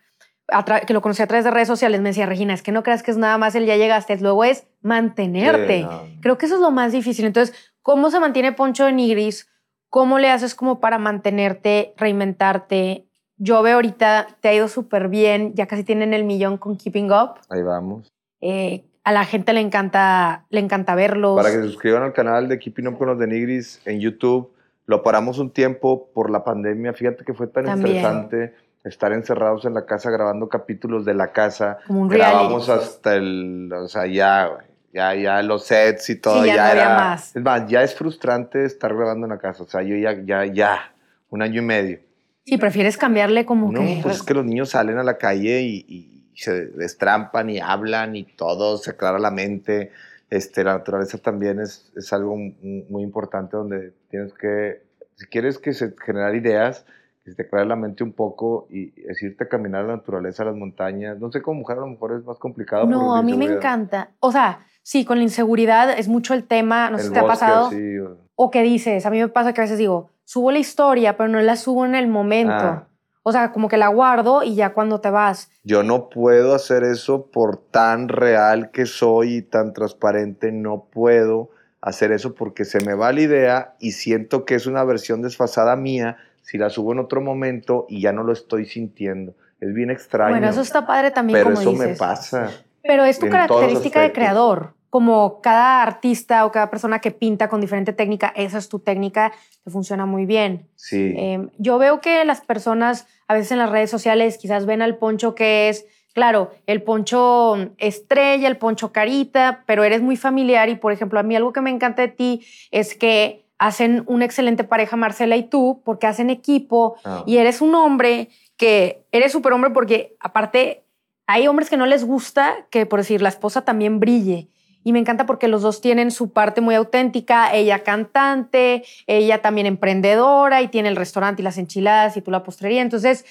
que 0.87 0.93
lo 0.93 1.01
conocí 1.01 1.23
a 1.23 1.27
través 1.27 1.45
de 1.47 1.51
redes 1.51 1.69
sociales, 1.69 2.03
me 2.03 2.11
decía, 2.11 2.27
Regina, 2.27 2.53
es 2.53 2.63
que 2.63 2.73
no 2.73 2.83
creas 2.83 3.03
que 3.03 3.13
es 3.13 3.17
nada 3.17 3.39
más 3.39 3.55
el 3.55 3.65
ya 3.65 3.77
llegaste, 3.77 4.15
luego 4.19 4.45
es 4.45 4.67
mantenerte. 4.83 5.79
Sí, 5.79 5.83
no. 5.85 6.03
Creo 6.21 6.37
que 6.37 6.45
eso 6.45 6.57
es 6.57 6.61
lo 6.61 6.71
más 6.71 6.93
difícil. 6.93 7.25
Entonces, 7.25 7.55
¿cómo 7.83 8.11
se 8.11 8.21
mantiene 8.21 8.53
Poncho 8.53 8.85
de 8.85 8.93
Nigris? 8.93 9.49
¿Cómo 9.89 10.19
le 10.19 10.31
haces 10.31 10.55
como 10.55 10.81
para 10.81 10.99
mantenerte, 10.99 11.95
reinventarte? 11.97 13.07
Yo 13.37 13.63
veo 13.63 13.77
ahorita, 13.77 14.29
te 14.41 14.49
ha 14.49 14.55
ido 14.55 14.69
súper 14.69 15.09
bien, 15.09 15.55
ya 15.55 15.67
casi 15.67 15.85
tienen 15.85 16.15
el 16.15 16.25
millón 16.25 16.57
con 16.57 16.77
Keeping 16.77 17.11
Up. 17.13 17.41
Ahí 17.51 17.63
vamos. 17.63 18.09
Eh, 18.41 18.85
a 19.05 19.13
la 19.13 19.25
gente 19.25 19.53
le 19.53 19.61
encanta, 19.61 20.47
le 20.49 20.61
encanta 20.61 20.95
verlos. 20.95 21.37
Para 21.37 21.51
que 21.51 21.57
se 21.57 21.65
suscriban 21.65 22.03
al 22.03 22.13
canal 22.13 22.49
de 22.49 22.59
Keeping 22.59 22.87
Up 22.87 22.99
con 22.99 23.09
los 23.09 23.19
de 23.19 23.27
Nigris 23.27 23.83
en 23.85 24.01
YouTube. 24.01 24.53
Lo 24.87 25.03
paramos 25.03 25.39
un 25.39 25.51
tiempo 25.51 26.09
por 26.15 26.31
la 26.31 26.45
pandemia. 26.45 26.93
Fíjate 26.93 27.25
que 27.25 27.35
fue 27.35 27.47
tan 27.47 27.65
También. 27.65 27.97
estresante 27.97 28.55
estar 28.85 29.13
encerrados 29.13 29.65
en 29.65 29.75
la 29.75 29.87
casa 29.87 30.11
grabando 30.11 30.49
capítulos 30.49 31.05
de 31.05 31.15
la 31.15 31.33
casa. 31.33 31.79
Como 31.87 32.03
un 32.03 32.11
reality. 32.11 32.33
Grabamos 32.33 32.69
hasta 32.69 33.15
el, 33.15 33.73
o 33.73 33.89
sea, 33.89 34.07
ya, 34.07 34.47
güey, 34.47 34.67
ya, 34.93 35.15
ya 35.15 35.43
los 35.43 35.67
sets 35.67 36.11
y 36.11 36.17
todo. 36.17 36.43
Sí, 36.43 36.49
ya 36.49 36.57
no 36.57 36.63
había 36.63 36.83
era, 36.83 36.95
más. 36.97 37.35
Es 37.35 37.43
más, 37.43 37.67
ya 37.69 37.83
es 37.83 37.95
frustrante 37.95 38.65
estar 38.65 38.95
grabando 38.95 39.27
en 39.27 39.31
la 39.31 39.39
casa. 39.39 39.63
O 39.63 39.67
sea, 39.67 39.83
yo 39.83 39.97
ya, 39.97 40.21
ya, 40.25 40.45
ya, 40.47 40.95
un 41.31 41.43
año 41.43 41.63
y 41.63 41.65
medio. 41.65 41.99
Sí, 42.45 42.59
prefieres 42.59 42.97
cambiarle 42.97 43.47
como 43.47 43.71
No, 43.71 43.81
que... 43.81 44.01
pues 44.03 44.17
es 44.17 44.23
que 44.23 44.35
los 44.35 44.45
niños 44.45 44.71
salen 44.71 44.99
a 44.99 45.05
la 45.05 45.17
calle 45.17 45.63
y, 45.63 45.85
y 45.89 46.33
se 46.35 46.67
destrampan 46.67 47.51
y 47.51 47.61
hablan 47.61 48.17
y 48.17 48.25
todo, 48.25 48.79
se 48.79 48.91
aclara 48.91 49.19
la 49.19 49.31
mente. 49.31 49.93
Este, 50.29 50.65
la 50.65 50.73
naturaleza 50.79 51.19
también 51.19 51.61
es, 51.61 51.93
es 51.95 52.13
algo 52.13 52.37
muy 52.37 53.03
importante 53.03 53.57
donde 53.57 53.93
tienes 54.11 54.33
que, 54.33 54.83
si 55.15 55.27
quieres 55.27 55.59
que 55.59 55.75
se 55.75 55.95
generar 56.05 56.35
ideas, 56.35 56.87
que 57.23 57.31
se 57.31 57.37
te 57.37 57.43
aclare 57.43 57.67
la 57.67 57.77
mente 57.77 58.03
un 58.03 58.13
poco 58.13 58.67
y 58.71 58.95
es 59.09 59.23
irte 59.23 59.45
a 59.45 59.49
caminar 59.49 59.85
a 59.85 59.89
la 59.89 59.97
naturaleza, 59.97 60.43
a 60.43 60.47
las 60.47 60.57
montañas. 60.57 61.19
No 61.21 61.31
sé, 61.31 61.43
como 61.43 61.61
mujer 61.61 61.77
a 61.77 61.81
lo 61.83 61.89
mejor 61.89 62.17
es 62.19 62.25
más 62.25 62.39
complicado. 62.39 62.87
No, 62.87 63.15
a 63.15 63.23
mí 63.23 63.37
me 63.37 63.45
encanta. 63.45 64.13
O 64.21 64.33
sea, 64.33 64.65
sí, 64.83 65.05
con 65.05 65.19
la 65.19 65.23
inseguridad 65.25 65.91
es 65.99 66.09
mucho 66.09 66.35
el 66.35 66.45
tema, 66.45 66.91
no 66.91 66.99
sé 66.99 67.05
si 67.05 67.13
te 67.13 67.19
ha 67.19 67.27
pasado. 67.27 67.69
o- 67.69 68.17
O 68.35 68.51
que 68.51 68.63
dices, 68.63 69.05
a 69.07 69.11
mí 69.11 69.19
me 69.21 69.29
pasa 69.29 69.53
que 69.53 69.61
a 69.61 69.65
veces 69.65 69.79
digo, 69.79 70.11
subo 70.25 70.51
la 70.51 70.59
historia, 70.59 71.17
pero 71.17 71.29
no 71.29 71.41
la 71.41 71.57
subo 71.57 71.85
en 71.85 71.95
el 71.95 72.09
momento. 72.09 72.53
Ah. 72.55 72.89
O 73.25 73.31
sea, 73.31 73.53
como 73.53 73.69
que 73.69 73.77
la 73.77 73.87
guardo 73.89 74.43
y 74.43 74.55
ya 74.57 74.73
cuando 74.73 75.01
te 75.01 75.11
vas. 75.11 75.49
Yo 75.63 75.83
no 75.85 76.09
puedo 76.09 76.55
hacer 76.55 76.83
eso 76.83 77.27
por 77.27 77.57
tan 77.59 78.09
real 78.09 78.71
que 78.73 78.85
soy 78.87 79.37
y 79.37 79.43
tan 79.43 79.73
transparente, 79.73 80.51
no 80.51 80.87
puedo 80.91 81.51
hacer 81.81 82.11
eso 82.11 82.35
porque 82.35 82.65
se 82.65 82.81
me 82.85 82.95
va 82.95 83.13
la 83.13 83.21
idea 83.21 83.75
y 83.79 83.93
siento 83.93 84.45
que 84.45 84.55
es 84.57 84.67
una 84.67 84.83
versión 84.83 85.23
desfasada 85.23 85.77
mía 85.77 86.17
si 86.43 86.59
la 86.59 86.71
subo 86.71 86.93
en 86.93 86.99
otro 86.99 87.21
momento 87.21 87.87
y 87.89 88.01
ya 88.01 88.13
no 88.13 88.25
lo 88.25 88.33
estoy 88.33 88.67
sintiendo. 88.67 89.35
Es 89.61 89.73
bien 89.73 89.91
extraño. 89.91 90.31
Bueno, 90.33 90.49
eso 90.49 90.61
está 90.63 90.85
padre 90.85 91.13
también, 91.13 91.39
pero 91.39 91.51
como 91.51 91.61
eso 91.61 91.71
dices. 91.71 91.89
me 91.91 91.95
pasa. 91.97 92.51
Pero 92.83 93.05
es 93.05 93.19
tu 93.19 93.29
característica 93.29 94.01
de 94.01 94.13
creador. 94.13 94.75
Como 94.91 95.41
cada 95.41 95.83
artista 95.83 96.45
o 96.45 96.53
cada 96.53 96.69
persona 96.69 96.99
que 96.99 97.11
pinta 97.13 97.49
con 97.49 97.61
diferente 97.63 97.95
técnica, 97.95 98.33
esa 98.37 98.59
es 98.59 98.69
tu 98.69 98.79
técnica, 98.79 99.33
te 99.65 99.71
funciona 99.71 100.05
muy 100.05 100.27
bien. 100.27 100.69
Sí. 100.75 101.15
Eh, 101.17 101.49
yo 101.57 101.79
veo 101.79 102.01
que 102.03 102.25
las 102.27 102.43
personas 102.43 103.07
a 103.27 103.33
veces 103.35 103.53
en 103.53 103.59
las 103.59 103.71
redes 103.71 103.89
sociales 103.91 104.37
quizás 104.37 104.67
ven 104.67 104.83
al 104.83 104.99
poncho 104.99 105.35
que 105.35 105.71
es, 105.71 105.87
claro, 106.13 106.51
el 106.67 106.83
poncho 106.83 107.57
estrella, 107.79 108.49
el 108.49 108.59
poncho 108.59 108.93
carita, 108.93 109.65
pero 109.67 109.83
eres 109.83 110.03
muy 110.03 110.17
familiar 110.17 110.69
y 110.69 110.75
por 110.75 110.93
ejemplo 110.93 111.19
a 111.19 111.23
mí 111.23 111.35
algo 111.37 111.55
que 111.55 111.63
me 111.63 111.71
encanta 111.71 112.03
de 112.03 112.09
ti 112.09 112.45
es 112.71 112.95
que 112.95 113.47
hacen 113.59 114.03
una 114.09 114.27
excelente 114.27 114.65
pareja 114.65 114.97
Marcela 114.97 115.37
y 115.37 115.45
tú, 115.45 115.81
porque 115.85 116.07
hacen 116.07 116.29
equipo 116.29 116.97
Ah. 117.05 117.23
y 117.27 117.39
eres 117.39 117.63
un 117.63 117.75
hombre 117.75 118.29
que 118.59 119.05
eres 119.11 119.33
súper 119.33 119.55
hombre 119.55 119.71
porque 119.71 120.17
aparte 120.21 120.85
hay 121.27 121.47
hombres 121.49 121.71
que 121.71 121.77
no 121.77 121.87
les 121.87 122.05
gusta 122.05 122.67
que, 122.71 122.87
por 122.87 123.01
decir, 123.01 123.23
la 123.23 123.29
esposa 123.29 123.65
también 123.65 124.01
brille. 124.01 124.49
Y 124.85 124.93
me 124.93 124.99
encanta 124.99 125.27
porque 125.27 125.49
los 125.49 125.63
dos 125.63 125.81
tienen 125.81 126.11
su 126.11 126.33
parte 126.33 126.61
muy 126.61 126.75
auténtica, 126.75 127.55
ella 127.55 127.85
cantante, 127.85 128.83
ella 129.07 129.41
también 129.41 129.67
emprendedora 129.67 130.61
y 130.61 130.69
tiene 130.69 130.89
el 130.89 130.97
restaurante 130.97 131.41
y 131.41 131.45
las 131.45 131.59
enchiladas 131.59 132.17
y 132.17 132.23
tú 132.23 132.31
la 132.31 132.43
postrería. 132.43 132.83
Entonces, 132.83 133.25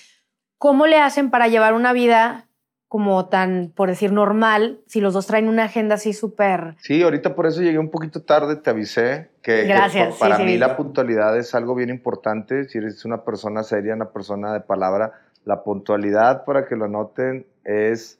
¿cómo 0.57 0.87
le 0.87 0.99
hacen 0.99 1.29
para 1.29 1.49
llevar 1.49 1.73
una 1.73 1.91
vida 1.91 2.47
como 2.91 3.29
tan, 3.29 3.71
por 3.73 3.87
decir, 3.87 4.11
normal, 4.11 4.81
si 4.85 4.99
los 4.99 5.13
dos 5.13 5.25
traen 5.25 5.47
una 5.47 5.63
agenda 5.63 5.95
así 5.95 6.11
súper... 6.11 6.75
Sí, 6.81 7.01
ahorita 7.01 7.35
por 7.35 7.47
eso 7.47 7.61
llegué 7.61 7.79
un 7.79 7.89
poquito 7.89 8.23
tarde, 8.23 8.57
te 8.57 8.69
avisé 8.69 9.29
que, 9.41 9.63
Gracias, 9.63 10.17
para 10.17 10.35
sí, 10.35 10.43
mí 10.43 10.57
la 10.57 10.75
puntualidad 10.75 11.37
es 11.37 11.55
algo 11.55 11.73
bien 11.73 11.89
importante. 11.89 12.65
Si 12.65 12.79
eres 12.79 13.05
una 13.05 13.23
persona 13.23 13.63
seria, 13.63 13.95
una 13.95 14.09
persona 14.09 14.51
de 14.51 14.59
palabra, 14.59 15.13
la 15.45 15.63
puntualidad, 15.63 16.43
para 16.43 16.65
que 16.65 16.75
lo 16.75 16.89
noten, 16.89 17.45
es, 17.63 18.19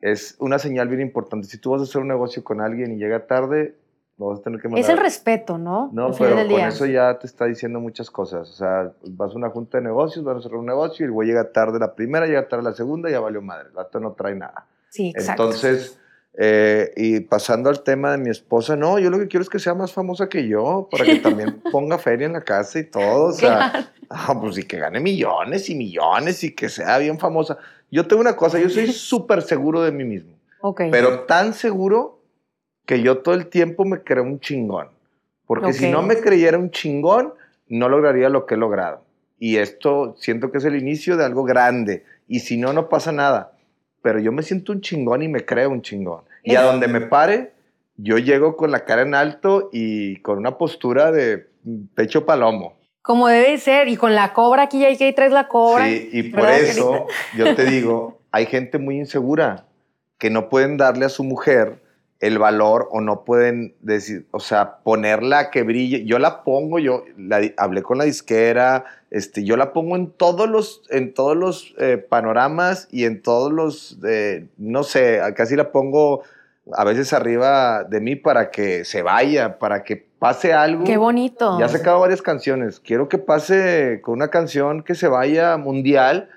es 0.00 0.36
una 0.38 0.58
señal 0.58 0.88
bien 0.88 1.00
importante. 1.00 1.46
Si 1.46 1.58
tú 1.58 1.70
vas 1.70 1.80
a 1.80 1.84
hacer 1.84 2.00
un 2.02 2.08
negocio 2.08 2.42
con 2.44 2.60
alguien 2.60 2.92
y 2.92 2.96
llega 2.98 3.26
tarde, 3.26 3.76
lo 4.18 4.28
vas 4.28 4.40
a 4.40 4.42
tener 4.42 4.60
que 4.60 4.68
mandar. 4.68 4.82
Es 4.82 4.88
el 4.88 4.98
respeto, 4.98 5.58
¿no? 5.58 5.90
No, 5.92 6.10
pero 6.12 6.36
con 6.36 6.48
día. 6.48 6.68
eso 6.68 6.86
ya 6.86 7.18
te 7.18 7.26
está 7.26 7.44
diciendo 7.44 7.80
muchas 7.80 8.10
cosas. 8.10 8.48
O 8.48 8.52
sea, 8.52 8.92
vas 9.10 9.32
a 9.32 9.36
una 9.36 9.50
junta 9.50 9.78
de 9.78 9.84
negocios, 9.84 10.24
vas 10.24 10.36
a 10.36 10.38
hacer 10.38 10.54
un 10.54 10.66
negocio 10.66 11.04
y 11.04 11.06
el 11.06 11.12
güey 11.12 11.28
llega 11.28 11.52
tarde 11.52 11.78
la 11.78 11.94
primera, 11.94 12.26
llega 12.26 12.48
tarde 12.48 12.64
la 12.64 12.72
segunda, 12.72 13.10
ya 13.10 13.20
valió 13.20 13.42
madre. 13.42 13.68
El 13.68 13.74
vato 13.74 14.00
no 14.00 14.12
trae 14.12 14.34
nada. 14.34 14.66
Sí, 14.88 15.10
exacto. 15.14 15.44
Entonces, 15.44 15.98
eh, 16.38 16.92
y 16.96 17.20
pasando 17.20 17.68
al 17.68 17.82
tema 17.82 18.12
de 18.12 18.18
mi 18.18 18.30
esposa, 18.30 18.76
no, 18.76 18.98
yo 18.98 19.10
lo 19.10 19.18
que 19.18 19.28
quiero 19.28 19.42
es 19.42 19.50
que 19.50 19.58
sea 19.58 19.74
más 19.74 19.92
famosa 19.92 20.28
que 20.28 20.46
yo, 20.48 20.88
para 20.90 21.04
que 21.04 21.16
también 21.16 21.60
ponga 21.72 21.98
feria 21.98 22.26
en 22.26 22.32
la 22.34 22.42
casa 22.42 22.78
y 22.78 22.84
todo. 22.84 23.24
O 23.26 23.32
sea, 23.32 23.70
Claro. 23.70 23.86
ah, 24.08 24.38
pues 24.40 24.56
y 24.56 24.62
que 24.62 24.78
gane 24.78 25.00
millones 25.00 25.68
y 25.68 25.74
millones 25.74 26.42
y 26.44 26.54
que 26.54 26.68
sea 26.70 26.96
bien 26.98 27.18
famosa. 27.18 27.58
Yo 27.90 28.06
tengo 28.06 28.20
una 28.20 28.36
cosa, 28.36 28.58
yo 28.58 28.68
soy 28.68 28.86
súper 28.92 29.42
seguro 29.42 29.82
de 29.82 29.92
mí 29.92 30.04
mismo, 30.04 30.36
Ok. 30.60 30.82
pero 30.90 31.20
tan 31.20 31.54
seguro 31.54 32.20
que 32.84 33.02
yo 33.02 33.18
todo 33.18 33.34
el 33.34 33.48
tiempo 33.48 33.84
me 33.84 34.02
creo 34.02 34.22
un 34.22 34.40
chingón. 34.40 34.88
Porque 35.46 35.72
si 35.72 35.90
no 35.90 36.02
me 36.02 36.16
creyera 36.16 36.58
un 36.58 36.70
chingón, 36.70 37.32
no 37.68 37.88
lograría 37.88 38.28
lo 38.28 38.46
que 38.46 38.54
he 38.54 38.58
logrado. 38.58 39.04
Y 39.38 39.56
esto 39.56 40.16
siento 40.18 40.50
que 40.50 40.58
es 40.58 40.64
el 40.64 40.76
inicio 40.76 41.16
de 41.16 41.24
algo 41.24 41.44
grande. 41.44 42.04
Y 42.26 42.40
si 42.40 42.56
no, 42.56 42.72
no 42.72 42.88
pasa 42.88 43.12
nada. 43.12 43.52
Pero 44.02 44.18
yo 44.18 44.32
me 44.32 44.42
siento 44.42 44.72
un 44.72 44.80
chingón 44.80 45.22
y 45.22 45.28
me 45.28 45.44
creo 45.44 45.70
un 45.70 45.82
chingón. 45.82 46.22
Y 46.42 46.56
a 46.56 46.62
donde 46.62 46.88
me 46.88 47.00
pare, 47.00 47.52
yo 47.96 48.18
llego 48.18 48.56
con 48.56 48.70
la 48.70 48.84
cara 48.84 49.02
en 49.02 49.14
alto 49.14 49.68
y 49.72 50.16
con 50.20 50.38
una 50.38 50.58
postura 50.58 51.12
de 51.12 51.48
pecho 51.94 52.24
palomo. 52.24 52.76
Como 53.06 53.28
debe 53.28 53.56
ser, 53.58 53.86
y 53.86 53.96
con 53.96 54.16
la 54.16 54.32
cobra 54.32 54.64
aquí, 54.64 54.84
ahí 54.84 54.96
que 54.96 55.12
traes 55.12 55.30
la 55.30 55.46
cobra. 55.46 55.86
Sí, 55.86 56.10
y 56.12 56.22
por 56.24 56.42
¿verdad, 56.42 56.58
eso 56.58 57.06
yo 57.36 57.54
te 57.54 57.64
digo, 57.64 58.18
hay 58.32 58.46
gente 58.46 58.78
muy 58.78 58.98
insegura 58.98 59.66
que 60.18 60.28
no 60.28 60.48
pueden 60.48 60.76
darle 60.76 61.04
a 61.04 61.08
su 61.08 61.22
mujer 61.22 61.80
el 62.18 62.40
valor 62.40 62.88
o 62.90 63.00
no 63.00 63.24
pueden 63.24 63.76
decir, 63.80 64.26
o 64.32 64.40
sea, 64.40 64.78
ponerla 64.78 65.52
que 65.52 65.62
brille. 65.62 66.04
Yo 66.04 66.18
la 66.18 66.42
pongo, 66.42 66.80
yo 66.80 67.04
la 67.16 67.40
hablé 67.58 67.84
con 67.84 67.98
la 67.98 68.04
disquera, 68.04 68.84
este, 69.12 69.44
yo 69.44 69.56
la 69.56 69.72
pongo 69.72 69.94
en 69.94 70.10
todos 70.10 70.48
los, 70.48 70.82
en 70.90 71.14
todos 71.14 71.36
los 71.36 71.76
eh, 71.78 71.98
panoramas 71.98 72.88
y 72.90 73.04
en 73.04 73.22
todos 73.22 73.52
los, 73.52 73.98
eh, 74.04 74.46
no 74.56 74.82
sé, 74.82 75.20
casi 75.36 75.54
la 75.54 75.70
pongo 75.70 76.22
a 76.72 76.82
veces 76.82 77.12
arriba 77.12 77.84
de 77.84 78.00
mí 78.00 78.16
para 78.16 78.50
que 78.50 78.84
se 78.84 79.02
vaya, 79.02 79.60
para 79.60 79.84
que 79.84 79.96
pase 80.18 80.52
algo. 80.52 80.84
Qué 80.84 80.96
bonito. 80.96 81.58
Ya 81.58 81.66
ha 81.66 81.68
sacado 81.68 82.00
varias 82.00 82.22
canciones. 82.22 82.80
Quiero 82.80 83.08
que 83.08 83.18
pase 83.18 84.00
con 84.02 84.14
una 84.14 84.28
canción 84.28 84.82
que 84.82 84.94
se 84.94 85.08
vaya 85.08 85.56
mundial 85.56 86.30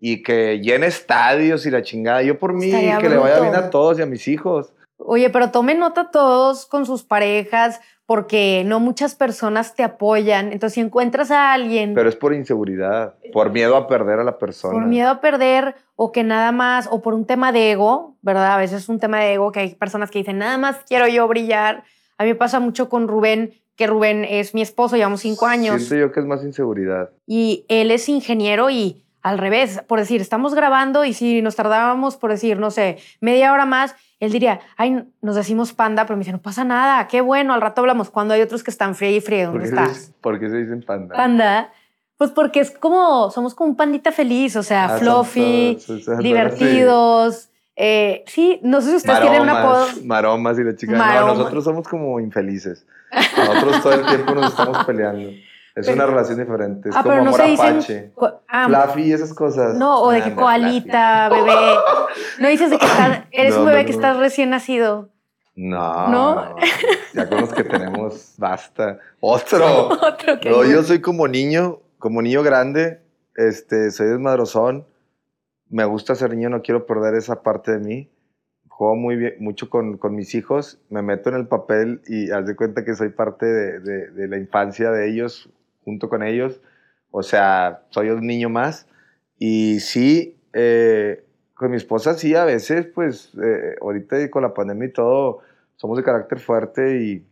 y 0.00 0.22
que 0.22 0.60
llene 0.60 0.86
estadios 0.86 1.66
y 1.66 1.70
la 1.70 1.82
chingada. 1.82 2.22
Yo 2.22 2.38
por 2.38 2.52
mí, 2.52 2.66
Estaría 2.66 2.98
que 2.98 3.08
le 3.08 3.16
vaya 3.16 3.40
bien 3.40 3.54
a 3.54 3.70
todos 3.70 3.98
y 3.98 4.02
a 4.02 4.06
mis 4.06 4.28
hijos. 4.28 4.72
Oye, 4.98 5.28
pero 5.30 5.50
tomen 5.50 5.78
nota 5.78 6.10
todos 6.10 6.64
con 6.66 6.86
sus 6.86 7.02
parejas, 7.02 7.80
porque 8.06 8.62
no 8.64 8.80
muchas 8.80 9.14
personas 9.14 9.74
te 9.74 9.82
apoyan. 9.82 10.52
Entonces, 10.52 10.74
si 10.74 10.80
encuentras 10.80 11.30
a 11.30 11.52
alguien 11.52 11.92
Pero 11.94 12.08
es 12.08 12.16
por 12.16 12.32
inseguridad, 12.32 13.14
por 13.32 13.50
miedo 13.50 13.76
a 13.76 13.88
perder 13.88 14.20
a 14.20 14.24
la 14.24 14.38
persona. 14.38 14.72
por 14.72 14.86
miedo 14.86 15.10
a 15.10 15.20
perder 15.20 15.74
o 15.96 16.12
que 16.12 16.22
nada 16.24 16.52
más, 16.52 16.88
o 16.90 17.02
por 17.02 17.14
un 17.14 17.26
tema 17.26 17.52
de 17.52 17.72
ego, 17.72 18.16
¿verdad? 18.22 18.54
A 18.54 18.56
veces 18.56 18.82
es 18.82 18.88
un 18.88 19.00
tema 19.00 19.18
de 19.18 19.34
ego 19.34 19.52
que 19.52 19.60
hay 19.60 19.74
personas 19.74 20.10
que 20.10 20.20
dicen, 20.20 20.38
nada 20.38 20.56
más 20.56 20.78
quiero 20.88 21.08
yo 21.08 21.26
brillar. 21.28 21.84
A 22.18 22.24
mí 22.24 22.30
me 22.30 22.34
pasa 22.34 22.60
mucho 22.60 22.88
con 22.88 23.08
Rubén, 23.08 23.52
que 23.76 23.86
Rubén 23.86 24.24
es 24.24 24.54
mi 24.54 24.62
esposo, 24.62 24.96
llevamos 24.96 25.20
cinco 25.20 25.46
años. 25.46 25.82
Siento 25.82 26.06
yo 26.06 26.12
que 26.12 26.20
es 26.20 26.26
más 26.26 26.42
inseguridad. 26.44 27.10
y 27.26 27.64
él 27.68 27.90
es 27.90 28.08
ingeniero 28.08 28.70
y 28.70 29.02
al 29.22 29.38
revés, 29.38 29.82
por 29.88 29.98
decir, 29.98 30.20
estamos 30.20 30.54
grabando 30.54 31.04
y 31.04 31.12
si 31.12 31.42
nos 31.42 31.56
tardábamos, 31.56 32.16
por 32.16 32.30
decir, 32.30 32.60
no 32.60 32.70
sé, 32.70 32.98
media 33.20 33.52
hora 33.52 33.66
más, 33.66 33.96
él 34.20 34.30
diría, 34.30 34.60
ay, 34.76 35.02
nos 35.20 35.34
decimos 35.34 35.72
panda, 35.72 36.06
pero 36.06 36.16
me 36.16 36.20
dice, 36.20 36.30
no 36.30 36.40
pasa 36.40 36.62
nada, 36.62 37.08
qué 37.08 37.20
bueno, 37.20 37.52
al 37.52 37.60
rato 37.60 37.80
hablamos. 37.80 38.08
Cuando 38.08 38.34
hay 38.34 38.40
otros 38.40 38.62
que 38.62 38.70
están 38.70 38.94
fría 38.94 39.10
y 39.10 39.20
fría, 39.20 39.50
¿Por 39.50 39.60
¿dónde 39.60 39.74
qué, 39.76 39.82
estás? 39.82 40.12
por 40.20 40.38
qué 40.38 40.48
se 40.48 40.56
dicen 40.58 40.82
panda? 40.86 41.16
Panda, 41.16 41.72
pues 42.16 42.30
porque 42.30 42.60
es 42.60 42.70
como, 42.70 43.30
somos 43.32 43.54
como 43.56 43.70
un 43.70 43.76
pandita 43.76 44.12
feliz, 44.12 44.54
o 44.54 44.62
sea, 44.62 44.94
Ah, 44.94 44.98
fluffy, 44.98 45.76
todos, 45.84 45.90
o 45.90 46.04
sea, 46.04 46.16
divertidos. 46.18 47.50
Eh, 47.76 48.24
sí, 48.26 48.58
no 48.62 48.80
sé 48.80 48.90
si 48.90 48.96
ustedes 48.96 49.20
tienen 49.20 49.42
un 49.42 49.48
apodo. 49.50 49.74
Maromas, 49.86 50.04
maromas 50.04 50.58
y 50.58 50.64
la 50.64 50.74
chica. 50.76 50.92
Maromas. 50.96 51.34
No, 51.34 51.38
nosotros 51.42 51.64
somos 51.64 51.86
como 51.88 52.18
infelices. 52.20 52.86
Nosotros 53.36 53.82
todo 53.82 53.92
el 53.92 54.06
tiempo 54.06 54.34
nos 54.34 54.50
estamos 54.50 54.84
peleando. 54.84 55.28
Es 55.28 55.84
Pero- 55.84 55.92
una 55.94 56.06
relación 56.06 56.38
diferente. 56.38 56.88
Es 56.88 56.96
Ah, 56.96 57.02
como 57.02 57.10
pero 57.12 57.24
no 57.24 57.28
amor 57.30 57.40
se 57.42 57.46
dicen. 57.48 57.66
apache. 57.76 58.12
ah, 58.48 58.66
Fluffy 58.86 59.02
y 59.08 59.12
esas 59.12 59.34
cosas. 59.34 59.74
no, 59.76 60.00
o 60.00 60.10
de 60.10 60.22
que 60.22 60.34
coalita, 60.34 61.28
bebé. 61.28 61.52
No 62.40 62.48
dices 62.48 62.70
de 62.70 62.78
que 62.78 62.86
estás, 62.86 63.24
eres 63.30 63.54
No, 63.54 63.60
un 63.60 63.66
bebé 63.66 63.80
no, 63.82 63.86
que 63.86 63.92
estás 63.92 64.16
recién 64.16 64.48
nacido. 64.50 65.10
No, 65.54 66.08
¿No? 66.08 66.56
Ya 67.14 67.28
con 67.28 67.40
los 67.42 67.52
que 67.52 67.64
tenemos, 67.64 68.34
basta. 68.38 68.98
Otro. 69.20 69.88
Otro 70.02 70.40
que 70.40 70.50
No, 70.50 70.64
yo 70.64 70.82
soy 70.82 71.00
como 71.02 71.28
niño, 71.28 71.80
como 71.98 72.22
niño 72.22 72.42
grande. 72.42 73.00
Este, 73.36 73.90
soy 73.90 74.06
desmadrozón. 74.08 74.86
Me 75.68 75.84
gusta 75.84 76.14
ser 76.14 76.30
niño, 76.30 76.48
no 76.48 76.62
quiero 76.62 76.86
perder 76.86 77.14
esa 77.14 77.42
parte 77.42 77.72
de 77.72 77.78
mí. 77.78 78.10
Juego 78.68 78.94
muy 78.94 79.16
bien, 79.16 79.34
mucho 79.40 79.70
con, 79.70 79.96
con 79.96 80.14
mis 80.14 80.34
hijos. 80.34 80.78
Me 80.90 81.02
meto 81.02 81.30
en 81.30 81.36
el 81.36 81.46
papel 81.48 82.02
y 82.06 82.30
haz 82.30 82.46
de 82.46 82.54
cuenta 82.54 82.84
que 82.84 82.94
soy 82.94 83.08
parte 83.08 83.46
de, 83.46 83.80
de- 83.80 84.10
de 84.10 84.28
la 84.28 84.36
infancia 84.36 84.90
de 84.90 85.08
ellos, 85.10 85.48
junto 85.84 86.08
con 86.08 86.22
ellos. 86.22 86.60
O 87.10 87.22
sea, 87.22 87.84
soy 87.90 88.10
un 88.10 88.26
niño 88.26 88.48
más. 88.48 88.86
Y 89.38 89.80
sí, 89.80 90.38
eh, 90.52 91.24
con 91.54 91.70
mi 91.70 91.76
esposa 91.78 92.14
sí, 92.14 92.34
a 92.34 92.44
veces, 92.44 92.86
pues, 92.94 93.32
eh, 93.42 93.76
ahorita 93.80 94.30
con 94.30 94.42
la 94.42 94.52
pandemia 94.54 94.88
y 94.88 94.92
todo, 94.92 95.38
somos 95.76 95.96
de 95.96 96.04
carácter 96.04 96.38
fuerte 96.38 97.00
y, 97.02 97.26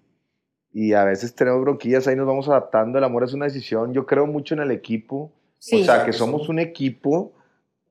y 0.72 0.92
a 0.94 1.04
veces 1.04 1.34
tenemos 1.34 1.60
bronquillas, 1.60 2.08
ahí 2.08 2.16
nos 2.16 2.26
vamos 2.26 2.48
adaptando. 2.48 2.98
El 2.98 3.04
amor 3.04 3.22
es 3.24 3.34
una 3.34 3.44
decisión. 3.44 3.92
Yo 3.92 4.06
creo 4.06 4.26
mucho 4.26 4.54
en 4.54 4.60
el 4.60 4.70
equipo. 4.70 5.30
Sí. 5.58 5.82
O 5.82 5.84
sea, 5.84 6.04
que 6.04 6.12
somos 6.12 6.48
un 6.48 6.58
equipo 6.58 7.32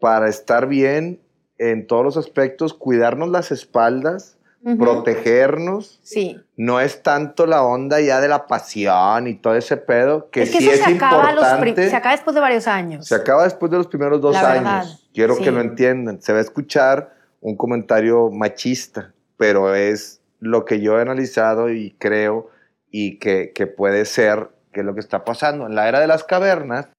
para 0.03 0.27
estar 0.27 0.67
bien 0.67 1.21
en 1.57 1.87
todos 1.87 2.03
los 2.03 2.17
aspectos, 2.17 2.73
cuidarnos 2.73 3.29
las 3.29 3.53
espaldas, 3.53 4.37
protegernos. 4.77 6.01
Sí. 6.03 6.41
No 6.57 6.81
es 6.81 7.03
tanto 7.03 7.45
la 7.45 7.63
onda 7.63 8.01
ya 8.01 8.19
de 8.19 8.27
la 8.27 8.45
pasión 8.45 9.27
y 9.27 9.35
todo 9.35 9.55
ese 9.55 9.77
pedo, 9.77 10.29
que 10.29 10.41
es 10.41 10.51
que 10.51 10.57
sí 10.57 10.65
eso 10.65 10.73
es 10.73 10.85
se 10.85 10.95
acaba, 10.95 11.31
los 11.31 11.45
importante. 11.45 11.89
se 11.89 11.95
acaba 11.95 12.11
después 12.15 12.35
de 12.35 12.41
varios 12.41 12.67
años. 12.67 13.07
Se 13.07 13.15
acaba 13.15 13.45
después 13.45 13.71
de 13.71 13.77
los 13.77 13.87
primeros 13.87 14.19
dos 14.19 14.33
La 14.33 14.41
verdad, 14.41 14.79
años. 14.81 15.09
Quiero 15.13 15.35
sí. 15.35 15.43
que 15.45 15.51
lo 15.51 15.61
entiendan. 15.61 16.21
Se 16.21 16.33
va 16.33 16.39
a 16.39 16.41
escuchar 16.41 17.13
un 17.39 17.55
comentario 17.55 18.29
machista, 18.29 19.13
pero 19.37 19.73
es 19.73 20.19
lo 20.41 20.65
que 20.65 20.81
yo 20.81 20.99
he 20.99 21.01
analizado 21.01 21.69
y 21.69 21.91
creo 21.97 22.49
y 22.91 23.19
que, 23.19 23.53
que 23.55 23.67
puede 23.67 24.03
ser 24.03 24.49
que 24.73 24.81
es 24.81 24.85
lo 24.85 24.95
que 24.95 24.99
está 24.99 25.23
pasando. 25.23 25.65
En 25.65 25.75
la 25.75 25.87
era 25.87 26.01
de 26.01 26.07
las 26.07 26.25
cavernas, 26.25 26.89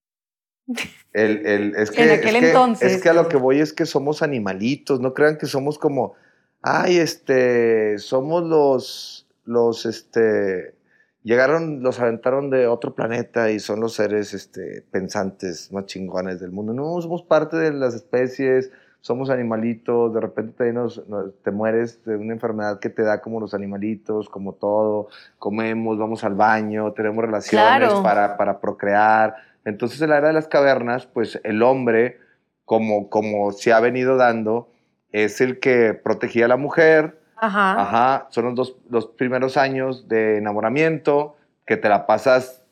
el, 1.13 1.47
el- 1.47 1.77
es, 1.77 1.91
que, 1.93 2.03
En 2.03 2.11
es 2.11 2.19
aquel 2.19 2.41
que- 2.41 2.47
entonces. 2.49 2.93
es 2.93 3.03
que 3.03 3.09
a 3.09 3.15
lo 3.15 3.29
que 3.29 3.37
voy 3.37 3.61
es 3.61 3.73
que 3.73 3.87
somos 3.87 4.23
animalitos. 4.23 5.01
No 5.01 5.15
crean 5.15 5.39
que 5.39 5.47
somos 5.47 5.79
como, 5.79 6.15
ay, 6.63 6.99
este, 6.99 7.99
somos 7.99 8.43
los, 8.45 9.27
los, 9.45 9.87
este, 9.87 10.75
llegaron, 11.23 11.83
los 11.83 12.01
aventaron 12.01 12.51
de 12.51 12.67
otro 12.67 12.95
planeta 12.95 13.51
y 13.51 13.61
son 13.61 13.81
los 13.81 13.95
seres 13.95 14.35
este, 14.35 14.83
pensantes 14.91 15.73
más 15.73 15.87
chingones 15.87 16.41
del 16.41 16.51
mundo. 16.53 16.73
No, 16.73 17.01
somos 17.01 17.23
parte 17.23 17.57
de 17.57 17.73
las 17.73 17.95
especies, 17.95 18.71
somos 19.01 19.29
animalitos, 19.29 20.15
de 20.15 20.21
repente 20.21 20.65
te, 20.65 20.73
nos- 20.73 21.07
nos- 21.09 21.35
te 21.43 21.51
mueres 21.51 22.03
de 22.07 22.17
una 22.17 22.33
enfermedad 22.33 22.79
que 22.81 22.89
te 22.89 23.03
da 23.03 23.21
como 23.21 23.39
los 23.39 23.53
animalitos, 23.53 24.31
como 24.31 24.55
todo, 24.55 25.09
comemos, 25.39 25.99
vamos 25.99 26.25
al 26.25 26.35
baño, 26.35 26.91
tenemos 26.95 27.23
relaciones 27.23 27.79
Claro. 27.89 28.03
para, 28.03 28.37
para 28.39 28.61
procrear. 28.61 29.35
Entonces 29.65 30.01
en 30.03 30.11
la 30.11 30.19
era 30.19 30.29
de 30.29 30.35
las 30.35 30.49
cavernas, 30.49 31.07
pues 31.07 31.41
el 31.45 31.63
hombre, 31.63 32.19
como, 32.65 33.09
como 33.11 33.53
se 33.53 33.73
ha 33.73 33.81
venido 33.81 34.17
dando, 34.17 34.69
es 35.13 35.41
el 35.41 35.61
que 35.61 35.95
protegía 35.95 36.47
a 36.47 36.49
la 36.49 36.57
mujer, 36.57 37.21
Ajá. 37.37 37.81
Ajá, 37.81 38.27
son 38.31 38.45
los 38.47 38.55
dos 38.55 38.77
los 38.89 39.07
primeros 39.07 39.57
años 39.57 40.09
de 40.09 40.39
enamoramiento, 40.39 41.37
que 41.67 41.77
te 41.77 41.89
la 41.89 42.07
pasas 42.07 42.63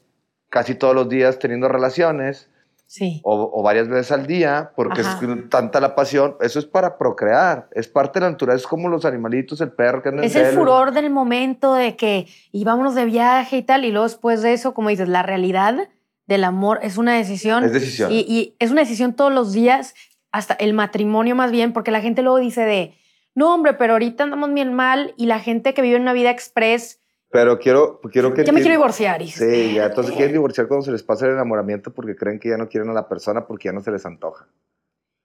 casi 0.49 0.74
todos 0.74 0.95
los 0.95 1.09
días 1.09 1.38
teniendo 1.38 1.68
relaciones 1.68 2.49
Sí. 2.86 3.22
o, 3.24 3.51
o 3.55 3.62
varias 3.62 3.88
veces 3.88 4.12
al 4.12 4.26
día, 4.26 4.72
porque 4.76 5.01
Ajá. 5.01 5.18
es 5.22 5.49
tanta 5.49 5.80
la 5.80 5.95
pasión, 5.95 6.36
eso 6.43 6.59
es 6.59 6.66
para 6.66 6.99
procrear, 6.99 7.68
es 7.72 7.88
parte 7.88 8.18
de 8.20 8.26
la 8.26 8.32
naturaleza, 8.32 8.64
es 8.64 8.68
como 8.68 8.90
los 8.90 9.07
animalitos, 9.07 9.62
el 9.62 9.72
perro 9.72 10.03
que 10.03 10.11
anda 10.11 10.22
en 10.22 10.26
Es 10.28 10.36
el 10.36 10.45
celo. 10.47 10.61
furor 10.61 10.93
del 10.93 11.09
momento 11.09 11.72
de 11.74 11.97
que 11.97 12.26
íbamos 12.53 12.95
de 12.95 13.07
viaje 13.07 13.57
y 13.57 13.62
tal, 13.62 13.86
y 13.86 13.93
luego 13.93 14.05
después 14.07 14.43
de 14.43 14.53
eso, 14.53 14.74
como 14.74 14.90
dices, 14.90 15.09
la 15.09 15.22
realidad 15.22 15.88
del 16.27 16.45
amor 16.45 16.79
es 16.83 16.97
una 16.99 17.14
decisión. 17.16 17.64
Es 17.64 17.73
decisión. 17.73 18.11
Y, 18.12 18.20
y 18.20 18.57
es 18.59 18.70
una 18.70 18.81
decisión 18.83 19.14
todos 19.14 19.33
los 19.33 19.53
días, 19.53 19.95
hasta 20.31 20.55
el 20.55 20.73
matrimonio 20.75 21.35
más 21.35 21.51
bien, 21.51 21.73
porque 21.73 21.91
la 21.91 22.01
gente 22.01 22.23
luego 22.23 22.39
dice 22.39 22.62
de, 22.62 22.95
no 23.35 23.55
hombre, 23.55 23.75
pero 23.75 23.95
ahorita 23.95 24.25
andamos 24.25 24.53
bien 24.55 24.73
mal 24.75 25.14
y 25.16 25.27
la 25.27 25.41
gente 25.41 25.75
que 25.75 25.83
vive 25.83 25.97
una 25.97 26.12
vida 26.12 26.31
express, 26.31 27.01
Pero 27.31 27.59
quiero, 27.59 28.01
quiero 28.12 28.35
que... 28.35 28.45
ya 28.45 28.53
me 28.53 28.61
quiero 28.61 28.75
divorciar. 28.77 29.23
Y, 29.23 29.29
Sí, 29.29 29.75
ya, 29.75 29.87
entonces 29.87 30.14
quieren 30.14 30.33
divorciar 30.33 30.68
cuando 30.68 30.85
se 30.85 30.93
les 30.93 31.03
pasa 31.03 31.27
el 31.27 31.33
enamoramiento 31.33 31.91
porque 31.93 32.14
creen 32.14 32.39
que 32.39 32.51
ya 32.51 32.57
no 32.59 32.68
quieren 32.68 32.91
a 32.91 32.93
la 32.93 33.09
persona 33.09 33.47
porque 33.47 33.68
ya 33.68 33.73
no 33.73 33.81
se 33.81 33.91
les 33.91 34.05
antoja. 34.07 34.47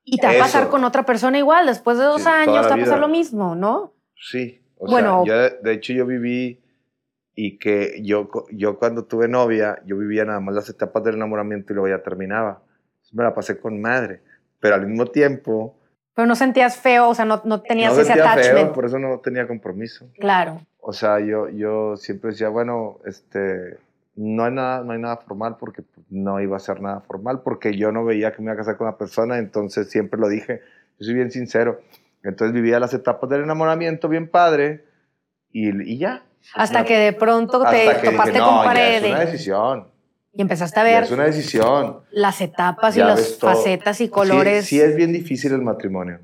y 0.05 0.17
te 0.17 0.25
va 0.27 0.33
a 0.33 0.37
pasar 0.39 0.69
con 0.69 0.83
otra 0.85 1.03
persona 1.05 1.37
igual, 1.37 1.65
después 1.67 1.97
de 1.97 2.05
dos 2.05 2.21
Sí, 2.23 2.27
años 2.29 2.61
te 2.63 2.69
va 2.69 2.75
a 2.75 2.79
pasar 2.79 2.99
lo 2.99 3.09
mismo, 3.09 3.55
¿no? 3.55 3.93
Sí, 4.15 4.61
o 4.77 4.87
Bueno. 4.89 5.23
sea, 5.25 5.49
de 5.49 5.73
hecho 5.73 5.91
yo 5.91 6.05
viví 6.05 6.61
y 7.39 7.59
que 7.59 8.01
yo, 8.03 8.27
yo 8.51 8.79
cuando 8.79 9.05
tuve 9.05 9.27
novia, 9.27 9.79
yo 9.85 9.95
vivía 9.95 10.25
nada 10.25 10.39
más 10.39 10.55
las 10.55 10.69
etapas 10.69 11.03
del 11.03 11.15
enamoramiento 11.17 11.71
y 11.71 11.75
luego 11.75 11.87
ya 11.95 12.01
terminaba. 12.01 12.63
Me 13.13 13.23
la 13.23 13.35
pasé 13.35 13.59
con 13.59 13.79
madre, 13.79 14.21
pero 14.59 14.73
al 14.73 14.87
mismo 14.87 15.05
tiempo 15.05 15.77
Pero 16.15 16.25
no 16.25 16.35
sentías 16.35 16.77
feo, 16.77 17.09
o 17.09 17.13
sea, 17.13 17.25
no, 17.25 17.39
no 17.45 17.61
tenías 17.61 17.93
no 17.93 18.01
ese 18.01 18.11
sentía 18.11 18.31
attachment. 18.31 18.65
feo, 18.65 18.73
por 18.73 18.85
eso 18.85 18.97
no 18.97 19.19
tenía 19.19 19.47
compromiso. 19.47 20.09
Claro. 20.19 20.61
O 20.79 20.93
sea, 20.93 21.19
yo, 21.19 21.47
yo 21.49 21.95
siempre 21.95 22.31
decía, 22.31 22.49
bueno, 22.49 22.97
este, 23.05 23.77
no 24.15 24.43
hay 24.43 24.53
nada, 24.53 24.83
no 24.83 24.93
hay 24.93 24.99
nada 24.99 25.17
formal 25.17 25.57
porque 25.59 25.83
no 26.09 26.41
iba 26.41 26.57
a 26.57 26.59
ser 26.59 26.81
nada 26.81 27.01
formal 27.01 27.43
porque 27.43 27.77
yo 27.77 27.91
no 27.91 28.03
veía 28.03 28.31
que 28.31 28.39
me 28.39 28.45
iba 28.45 28.53
a 28.53 28.57
casar 28.57 28.77
con 28.77 28.87
una 28.87 28.97
persona, 28.97 29.37
entonces 29.37 29.91
siempre 29.91 30.19
lo 30.19 30.27
dije, 30.27 30.61
yo 30.97 31.05
soy 31.05 31.13
bien 31.13 31.29
sincero. 31.29 31.81
Entonces 32.23 32.51
vivía 32.51 32.79
las 32.79 32.95
etapas 32.95 33.29
del 33.29 33.43
enamoramiento 33.43 34.09
bien 34.09 34.27
padre 34.27 34.85
y, 35.51 35.69
y 35.83 35.99
ya. 35.99 36.23
Hasta 36.53 36.85
que 36.85 36.97
de 36.97 37.13
pronto 37.13 37.59
te 37.69 37.85
topaste 37.85 38.31
dije, 38.31 38.39
con 38.39 38.55
no, 38.55 38.63
ya 38.63 38.69
pared 38.69 39.03
es 39.03 39.11
una 39.11 39.19
decisión. 39.19 39.87
y 40.33 40.41
empezaste 40.41 40.79
a 40.79 40.83
ver 40.83 41.03
es 41.03 41.11
una 41.11 41.23
decisión. 41.25 41.99
las 42.11 42.41
etapas 42.41 42.95
y 42.95 42.99
las 42.99 43.37
facetas 43.37 44.01
y 44.01 44.09
colores. 44.09 44.65
Sí, 44.65 44.79
es 44.79 44.95
bien 44.95 45.11
difícil 45.13 45.51
el 45.53 45.61
matrimonio. 45.61 46.19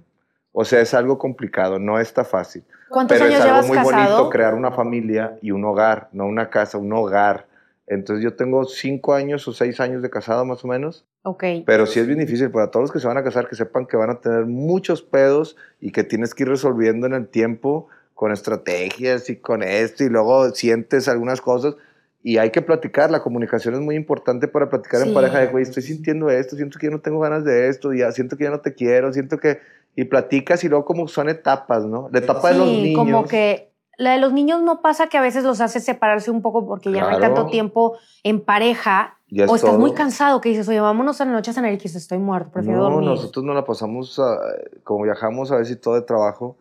O 0.52 0.66
sea, 0.66 0.82
es 0.82 0.94
algo 0.94 1.18
complicado, 1.18 1.80
no 1.80 2.00
está 2.00 2.24
fácil. 2.24 2.64
¿Cuántos 2.90 3.18
Pero 3.18 3.28
es 3.28 3.34
años 3.36 3.42
algo 3.46 3.56
llevas 3.56 3.68
muy 3.68 3.78
casado? 3.78 4.14
bonito 4.18 4.30
crear 4.30 4.54
una 4.54 4.72
familia 4.72 5.38
y 5.42 5.50
un 5.52 5.66
hogar, 5.66 6.10
no 6.12 6.26
una 6.28 6.50
casa, 6.52 6.78
un 6.78 6.94
hogar. 6.94 7.48
Entonces 7.88 8.24
yo 8.24 8.36
tengo 8.36 8.64
cinco 8.66 9.14
años 9.16 9.48
o 9.48 9.52
seis 9.54 9.80
años 9.80 10.02
de 10.04 10.10
casado 10.12 10.46
más 10.46 10.64
o 10.64 10.68
menos, 10.68 11.06
Ok. 11.24 11.44
pero 11.66 11.86
sí 11.88 12.00
es 12.00 12.06
bien 12.08 12.20
difícil 12.20 12.50
para 12.52 12.70
todos 12.72 12.84
los 12.84 12.92
que 12.92 13.00
se 13.00 13.08
van 13.08 13.18
a 13.18 13.24
casar 13.24 13.48
que 13.50 13.56
sepan 13.56 13.88
que 13.88 13.98
van 13.98 14.10
a 14.12 14.22
tener 14.22 14.46
muchos 14.46 15.02
pedos 15.02 15.58
y 15.82 15.92
que 15.92 16.04
tienes 16.04 16.34
que 16.36 16.44
ir 16.44 16.50
resolviendo 16.50 17.08
en 17.08 17.14
el 17.14 17.28
tiempo 17.28 17.88
con 18.24 18.32
estrategias 18.32 19.30
y 19.30 19.36
con 19.36 19.64
esto 19.64 20.06
y 20.06 20.08
luego 20.10 20.50
sientes 20.52 21.10
algunas 21.10 21.42
cosas 21.42 21.76
y 22.24 22.38
hay 22.38 22.52
que 22.52 22.62
platicar, 22.62 23.12
la 23.12 23.22
comunicación 23.22 23.74
es 23.74 23.82
muy 23.82 23.96
importante 23.98 24.48
para 24.48 24.70
platicar 24.70 25.02
Sí. 25.02 25.10
en 25.10 25.14
pareja 25.14 25.40
de, 25.40 25.48
güey, 25.48 25.64
estoy 25.64 25.84
sintiendo 25.84 26.30
esto, 26.30 26.56
siento 26.56 26.80
que 26.80 26.88
ya 26.88 26.92
no 26.92 27.02
tengo 27.02 27.20
ganas 27.20 27.44
de 27.44 27.68
esto, 27.68 27.92
ya 27.92 28.14
siento 28.14 28.38
que 28.38 28.46
ya 28.46 28.50
no 28.50 28.62
te 28.62 28.74
quiero, 28.74 29.12
siento 29.12 29.38
que... 29.40 29.60
Y 29.98 30.06
platicas 30.06 30.64
y 30.64 30.70
luego 30.70 30.86
como 30.86 31.10
son 31.10 31.28
etapas, 31.28 31.84
¿no? 31.84 32.08
La 32.14 32.20
etapa 32.20 32.54
de 32.54 32.58
los 32.60 32.70
Sí, 32.70 32.82
niños. 32.82 32.98
como 32.98 33.26
que 33.26 33.74
la 33.98 34.14
de 34.14 34.20
los 34.20 34.32
niños 34.32 34.62
no 34.62 34.82
pasa 34.82 35.08
que 35.08 35.18
a 35.18 35.22
veces 35.22 35.44
los 35.44 35.60
hace 35.60 35.82
separarse 35.82 36.32
un 36.32 36.42
poco 36.42 36.66
porque 36.66 36.94
ya 36.94 37.02
no 37.02 37.08
hay 37.10 37.18
Claro. 37.18 37.34
tanto 37.36 37.50
tiempo 37.52 37.98
en 38.24 38.40
pareja 38.40 39.18
Ya 39.28 39.44
es 39.44 39.52
o 39.52 39.56
estás 39.56 39.72
todo. 39.72 39.80
muy 39.80 39.92
cansado 39.94 40.40
que 40.40 40.48
dices, 40.48 40.68
oye, 40.70 40.80
vámonos 40.80 41.20
a 41.20 41.26
la 41.26 41.34
noche 41.34 41.52
a 41.52 41.54
cenar 41.56 41.74
y 41.74 41.78
que 41.78 41.90
estoy 41.90 42.20
muerto, 42.20 42.52
prefiero 42.54 42.78
no, 42.78 42.84
dormir. 42.86 43.10
nosotros 43.10 43.44
no 43.44 43.54
la 43.54 43.66
pasamos, 43.66 44.18
ah, 44.18 44.38
como 44.86 45.04
viajamos 45.04 45.52
a 45.52 45.58
veces 45.58 45.76
y 45.76 45.80
todo 45.80 45.96
de 45.96 46.02
trabajo, 46.04 46.56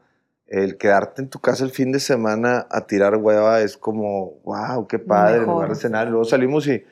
el 0.52 0.76
quedarte 0.76 1.22
en 1.22 1.28
tu 1.30 1.38
casa 1.40 1.64
el 1.64 1.70
fin 1.70 1.92
de 1.92 1.98
semana 1.98 2.66
a 2.70 2.86
tirar 2.86 3.16
hueva 3.16 3.60
es 3.62 3.76
como, 3.78 4.34
wow, 4.44 4.86
qué 4.86 4.98
padre, 4.98 5.36
en 5.36 5.40
mejor. 5.40 5.54
lugar 5.54 5.68
de 5.70 5.74
cenar. 5.76 6.08
Luego 6.08 6.24
salimos 6.26 6.66
y, 6.66 6.84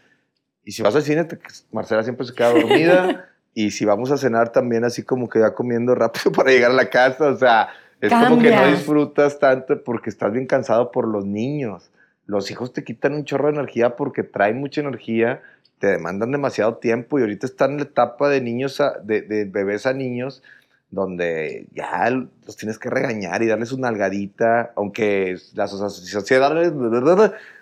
y 0.65 0.73
si 0.73 0.83
vas 0.83 0.97
al 0.97 1.03
cine, 1.03 1.25
te- 1.25 1.39
Marcela 1.71 2.03
siempre 2.03 2.27
se 2.27 2.35
queda 2.35 2.51
dormida. 2.53 3.29
y 3.55 3.71
si 3.73 3.85
vamos 3.85 4.11
a 4.13 4.17
cenar 4.17 4.51
también 4.51 4.85
así 4.85 5.03
como 5.03 5.29
que 5.29 5.41
ya 5.41 5.53
comiendo 5.55 5.95
rápido 5.95 6.33
para 6.37 6.51
llegar 6.51 6.71
a 6.71 6.75
la 6.75 6.89
casa, 6.89 7.27
o 7.29 7.37
sea, 7.37 7.69
es 8.01 8.11
como 8.29 8.41
que 8.41 8.51
no 8.51 8.57
disfrutas 8.71 9.39
tanto 9.39 9.85
porque 9.85 10.09
estás 10.09 10.33
bien 10.33 10.47
cansado 10.47 10.91
por 10.91 11.07
los 11.07 11.27
niños. 11.27 11.91
Los 12.27 12.51
hijos 12.51 12.73
te 12.73 12.83
quitan 12.83 13.13
un 13.13 13.25
chorro 13.27 13.49
de 13.49 13.55
energía 13.59 13.95
porque 13.97 14.23
traen 14.23 14.59
mucha 14.59 14.81
energía, 14.81 15.43
te 15.81 15.89
demandan 15.89 16.31
demasiado 16.33 16.77
tiempo 16.77 17.19
y 17.19 17.23
ahorita 17.23 17.45
están 17.47 17.73
en 17.73 17.77
la 17.79 17.83
etapa 17.83 18.31
de 18.31 18.41
niños, 18.41 18.81
a- 18.81 18.99
de, 19.03 19.21
de 19.21 19.45
bebés 19.45 19.85
a 19.85 19.93
niños, 19.93 20.43
donde 20.91 21.67
ya 21.73 22.11
los 22.11 22.57
tienes 22.57 22.79
que 22.79 22.91
regañar 22.91 23.43
y 23.43 23.47
darles 23.47 23.73
una 23.73 23.91
nalgadita, 23.91 24.73
aunque 24.77 25.37
las 25.55 25.71
sociedades 25.71 26.73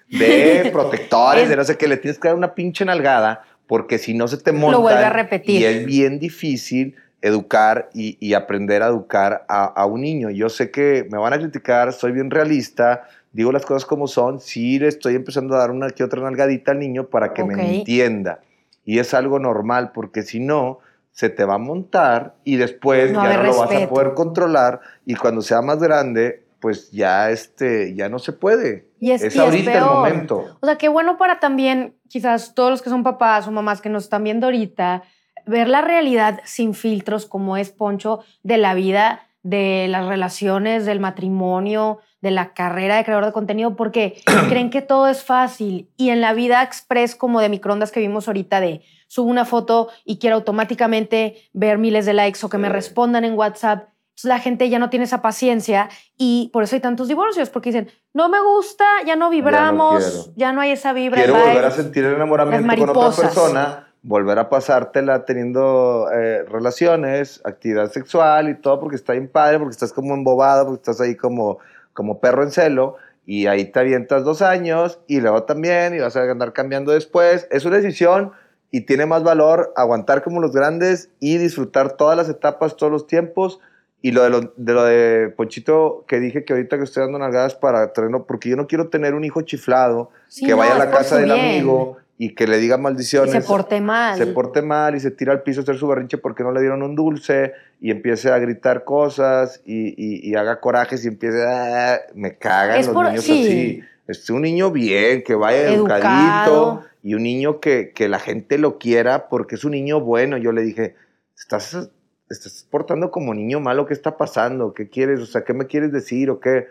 de 0.09 0.71
protectores, 0.73 1.45
Es- 1.45 1.49
de 1.51 1.57
no 1.57 1.65
sé 1.65 1.77
qué, 1.77 1.89
le 1.89 1.97
tienes 1.97 2.19
que 2.19 2.29
dar 2.29 2.37
una 2.37 2.55
pinche 2.55 2.85
nalgada, 2.85 3.43
porque 3.67 3.99
si 3.99 4.15
no 4.15 4.29
se 4.29 4.39
te 4.39 4.53
monta. 4.53 4.79
vuelve 4.79 5.05
a 5.05 5.11
repetir. 5.11 5.61
Y 5.61 5.65
es 5.65 5.85
bien 5.85 6.19
difícil 6.19 6.97
educar 7.21 7.91
y, 7.93 8.17
y 8.21 8.35
aprender 8.35 8.83
a 8.83 8.87
educar 8.87 9.45
a, 9.49 9.65
a 9.67 9.87
un 9.87 10.01
niño. 10.03 10.31
Yo 10.31 10.49
sé 10.49 10.71
que 10.71 11.07
me 11.11 11.19
van 11.19 11.33
a 11.33 11.39
criticar, 11.39 11.93
soy 11.93 12.13
bien 12.13 12.31
realista, 12.31 13.09
digo 13.33 13.53
las 13.53 13.67
cosas 13.67 13.85
como 13.85 14.07
son, 14.07 14.41
sí 14.41 14.79
le 14.79 14.89
estoy 14.89 15.17
empezando 15.17 15.55
a 15.55 15.59
dar 15.59 15.71
una 15.71 15.91
que 15.91 16.05
otra 16.05 16.23
nalgadita 16.23 16.73
al 16.73 16.79
niño 16.79 17.09
para 17.09 17.35
que 17.35 17.43
Ok. 17.43 17.49
me 17.49 17.79
entienda. 17.79 18.41
Y 18.85 19.01
es 19.01 19.13
algo 19.13 19.39
normal, 19.39 19.91
porque 19.93 20.23
si 20.23 20.41
no, 20.41 20.79
se 21.19 21.31
te 21.31 21.45
va 21.45 21.55
a 21.55 21.59
montar 21.59 22.37
y 22.45 22.55
después 22.59 23.11
No 23.11 23.25
ya 23.25 23.39
no 23.39 23.43
lo 23.43 23.59
vas 23.59 23.73
a 23.73 23.89
poder 23.89 24.15
controlar 24.15 24.79
y 25.05 25.17
cuando 25.17 25.43
sea 25.43 25.63
más 25.63 25.81
grande, 25.81 26.47
pues 26.61 26.93
ya, 26.93 27.31
este, 27.31 27.93
ya 27.97 28.09
no 28.09 28.21
se 28.21 28.33
puede. 28.33 28.87
Y 29.01 29.11
es, 29.11 29.25
es 29.25 29.35
y 29.35 29.39
es 29.39 29.45
ahorita 29.45 29.79
el 29.79 29.85
momento. 29.85 30.45
O 30.61 30.65
sea, 30.65 30.79
qué 30.79 30.87
bueno 30.89 31.19
para 31.19 31.41
también, 31.41 31.97
quizás 32.09 32.55
todos 32.55 32.71
los 32.71 32.83
que 32.83 32.91
son 32.91 33.03
papás 33.03 33.49
o 33.49 33.51
mamás 33.51 33.81
que 33.81 33.89
nos 33.89 34.05
están 34.05 34.23
viendo 34.23 34.47
ahorita, 34.47 35.03
ver 35.45 35.69
la 35.69 35.81
realidad 35.81 36.39
sin 36.45 36.73
filtros, 36.73 37.27
como 37.27 37.57
es 37.57 37.73
Poncho, 37.73 38.21
de 38.45 38.59
la 38.59 38.75
vida, 38.75 39.27
de 39.43 39.89
las 39.89 40.07
relaciones, 40.07 40.87
del 40.87 41.01
matrimonio, 41.01 41.99
de 42.21 42.31
la 42.31 42.53
carrera 42.53 42.97
de 42.97 43.05
creador 43.05 43.27
de 43.27 43.33
contenido, 43.33 43.77
porque 43.77 44.21
creen 44.49 44.71
que 44.71 44.83
todo 44.83 45.09
es 45.09 45.23
fácil. 45.23 45.89
Y 45.97 46.11
en 46.11 46.21
la 46.21 46.33
vida 46.33 46.63
express, 46.63 47.15
como 47.15 47.41
de 47.41 47.49
microondas 47.49 47.93
que 47.93 48.01
vimos 48.01 48.29
ahorita, 48.29 48.61
de 48.61 48.83
subo 49.09 49.31
una 49.31 49.45
foto 49.45 49.89
y 50.05 50.19
quiero 50.19 50.37
automáticamente 50.37 51.37
ver 51.53 51.79
miles 51.79 52.07
de 52.07 52.13
likes 52.13 52.41
o 52.45 52.49
que 52.49 52.59
me 52.59 52.69
respondan 52.69 53.25
en 53.25 53.35
WhatsApp. 53.35 53.89
Entonces 54.11 54.29
la 54.29 54.41
gente 54.41 54.69
ya 54.69 54.79
no 54.79 54.91
tiene 54.91 55.05
esa 55.05 55.23
paciencia 55.23 55.89
y 56.17 56.51
por 56.53 56.65
eso 56.65 56.75
hay 56.75 56.81
tantos 56.81 57.07
divorcios, 57.07 57.51
porque 57.51 57.71
dicen, 57.71 57.89
no 58.13 58.29
me 58.29 58.41
gusta, 58.41 58.85
ya 59.07 59.15
no 59.15 59.31
vibramos, 59.31 60.33
ya 60.35 60.53
no, 60.53 60.61
hay 60.61 60.73
esa 60.73 60.93
vibra. 60.93 61.23
Quiero 61.23 61.35
bye". 61.35 61.45
volver 61.45 61.65
a 61.65 61.71
sentir 61.71 62.05
el 62.05 62.15
enamoramiento 62.15 62.77
con 62.77 62.99
otra 62.99 63.23
persona, 63.23 63.89
volver 64.03 64.41
a 64.41 64.49
pasártela 64.49 65.25
teniendo 65.25 66.09
eh, 66.13 66.43
relaciones, 66.45 67.41
actividad 67.45 67.93
sexual 67.93 68.49
y 68.49 68.57
todo, 68.57 68.81
porque 68.81 68.97
está 68.97 69.13
bien 69.13 69.29
padre, 69.29 69.59
porque 69.59 69.73
estás 69.73 69.93
como 69.93 70.15
embobado, 70.15 70.65
porque 70.65 70.81
estás 70.81 71.01
ahí 71.01 71.15
como, 71.15 71.59
como 71.99 72.21
perro 72.21 72.45
en 72.45 72.53
celo, 72.53 72.95
y 73.27 73.47
ahí 73.49 73.65
te 73.65 73.81
avientas 73.81 74.23
dos 74.23 74.41
años, 74.41 75.01
y 75.09 75.21
luego 75.21 75.43
también, 75.43 75.97
y 75.97 75.99
vas 75.99 76.15
a 76.15 76.23
andar 76.31 76.53
cambiando 76.53 76.93
después. 76.93 77.49
Es 77.51 77.65
una 77.65 77.79
decisión 77.79 78.31
y 78.71 78.83
tiene 78.83 79.05
más 79.05 79.25
valor 79.25 79.73
aguantar 79.75 80.23
como 80.23 80.41
los 80.41 80.53
grandes 80.53 81.11
y 81.19 81.39
disfrutar 81.39 81.97
todas 81.97 82.17
las 82.17 82.29
etapas, 82.29 82.77
todos 82.77 82.93
los 82.93 83.07
tiempos. 83.09 83.59
Y 84.01 84.13
lo 84.13 84.23
de, 84.23 84.31
lo, 84.31 84.41
de 84.57 84.73
lo 84.73 84.85
de 84.85 85.35
Ponchito 85.37 86.05
que 86.07 86.21
dije 86.21 86.45
que 86.45 86.53
ahorita 86.53 86.77
que 86.79 86.85
estoy 86.85 87.03
dando 87.03 87.19
nalgadas 87.19 87.57
para 87.57 87.93
tenerlo, 87.93 88.27
porque 88.27 88.49
yo 88.49 88.57
no 88.57 88.69
quiero 88.69 88.89
tener 88.91 89.15
un 89.15 89.25
hijo 89.25 89.43
chiflado 89.43 90.11
Sí, 90.29 90.45
que 90.47 90.53
no, 90.53 90.59
vaya 90.59 90.77
a 90.77 90.79
la 90.79 90.91
casa 90.93 91.17
del 91.17 91.25
bien. 91.33 91.41
amigo 91.41 91.97
y 92.21 92.35
que 92.35 92.47
le 92.49 92.59
diga 92.59 92.77
Y 92.77 92.81
maldiciones. 92.81 93.31
se 93.33 93.41
porte 93.41 93.81
mal. 93.81 94.19
se 94.19 94.27
porte 94.27 94.61
mal 94.61 94.97
y 94.97 95.01
se 95.01 95.11
tira 95.13 95.33
al 95.33 95.43
piso 95.43 95.61
a 95.61 95.63
hacer 95.63 95.77
su 95.77 95.87
berrinche 95.87 96.19
porque 96.19 96.43
no 96.43 96.51
le 96.53 96.61
dieron 96.61 96.83
un 96.83 96.95
dulce 96.97 97.53
y 97.81 97.91
empiece 97.93 98.31
a 98.31 98.39
gritar 98.39 98.83
cosas 98.85 99.63
y, 99.65 99.89
y- 99.97 100.29
y 100.29 100.35
haga 100.35 100.61
corajes 100.61 101.05
y 101.05 101.09
empiece 101.09 101.45
a... 101.47 102.01
Me 102.15 102.37
cagan 102.37 102.79
Es 102.81 102.87
los 102.87 102.95
por- 102.95 103.07
niños 103.07 103.25
sí. 103.25 103.33
así. 103.47 103.83
Es 104.09 104.29
un 104.31 104.43
niño 104.43 104.71
bien, 104.73 105.23
que 105.23 105.35
vaya 105.35 105.69
Educado. 105.73 106.01
educadito 106.01 106.85
y 107.03 107.15
un 107.15 107.23
niño 107.23 107.61
que, 107.61 107.93
que 107.95 108.09
la 108.09 108.19
gente 108.19 108.59
lo 108.59 108.79
quiera 108.79 109.29
porque 109.29 109.55
es 109.55 109.65
un 109.65 109.73
niño 109.73 110.01
bueno. 110.01 110.37
Yo 110.39 110.51
le 110.51 110.63
dije, 110.63 110.97
estás, 111.37 111.91
estás 112.31 112.67
portando 112.71 113.11
como 113.11 113.35
niño 113.35 113.61
malo, 113.61 113.87
¿qué 113.87 113.93
está 113.95 114.17
pasando? 114.17 114.73
¿Qué 114.75 114.89
quieres? 114.89 115.21
O 115.21 115.27
sea, 115.27 115.45
¿qué 115.45 115.53
me 115.53 115.67
quieres 115.67 115.93
decir 115.93 116.31
o 116.31 116.41
qué? 116.41 116.67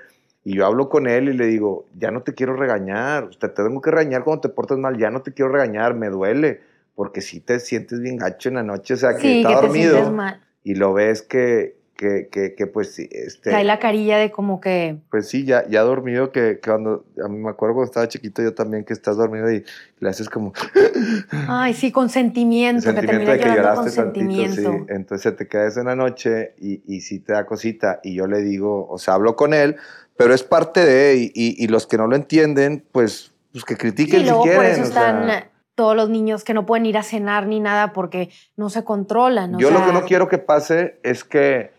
Y 0.47 0.55
yo 0.55 0.65
hablo 0.65 0.87
con 0.87 1.07
él 1.07 1.27
y 1.27 1.33
le 1.33 1.45
digo, 1.45 1.87
ya 1.99 2.09
no 2.09 2.21
te 2.21 2.33
quiero 2.33 2.55
regañar, 2.55 3.31
te 3.37 3.49
tengo 3.49 3.81
que 3.81 3.91
regañar 3.91 4.23
cuando 4.23 4.39
te 4.39 4.47
portas 4.47 4.77
mal, 4.77 4.97
ya 4.97 5.11
no 5.11 5.21
te 5.21 5.33
quiero 5.33 5.51
regañar, 5.51 5.93
me 5.93 6.07
duele, 6.07 6.61
porque 6.95 7.19
si 7.19 7.41
te 7.41 7.59
sientes 7.59 7.99
bien 7.99 8.15
gacho 8.15 8.47
en 8.47 8.55
la 8.55 8.63
noche, 8.63 8.93
o 8.93 8.97
sea, 8.97 9.15
que 9.15 9.23
sí, 9.23 9.37
está 9.39 9.49
que 9.49 9.55
dormido 9.67 10.09
mal. 10.09 10.41
y 10.63 10.75
lo 10.75 10.93
ves 10.93 11.21
que, 11.21 11.75
que, 11.97 12.29
que, 12.31 12.55
que 12.55 12.67
pues 12.67 12.93
sí, 12.93 13.09
este... 13.11 13.49
Trae 13.49 13.63
la 13.63 13.79
carilla 13.79 14.17
de 14.17 14.31
como 14.31 14.61
que... 14.61 14.97
Pues 15.09 15.27
sí, 15.27 15.43
ya, 15.43 15.67
ya 15.67 15.81
dormido, 15.81 16.31
que, 16.31 16.59
que 16.61 16.69
cuando, 16.69 17.05
a 17.23 17.27
mí 17.27 17.39
me 17.39 17.49
acuerdo 17.49 17.75
cuando 17.75 17.85
estaba 17.89 18.07
chiquito 18.07 18.41
yo 18.41 18.53
también, 18.53 18.85
que 18.85 18.93
estás 18.93 19.17
dormido 19.17 19.51
y 19.51 19.65
le 19.99 20.09
haces 20.09 20.29
como... 20.29 20.53
Ay, 21.47 21.73
sí, 21.73 21.91
con 21.91 22.09
sentimiento, 22.09 22.93
que 22.93 23.01
de 23.01 23.39
que 23.39 23.49
lloraste 23.49 23.91
tantito, 23.91 24.51
sí. 24.53 24.65
Entonces 24.89 25.35
te 25.35 25.47
quedas 25.47 25.75
en 25.77 25.85
la 25.85 25.95
noche 25.95 26.53
y, 26.59 26.81
y 26.87 27.01
sí 27.01 27.19
te 27.19 27.33
da 27.33 27.45
cosita 27.45 27.99
y 28.03 28.13
yo 28.15 28.27
le 28.27 28.41
digo, 28.41 28.87
o 28.87 28.97
sea, 28.97 29.15
hablo 29.15 29.35
con 29.35 29.53
él, 29.53 29.75
pero 30.15 30.33
es 30.33 30.43
parte 30.43 30.85
de, 30.85 31.15
y, 31.17 31.31
y, 31.33 31.63
y 31.63 31.67
los 31.67 31.87
que 31.87 31.97
no 31.97 32.07
lo 32.07 32.15
entienden, 32.15 32.85
pues, 32.91 33.33
pues 33.51 33.65
que 33.65 33.73
Sí, 33.73 33.79
critiquen 33.79 34.23
luego 34.23 34.43
si 34.43 34.49
quieren. 34.49 34.63
por 34.63 34.71
eso 34.71 34.83
están 34.83 35.25
sea, 35.25 35.51
todos 35.77 35.95
los 35.95 36.09
niños 36.09 36.43
que 36.43 36.55
no 36.55 36.65
pueden 36.65 36.87
ir 36.87 36.97
a 36.97 37.03
cenar 37.03 37.45
ni 37.45 37.59
nada 37.59 37.93
porque 37.93 38.29
no 38.55 38.69
se 38.69 38.83
controlan. 38.83 39.55
o 39.55 39.59
yo 39.59 39.69
lo 39.69 39.85
que 39.85 39.93
no 39.93 40.05
quiero 40.05 40.27
que 40.27 40.39
pase 40.39 40.99
es 41.03 41.23
que, 41.23 41.71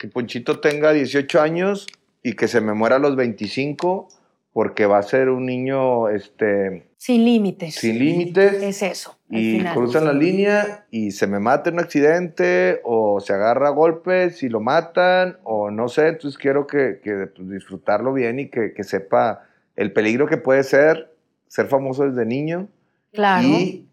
que 0.00 0.08
Ponchito 0.08 0.60
tenga 0.60 0.92
18 0.92 1.40
años 1.42 1.86
y 2.22 2.32
que 2.32 2.48
se 2.48 2.60
me 2.62 2.72
muera 2.72 2.96
a 2.96 2.98
los 2.98 3.16
25 3.16 4.08
porque 4.52 4.86
va 4.86 4.98
a 4.98 5.02
ser 5.02 5.28
un 5.28 5.44
niño 5.46 6.08
este, 6.08 6.88
Sin 6.96 7.24
límites. 7.24 7.74
sin 7.76 7.98
límites. 7.98 8.54
Es 8.62 8.82
eso, 8.82 9.16
y 9.28 9.58
final. 9.58 9.74
cruzan 9.76 10.06
la 10.06 10.12
línea 10.14 10.86
y 10.90 11.10
se 11.12 11.26
me 11.26 11.38
mata 11.38 11.68
en 11.68 11.74
un 11.74 11.80
accidente 11.80 12.80
o 12.82 13.20
se 13.20 13.32
agarra 13.34 13.68
a 13.68 13.72
golpes 13.72 14.42
y 14.42 14.48
lo 14.48 14.60
matan 14.60 15.36
o 15.44 15.70
no 15.70 15.88
sé, 15.88 16.08
entonces 16.08 16.36
quiero 16.38 16.66
que, 16.66 17.00
que, 17.04 17.26
pues, 17.28 17.48
disfrutarlo 17.50 18.12
bien 18.14 18.40
y 18.40 18.48
que, 18.48 18.72
que 18.72 18.82
sepa 18.82 19.44
el 19.76 19.92
peligro 19.92 20.26
que 20.26 20.36
puede 20.38 20.64
ser 20.64 21.14
ser 21.46 21.66
famoso 21.66 22.08
desde 22.08 22.24
niño 22.26 22.68
Claro. 23.12 23.46
y 23.46 23.86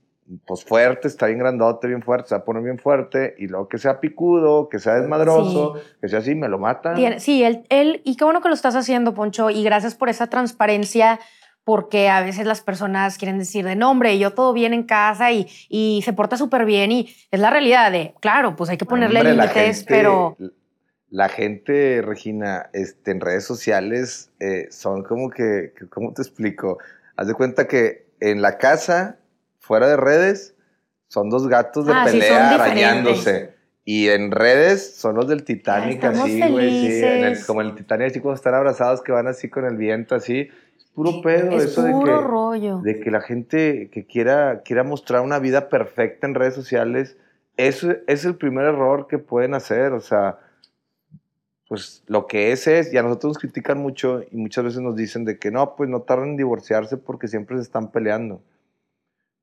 pues 0.45 0.63
fuerte, 0.65 1.07
está 1.07 1.27
bien 1.27 1.39
grandote, 1.39 1.87
bien 1.87 2.01
fuerte, 2.01 2.29
se 2.29 2.35
va 2.35 2.41
a 2.41 2.45
poner 2.45 2.63
bien 2.63 2.77
fuerte 2.79 3.35
y 3.37 3.47
luego 3.47 3.67
que 3.69 3.77
sea 3.77 3.99
picudo, 3.99 4.67
que 4.69 4.79
sea 4.79 4.95
desmadroso, 4.95 5.75
que 6.01 6.09
sea 6.09 6.19
así, 6.19 6.35
me 6.35 6.49
lo 6.49 6.59
matan. 6.59 6.95
Tiene- 6.95 7.19
sí, 7.19 7.43
él, 7.43 7.65
él, 7.69 8.01
y 8.03 8.17
qué 8.17 8.23
bueno 8.25 8.41
que 8.41 8.49
lo 8.49 8.53
estás 8.53 8.75
haciendo, 8.75 9.13
Poncho, 9.13 9.49
y 9.49 9.63
gracias 9.63 9.95
por 9.95 10.09
esa 10.09 10.27
transparencia, 10.27 11.19
porque 11.63 12.09
a 12.09 12.21
veces 12.21 12.45
las 12.45 12.61
personas 12.61 13.17
quieren 13.17 13.37
decir 13.39 13.65
de 13.65 13.75
nombre, 13.75 14.17
yo 14.19 14.31
todo 14.33 14.53
bien 14.53 14.73
en 14.73 14.83
casa 14.83 15.31
y, 15.31 15.47
y 15.69 16.01
se 16.03 16.13
porta 16.13 16.37
súper 16.37 16.65
bien, 16.65 16.91
y 16.91 17.13
es 17.31 17.39
la 17.39 17.49
realidad 17.49 17.91
de, 17.91 18.13
claro, 18.21 18.55
pues 18.55 18.69
hay 18.69 18.77
que 18.77 18.85
ponerle 18.85 19.21
límites, 19.53 19.83
pero 19.87 20.37
La 21.09 21.29
gente, 21.29 22.01
Regina, 22.01 22.69
este, 22.73 23.11
en 23.11 23.21
redes 23.21 23.45
sociales 23.45 24.29
eh, 24.41 24.67
son 24.71 25.03
como 25.03 25.29
que- 25.29 25.71
¿cómo 25.89 26.11
te 26.13 26.21
explico? 26.21 26.79
Haz 27.15 27.27
de 27.27 27.33
cuenta 27.33 27.65
que 27.65 28.07
en 28.19 28.41
la 28.41 28.57
casa, 28.57 29.17
fuera 29.67 29.87
de 29.87 29.97
redes, 29.97 30.55
son 31.09 31.29
dos 31.29 31.47
gatos 31.47 31.85
de 31.85 31.93
Ah, 31.93 32.05
sí, 32.07 32.13
pelea 32.19 32.49
diferentes. 32.51 32.61
arañándose. 32.61 33.53
Y 33.85 34.09
en 34.09 34.31
redes 34.31 34.95
son 34.95 35.15
los 35.15 35.27
del 35.27 35.43
Titanic, 35.43 35.95
estamos 35.95 36.19
así, 36.21 36.49
güey, 36.49 36.71
sí, 36.79 37.05
en 37.05 37.23
el- 37.23 37.45
como 37.45 37.61
en 37.61 37.67
el 37.67 37.75
Titanic, 37.75 38.07
así 38.07 38.19
cuando 38.19 38.35
están 38.35 38.53
abrazados, 38.55 39.01
que 39.01 39.11
van 39.11 39.27
así 39.27 39.49
con 39.49 39.65
el 39.65 39.77
viento, 39.77 40.15
así. 40.15 40.49
Es 40.77 40.85
puro 40.93 41.21
pedo 41.21 41.51
es 41.57 41.65
eso 41.65 41.83
de 41.83 41.91
puro 41.91 42.05
que 42.05 42.27
rollo. 42.27 42.77
de 42.79 42.99
que 42.99 43.11
la 43.11 43.21
gente 43.21 43.89
que 43.91 44.05
quiera, 44.05 44.61
quiera 44.65 44.83
mostrar 44.83 45.21
una 45.21 45.39
vida 45.39 45.69
perfecta 45.69 46.27
en 46.27 46.35
redes 46.35 46.53
sociales, 46.55 47.17
eso 47.55 47.93
es 48.07 48.25
el 48.25 48.35
primer 48.35 48.65
error 48.65 49.07
que 49.07 49.19
pueden 49.19 49.53
hacer. 49.53 49.93
O 49.93 50.01
sea, 50.01 50.39
pues 51.69 52.03
lo 52.07 52.27
que 52.27 52.51
es 52.51 52.67
es, 52.67 52.93
y 52.93 52.97
a 52.97 53.03
nosotros 53.03 53.31
nos 53.31 53.37
critican 53.39 53.77
mucho 53.77 54.21
y 54.31 54.37
muchas 54.37 54.63
veces 54.65 54.79
nos 54.81 54.95
dicen 54.95 55.23
de 55.25 55.37
que 55.37 55.51
no, 55.51 55.75
pues 55.75 55.89
no 55.89 56.01
tardan 56.01 56.29
en 56.29 56.37
divorciarse 56.37 56.97
porque 56.97 57.27
siempre 57.27 57.57
se 57.57 57.63
están 57.63 57.91
peleando. 57.91 58.41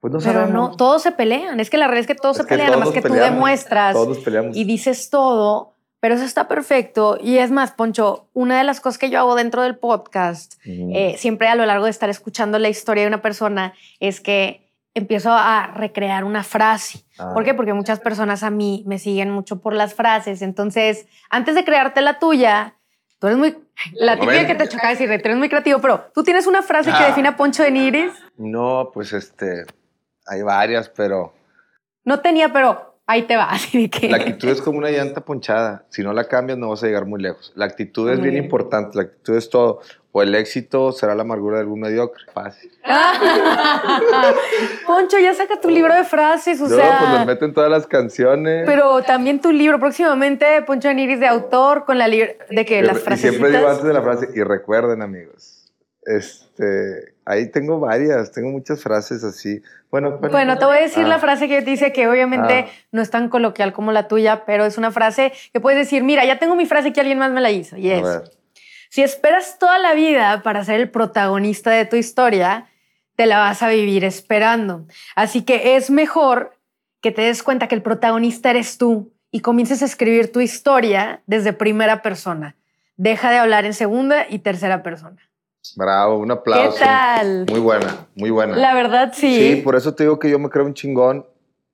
Pues 0.05 0.13
no 0.13 0.19
pero 0.19 0.33
sabemos. 0.41 0.53
no, 0.71 0.77
todos 0.77 1.01
se 1.03 1.13
pelean, 1.13 1.61
es 1.61 1.71
que 1.71 1.79
la 1.79 1.87
realidad 1.87 2.03
es 2.11 2.15
que 2.15 2.21
todos 2.21 2.37
Es 2.37 2.43
se 2.43 2.47
que 2.49 2.57
pelean, 2.57 2.73
nada 2.73 2.85
más 2.85 2.93
que 2.93 3.01
tú 3.01 3.15
demuestras 3.15 3.95
Todos 3.95 4.09
nos 4.09 4.19
peleamos. 4.19 4.55
y 4.55 4.65
dices 4.65 5.09
todo, 5.09 5.77
pero 5.99 6.17
eso 6.17 6.25
está 6.25 6.47
perfecto. 6.47 7.17
Y 7.23 7.39
es 7.39 7.51
más, 7.51 7.73
Poncho, 7.73 8.29
una 8.35 8.59
de 8.59 8.65
las 8.65 8.81
cosas 8.83 8.99
que 8.99 9.09
yo 9.09 9.19
hago 9.19 9.35
dentro 9.35 9.63
del 9.63 9.79
podcast 9.79 10.57
eh, 10.67 11.15
siempre 11.17 11.49
a 11.49 11.55
lo 11.55 11.65
largo 11.65 11.87
de 11.87 11.91
estar 11.91 12.11
escuchando 12.11 12.59
la 12.59 12.69
historia 12.69 13.05
de 13.05 13.09
una 13.09 13.23
persona 13.23 13.73
es 13.99 14.21
que 14.21 14.69
empiezo 14.93 15.33
a 15.33 15.69
recrear 15.75 16.25
una 16.25 16.43
frase. 16.45 17.07
Ah. 17.19 17.31
¿Por 17.33 17.43
qué? 17.45 17.55
Porque 17.55 17.73
muchas 17.73 17.99
personas 18.01 18.43
a 18.43 18.51
mí 18.51 18.85
me 18.87 18.99
siguen 18.99 19.31
mucho 19.31 19.63
por 19.63 19.73
las 19.73 19.95
frases. 19.95 20.43
Entonces, 20.43 21.07
antes 21.31 21.55
de 21.55 21.65
crearte 21.65 22.03
la 22.03 22.19
tuya, 22.19 22.75
tú 23.19 23.29
eres 23.29 23.39
muy... 23.39 23.57
La 23.95 24.21
típica 24.21 24.47
que 24.47 24.55
te 24.55 24.69
choca 24.69 24.91
decir, 24.91 25.09
tú 25.09 25.15
eres 25.15 25.37
muy 25.39 25.49
creativo, 25.49 25.81
pero 25.81 26.05
tú 26.15 26.23
tienes 26.23 26.47
una 26.47 26.61
frase 26.63 26.91
que 26.91 26.97
Ah. 26.99 27.07
define 27.07 27.29
a 27.29 27.37
Poncho 27.37 27.63
de 27.63 27.71
Nigris. 27.71 28.13
No, 28.37 28.91
pues 28.95 29.13
este, 29.15 29.65
hay 30.27 30.43
varias, 30.43 30.89
pero 30.89 31.33
No 32.05 32.21
tenía, 32.21 32.53
pero 32.53 32.97
ahí 33.07 33.23
te 33.23 33.37
va. 33.37 33.45
Así 33.51 33.89
que... 33.89 34.09
La 34.09 34.17
actitud 34.19 34.49
es 34.49 34.63
como 34.63 34.79
una 34.79 34.91
llanta 34.91 35.25
ponchada. 35.25 35.85
Si 35.91 36.03
no 36.03 36.13
la 36.13 36.25
cambias, 36.25 36.59
no 36.59 36.71
vas 36.71 36.83
a 36.83 36.87
llegar 36.87 37.07
muy 37.07 37.21
lejos. 37.21 37.53
La 37.55 37.67
actitud 37.67 38.09
es 38.11 38.19
Muy 38.19 38.25
bien, 38.25 38.35
bien. 38.35 38.45
importante. 38.45 38.97
La 38.97 39.03
actitud 39.05 39.37
es 39.37 39.49
todo. 39.51 39.81
O 40.17 40.23
el 40.23 40.33
éxito 40.37 40.93
será 40.93 41.17
la 41.17 41.23
amargura 41.23 41.57
de 41.57 41.63
algún 41.63 41.81
mediocre. 41.81 42.23
Fácil. 42.33 42.71
Poncho, 44.87 45.19
ya 45.19 45.35
saca 45.35 45.61
tu 45.61 45.69
libro 45.71 45.93
de 45.93 46.05
frases, 46.05 46.61
o 46.61 46.69
no, 46.69 46.77
sea... 46.77 46.99
pues 47.01 47.11
los 47.11 47.27
meten 47.27 47.53
todas 47.53 47.69
las 47.71 47.87
canciones. 47.89 48.63
Pero 48.65 49.03
también 49.03 49.41
tu 49.41 49.51
libro, 49.51 49.81
próximamente, 49.81 50.63
Poncho 50.63 50.87
de 50.89 50.95
Nigris 50.95 51.19
de 51.19 51.27
autor, 51.27 51.85
con 51.85 51.99
la 51.99 52.07
libra 52.07 52.31
de 52.49 52.65
que 52.65 52.81
las 52.83 52.99
y 52.99 53.01
frases. 53.01 53.31
siempre 53.31 53.51
digo 53.51 53.67
antes 53.69 53.83
de 53.85 53.93
la 53.93 54.03
frase, 54.03 54.29
y 54.35 54.43
recuerden, 54.45 55.03
amigos. 55.03 55.73
Este, 56.03 57.14
ahí 57.27 57.51
tengo 57.51 57.81
varias, 57.81 58.33
tengo 58.33 58.51
muchas 58.51 58.83
frases 58.83 59.25
así. 59.25 59.61
Bueno, 59.91 60.19
Bueno, 60.19 60.59
te 60.59 60.65
voy 60.65 60.79
a 60.79 60.81
decir 60.81 61.05
Ah. 61.05 61.09
la 61.09 61.19
frase 61.19 61.49
que 61.49 61.61
dice 61.63 61.93
que 61.93 62.09
obviamente 62.09 62.67
Ah. 62.69 62.73
no 62.93 63.01
es 63.03 63.11
tan 63.11 63.29
coloquial 63.29 63.73
como 63.73 63.93
la 63.93 64.09
tuya, 64.09 64.45
pero 64.45 64.65
es 64.65 64.77
una 64.79 64.91
frase 64.91 65.33
que 65.53 65.61
puedes 65.61 65.79
decir, 65.79 66.03
mira, 66.03 66.25
ya 66.25 66.39
tengo 66.39 66.55
mi 66.57 66.67
frase 66.67 66.93
que 66.93 67.01
alguien 67.01 67.19
más 67.19 67.31
me 67.31 67.41
la 67.41 67.51
hizo. 67.51 67.77
Y 67.77 67.91
es, 67.91 68.05
si 68.91 69.03
esperas 69.03 69.59
toda 69.59 69.79
la 69.79 69.95
vida 69.95 70.43
para 70.43 70.65
ser 70.65 70.81
el 70.81 70.91
protagonista 70.91 71.71
de 71.71 71.85
tu 71.87 71.97
historia, 71.97 72.67
te 73.17 73.27
la 73.27 73.39
vas 73.39 73.63
a 73.63 73.69
vivir 73.69 74.05
esperando. 74.05 74.87
Así 75.15 75.43
que 75.43 75.77
es 75.77 75.91
mejor 75.91 76.57
que 77.01 77.13
te 77.13 77.23
des 77.23 77.43
cuenta 77.43 77.69
que 77.69 77.75
el 77.75 77.83
protagonista 77.83 78.51
eres 78.51 78.79
tú 78.79 79.13
y 79.31 79.41
comiences 79.41 79.83
a 79.83 79.85
escribir 79.85 80.33
tu 80.33 80.41
historia 80.41 81.23
desde 81.27 81.53
primera 81.53 82.03
persona. 82.03 82.57
Deja 82.97 83.31
de 83.31 83.39
hablar 83.39 83.65
en 83.65 83.75
segunda 83.75 84.27
y 84.29 84.39
tercera 84.39 84.83
persona. 84.83 85.21
Bravo, 85.77 86.19
un 86.19 86.29
¿Qué 86.29 86.33
aplauso. 86.33 86.79
tal? 86.79 87.47
Muy 87.49 87.61
buena, 87.61 88.07
muy 88.15 88.31
buena. 88.31 88.57
La 88.57 88.75
verdad, 88.75 89.13
sí. 89.15 89.37
Sí, 89.37 89.57
por 89.63 89.77
eso 89.77 89.95
te 89.95 90.05
digo 90.05 90.19
que 90.19 90.31
yo 90.31 90.39
me 90.39 90.51
creo 90.51 90.65
un 90.67 90.75
chingón, 90.75 91.27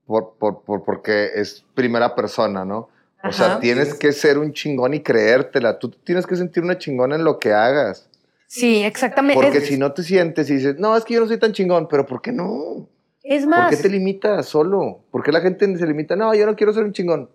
por, 0.06 0.34
por, 0.38 0.62
por- 0.62 0.84
porque 0.84 1.30
es 1.34 1.64
primera 1.74 2.14
persona, 2.14 2.64
¿no? 2.64 2.88
O 3.22 3.32
sea, 3.32 3.46
Ajá. 3.46 3.60
tienes 3.60 3.94
que 3.94 4.12
ser 4.12 4.38
un 4.38 4.52
chingón 4.52 4.94
y 4.94 5.00
creértela. 5.00 5.78
Tú 5.78 5.90
tienes 5.90 6.26
que 6.26 6.36
sentir 6.36 6.62
una 6.62 6.78
chingona 6.78 7.16
en 7.16 7.24
lo 7.24 7.38
que 7.38 7.52
hagas. 7.52 8.08
Sí, 8.46 8.82
exactamente. 8.82 9.40
Porque 9.42 9.58
Es- 9.58 9.66
si 9.66 9.76
no 9.76 9.92
te 9.92 10.02
sientes 10.02 10.48
y 10.50 10.54
dices, 10.54 10.78
no, 10.78 10.96
es 10.96 11.04
que 11.04 11.14
yo 11.14 11.20
no 11.20 11.26
soy 11.26 11.38
tan 11.38 11.52
chingón, 11.52 11.86
pero 11.88 12.06
¿por 12.06 12.22
qué 12.22 12.32
no? 12.32 12.88
es 13.22 13.42
¿Por 13.42 13.50
más, 13.50 13.70
qué 13.76 13.82
te 13.82 13.88
limitas 13.90 14.46
solo? 14.46 15.00
¿Por 15.10 15.22
qué 15.22 15.30
la 15.32 15.40
gente 15.40 15.76
se 15.76 15.86
limita? 15.86 16.16
No, 16.16 16.34
yo 16.34 16.46
no 16.46 16.56
quiero 16.56 16.72
ser 16.72 16.84
un 16.84 16.92
chingón. 16.92 17.28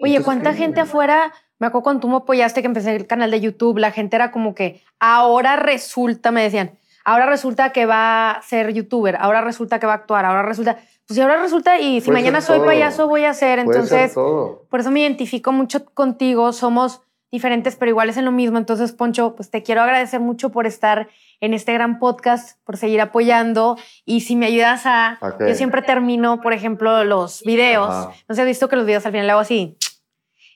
Oye, 0.00 0.16
Entonces, 0.16 0.24
¿cuánta 0.26 0.50
¿qué? 0.52 0.56
gente 0.58 0.80
afuera? 0.80 1.32
Me 1.58 1.66
acuerdo 1.66 1.84
cuando 1.84 2.00
tú 2.00 2.08
me 2.08 2.16
apoyaste 2.16 2.60
que 2.60 2.66
empecé 2.66 2.94
el 2.94 3.06
canal 3.06 3.30
de 3.30 3.40
YouTube, 3.40 3.78
la 3.78 3.90
gente 3.90 4.16
era 4.16 4.30
como 4.30 4.54
que 4.54 4.82
ahora 5.00 5.56
resulta, 5.56 6.30
me 6.30 6.42
decían, 6.42 6.78
ahora 7.04 7.26
resulta 7.26 7.72
que 7.72 7.86
va 7.86 8.30
a 8.30 8.42
ser 8.42 8.72
youtuber, 8.72 9.16
ahora 9.18 9.40
resulta 9.40 9.78
que 9.78 9.86
va 9.86 9.92
a 9.92 9.96
actuar, 9.96 10.24
ahora 10.24 10.42
resulta, 10.42 10.74
pues 11.06 11.16
si 11.16 11.20
ahora 11.20 11.40
resulta 11.40 11.78
y 11.80 12.00
si 12.00 12.06
Puede 12.06 12.20
mañana 12.20 12.40
soy 12.40 12.58
todo. 12.58 12.66
payaso 12.66 13.08
voy 13.08 13.24
a 13.24 13.34
ser, 13.34 13.58
entonces 13.58 14.14
todo. 14.14 14.66
por 14.70 14.80
eso 14.80 14.90
me 14.90 15.00
identifico 15.00 15.50
mucho 15.50 15.84
contigo, 15.86 16.52
somos 16.52 17.00
diferentes 17.30 17.76
pero 17.76 17.90
iguales 17.90 18.16
en 18.16 18.24
lo 18.24 18.32
mismo, 18.32 18.56
entonces 18.56 18.92
Poncho, 18.92 19.34
pues 19.34 19.50
te 19.50 19.62
quiero 19.62 19.82
agradecer 19.82 20.20
mucho 20.20 20.50
por 20.50 20.66
estar 20.66 21.08
en 21.40 21.54
este 21.54 21.72
gran 21.72 21.98
podcast, 21.98 22.58
por 22.64 22.76
seguir 22.76 23.00
apoyando 23.00 23.76
y 24.04 24.20
si 24.20 24.34
me 24.36 24.46
ayudas 24.46 24.82
a, 24.86 25.18
yo 25.40 25.54
siempre 25.54 25.82
termino, 25.82 26.40
por 26.40 26.52
ejemplo, 26.52 27.04
los 27.04 27.42
videos, 27.42 27.90
Ajá. 27.90 28.12
no 28.28 28.34
sé, 28.34 28.42
has 28.42 28.46
visto 28.46 28.68
que 28.68 28.76
los 28.76 28.86
videos 28.86 29.04
al 29.06 29.12
final 29.12 29.26
le 29.26 29.32
hago 29.32 29.40
así, 29.40 29.76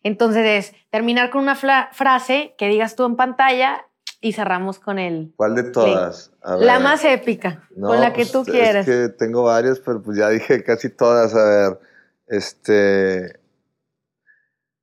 entonces 0.02 0.44
es 0.46 0.74
terminar 0.90 1.30
con 1.30 1.42
una 1.42 1.56
frase 1.56 2.54
que 2.58 2.68
digas 2.68 2.96
tú 2.96 3.04
en 3.04 3.16
pantalla 3.16 3.86
y 4.22 4.32
cerramos 4.32 4.78
con 4.78 4.98
el, 4.98 5.32
¿Cuál 5.36 5.56
de 5.56 5.64
todas? 5.64 6.32
A 6.42 6.56
la 6.56 6.78
más 6.78 7.04
épica, 7.04 7.68
No, 7.74 7.88
con 7.88 8.00
la 8.00 8.12
que 8.12 8.22
pues, 8.22 8.32
tú 8.32 8.44
quieras. 8.44 8.86
Es 8.86 9.08
que 9.08 9.14
tengo 9.14 9.42
varias, 9.42 9.80
pero 9.80 10.00
pues 10.00 10.16
ya 10.16 10.28
dije 10.28 10.62
casi 10.62 10.88
todas. 10.88 11.34
A 11.34 11.44
ver, 11.44 11.80
este. 12.28 13.40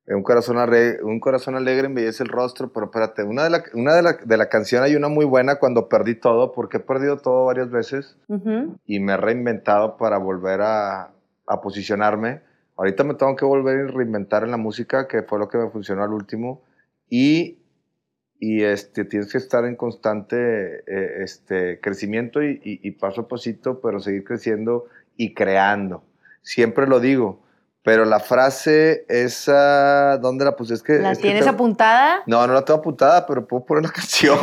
Un 0.08 0.24
corazón, 0.24 0.58
alegre, 0.58 1.04
un 1.04 1.20
corazón 1.20 1.56
alegre 1.56 1.86
embellece 1.86 2.24
el 2.24 2.30
rostro, 2.30 2.74
pero 2.74 2.88
espérate, 2.88 3.22
una, 3.24 3.44
de 3.44 3.52
la, 3.52 3.64
una 3.76 3.94
de, 3.94 4.02
la, 4.02 4.14
de 4.14 4.38
la 4.38 4.50
canción 4.50 4.84
hay 4.84 4.96
una 4.96 5.08
muy 5.08 5.24
buena 5.24 5.60
cuando 5.60 5.88
perdí 5.88 6.16
todo, 6.16 6.52
porque 6.52 6.78
he 6.78 6.80
perdido 6.80 7.18
todo 7.18 7.46
varias 7.46 7.70
veces 7.70 8.18
y 8.86 9.00
me 9.00 9.14
he 9.14 9.18
reinventado 9.18 9.98
para 9.98 10.18
volver 10.18 10.62
a, 10.62 11.12
a 11.46 11.62
posicionarme. 11.62 12.42
Ahorita 12.80 13.04
me 13.04 13.16
tengo 13.16 13.36
que 13.36 13.46
volver 13.46 13.90
a 13.90 13.92
reinventar 13.92 14.44
en 14.46 14.52
la 14.52 14.58
música, 14.58 15.08
que 15.10 15.24
fue 15.24 15.38
lo 15.40 15.50
que 15.50 15.58
me 15.60 15.70
funcionó 15.70 16.04
al 16.04 16.14
último, 16.14 16.64
y, 17.10 17.60
y 18.40 18.64
este, 18.64 19.06
tienes 19.06 19.32
que 19.32 19.38
estar 19.38 19.66
en 19.66 19.76
constante 19.76 20.38
eh, 20.88 21.24
este, 21.24 21.82
crecimiento 21.82 22.42
y, 22.44 22.62
y- 22.64 22.80
y 22.88 22.92
paso 22.92 23.22
a 23.22 23.28
pasito, 23.28 23.82
pero 23.82 24.00
seguir 24.00 24.24
creciendo 24.24 24.88
y 25.18 25.34
creando. 25.34 26.04
Siempre 26.42 26.88
lo 26.88 27.02
digo, 27.02 27.42
Pero 27.82 28.04
la 28.04 28.20
frase 28.20 29.06
esa, 29.08 30.18
¿dónde 30.18 30.44
la 30.44 30.56
puse? 30.56 30.74
Es 30.74 30.84
que, 30.84 31.00
¿La 31.00 31.14
es 31.14 31.18
que 31.18 31.24
tienes 31.24 31.44
tengo- 31.46 31.56
apuntada? 31.56 32.20
No, 32.28 32.46
no 32.46 32.54
la 32.54 32.66
tengo 32.66 32.80
apuntada, 32.80 33.26
pero 33.26 33.48
puedo 33.48 33.64
poner 33.66 33.86
la 33.86 33.90
canción. 33.94 34.38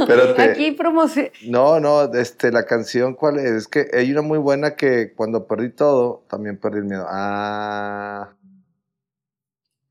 Espérate. 0.00 0.42
Aquí 0.42 0.72
promoción. 0.72 1.28
No, 1.46 1.78
no, 1.78 2.12
este, 2.14 2.50
la 2.50 2.64
canción, 2.66 3.14
¿cuál 3.14 3.38
es? 3.38 3.50
Es 3.52 3.68
que 3.68 3.88
hay 3.94 4.10
una 4.10 4.22
muy 4.22 4.38
buena 4.38 4.74
que 4.74 5.12
cuando 5.14 5.46
perdí 5.46 5.70
todo, 5.70 6.24
también 6.28 6.58
perdí 6.58 6.78
el 6.78 6.84
miedo. 6.84 7.06
Ah. 7.08 8.30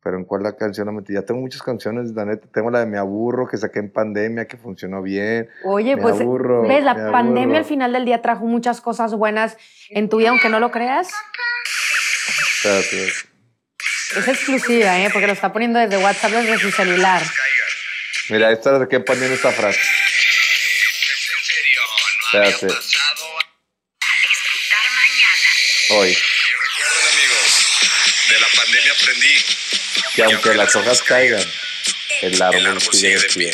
Pero 0.04 0.18
¿en 0.18 0.26
cuál 0.26 0.44
la 0.44 0.58
canción 0.58 0.86
la 0.88 0.92
metí? 0.92 1.14
Ya 1.14 1.22
tengo 1.22 1.40
muchas 1.40 1.64
canciones, 1.64 2.12
la 2.12 2.26
neta. 2.26 2.46
Tengo 2.54 2.70
la 2.70 2.80
de 2.80 2.86
Me 2.86 2.98
Aburro, 2.98 3.48
que 3.48 3.56
saqué 3.56 3.80
en 3.80 3.90
pandemia, 3.90 4.46
que 4.46 4.58
funcionó 4.58 5.02
bien. 5.02 5.48
Oye, 5.64 5.96
Me 5.96 6.02
pues, 6.02 6.20
aburro, 6.20 6.64
ves, 6.64 6.84
la 6.84 7.10
pandemia 7.10 7.44
aburro. 7.44 7.58
al 7.60 7.64
final 7.66 7.94
del 7.94 8.04
día 8.04 8.22
trajo 8.22 8.46
muchas 8.46 8.82
cosas 8.82 9.16
buenas 9.16 9.56
en 9.90 10.10
tu 10.10 10.18
vida, 10.18 10.32
aunque 10.32 10.50
no 10.50 10.60
lo 10.60 10.72
creas. 10.72 11.08
Es 12.70 14.28
exclusiva, 14.28 15.00
¿eh? 15.00 15.10
Porque 15.12 15.28
lo 15.28 15.34
está 15.34 15.52
poniendo 15.52 15.80
desde 15.80 15.98
WhatsApp, 15.98 16.32
desde 16.32 16.60
su 16.60 16.72
celular. 16.72 17.22
Mira, 18.30 18.52
esta 18.52 18.72
la 18.72 18.80
saqué 18.80 18.98
en 18.98 19.06
pandemia 19.06 19.36
esta 19.36 19.52
frase. 19.52 19.80
Hoy. 25.90 26.18
Recuerden 26.70 27.08
amigos, 27.12 28.30
de 28.30 28.40
la 28.40 28.48
pandemia 28.56 28.92
aprendí 28.94 29.36
Que 30.16 30.24
aunque 30.24 30.54
las 30.56 30.76
hojas 30.76 31.02
caigan, 31.04 31.44
el 32.22 32.42
árbol 32.42 32.82
sigue 32.92 33.20
de 33.20 33.28
pie. 33.28 33.54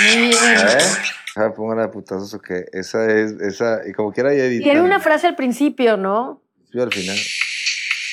Muy 0.00 0.28
bien. 0.28 0.58
¿Eh? 0.58 0.78
Ah, 1.36 1.52
pongan 1.54 1.78
de 1.78 1.88
putazos 1.88 2.32
o 2.34 2.40
qué. 2.40 2.64
Esa 2.72 3.04
es, 3.06 3.32
esa, 3.40 3.80
y 3.86 3.92
como 3.92 4.12
quiera 4.12 4.34
ya 4.34 4.44
editan. 4.44 4.64
Tiene 4.64 4.80
una 4.80 5.00
frase 5.00 5.26
al 5.26 5.36
principio, 5.36 5.96
¿no? 5.96 6.42
Sí, 6.72 6.80
al 6.80 6.92
final. 6.92 7.18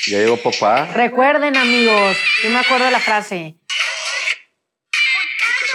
Ya 0.10 0.20
llegó 0.20 0.38
papá. 0.38 0.92
Recuerden, 0.94 1.56
amigos, 1.56 2.18
yo 2.44 2.50
me 2.50 2.60
acuerdo 2.60 2.86
de 2.86 2.92
la 2.92 3.00
frase. 3.00 3.56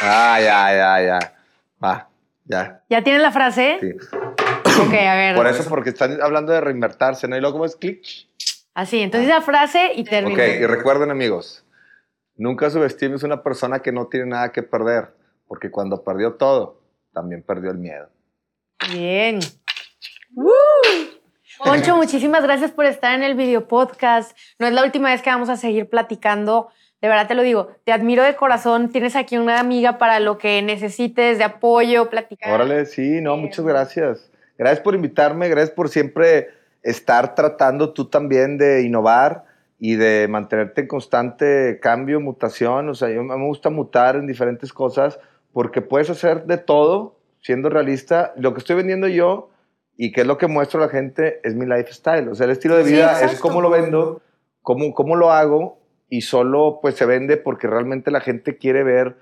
Ah, 0.03 0.39
ya, 0.41 0.73
ya, 0.75 1.03
ya. 1.03 1.19
Va, 1.83 2.11
ya. 2.45 2.83
¿Ya 2.91 3.03
tienen 3.03 3.23
la 3.23 3.33
frase? 3.33 3.79
Sí. 3.81 3.93
Ok, 4.81 4.95
a 4.95 5.15
ver. 5.17 5.35
Por 5.35 5.47
eso, 5.47 5.69
porque 5.69 5.91
están 5.91 6.21
hablando 6.21 6.53
de 6.53 6.61
reinvertirse, 6.61 7.27
¿no? 7.27 7.37
Y 7.37 7.41
luego, 7.41 7.55
¿cómo 7.55 7.65
es 7.65 7.77
click? 7.77 8.05
Así, 8.75 9.01
entonces 9.01 9.29
la 9.29 9.41
frase 9.41 9.93
y 9.95 10.05
termina. 10.05 10.35
Ok, 10.35 10.49
y 10.61 10.67
recuerden, 10.67 11.11
amigos, 11.11 11.65
nunca 12.37 12.71
subestimes 12.71 13.23
a 13.25 13.27
una 13.27 13.43
persona 13.43 13.81
que 13.81 13.93
no 13.93 14.09
tiene 14.09 14.27
nada 14.27 14.53
que 14.53 14.63
perder, 14.63 15.15
porque 15.47 15.71
cuando 15.71 16.05
perdió 16.05 16.35
todo, 16.35 16.83
también 17.13 17.43
perdió 17.43 17.71
el 17.71 17.79
miedo. 17.79 18.11
Bien. 18.93 19.41
¡Woo! 20.35 20.53
Poncho, 21.59 21.97
muchísimas 21.97 22.43
gracias 22.43 22.71
por 22.71 22.87
estar 22.87 23.15
en 23.15 23.23
el 23.23 23.35
video 23.35 23.67
podcast. 23.67 24.37
No 24.59 24.67
es 24.67 24.73
la 24.73 24.85
última 24.85 25.11
vez 25.11 25.23
que 25.23 25.31
vamos 25.31 25.49
a 25.49 25.57
seguir 25.57 25.89
platicando. 25.89 26.69
De 27.01 27.09
verdad 27.09 27.29
te 27.29 27.35
lo 27.35 27.43
digo, 27.43 27.69
te 27.85 27.93
admiro 27.93 28.23
de 28.23 28.37
corazón. 28.37 28.91
Tienes 28.91 29.17
aquí 29.17 29.39
una 29.39 29.61
amiga 29.61 29.99
para 29.99 30.21
lo 30.21 30.39
que 30.39 30.63
necesites 30.63 31.39
de 31.39 31.45
apoyo, 31.45 32.11
platicar. 32.11 32.53
Órale, 32.53 32.87
sí, 32.87 33.21
no, 33.21 33.37
muchas 33.37 33.65
gracias. 33.65 34.31
Gracias 34.57 34.81
por 34.81 34.95
invitarme, 34.95 35.49
gracias 35.49 35.71
por 35.71 35.89
siempre 35.89 36.49
estar 36.83 37.35
tratando 37.35 37.93
tú 37.93 38.07
también 38.07 38.59
de 38.59 38.83
innovar 38.83 39.45
y 39.79 39.95
de 39.95 40.27
mantenerte 40.29 40.83
en 40.83 40.89
constante 40.89 41.79
cambio, 41.81 42.21
mutación. 42.21 42.89
O 42.89 42.95
sea, 42.95 43.09
yo, 43.11 43.23
me 43.23 43.47
gusta 43.47 43.71
mutar 43.71 44.17
en 44.17 44.27
diferentes 44.27 44.73
cosas 44.73 45.21
porque 45.53 45.83
puedes 45.83 46.11
hacer 46.11 46.45
de 46.47 46.59
todo 46.59 47.17
siendo 47.41 47.69
realista. 47.69 48.33
Lo 48.37 48.55
que 48.55 48.59
estoy 48.59 48.77
vendiendo 48.77 49.07
yo 49.07 49.51
y 50.01 50.13
que 50.13 50.21
es 50.23 50.27
lo 50.27 50.39
que 50.39 50.47
muestro 50.47 50.81
a 50.83 50.87
la 50.87 50.91
gente 50.93 51.41
es 51.43 51.55
mi 51.55 51.67
lifestyle. 51.67 52.29
O 52.29 52.35
sea, 52.35 52.47
el 52.47 52.53
estilo 52.53 52.77
de 52.77 52.85
Sí, 52.85 52.93
vida 52.93 53.13
es 53.17 53.23
exacto. 53.25 53.41
cómo 53.43 53.61
lo 53.61 53.69
vendo, 53.69 54.23
cómo, 54.63 54.95
cómo 54.95 55.17
lo 55.17 55.33
hago 55.33 55.79
y 56.09 56.23
solo 56.23 56.79
pues 56.81 56.95
se 56.95 57.05
vende 57.05 57.37
porque 57.37 57.67
realmente 57.67 58.11
la 58.13 58.21
gente 58.21 58.57
quiere 58.57 58.85
ver, 58.85 59.17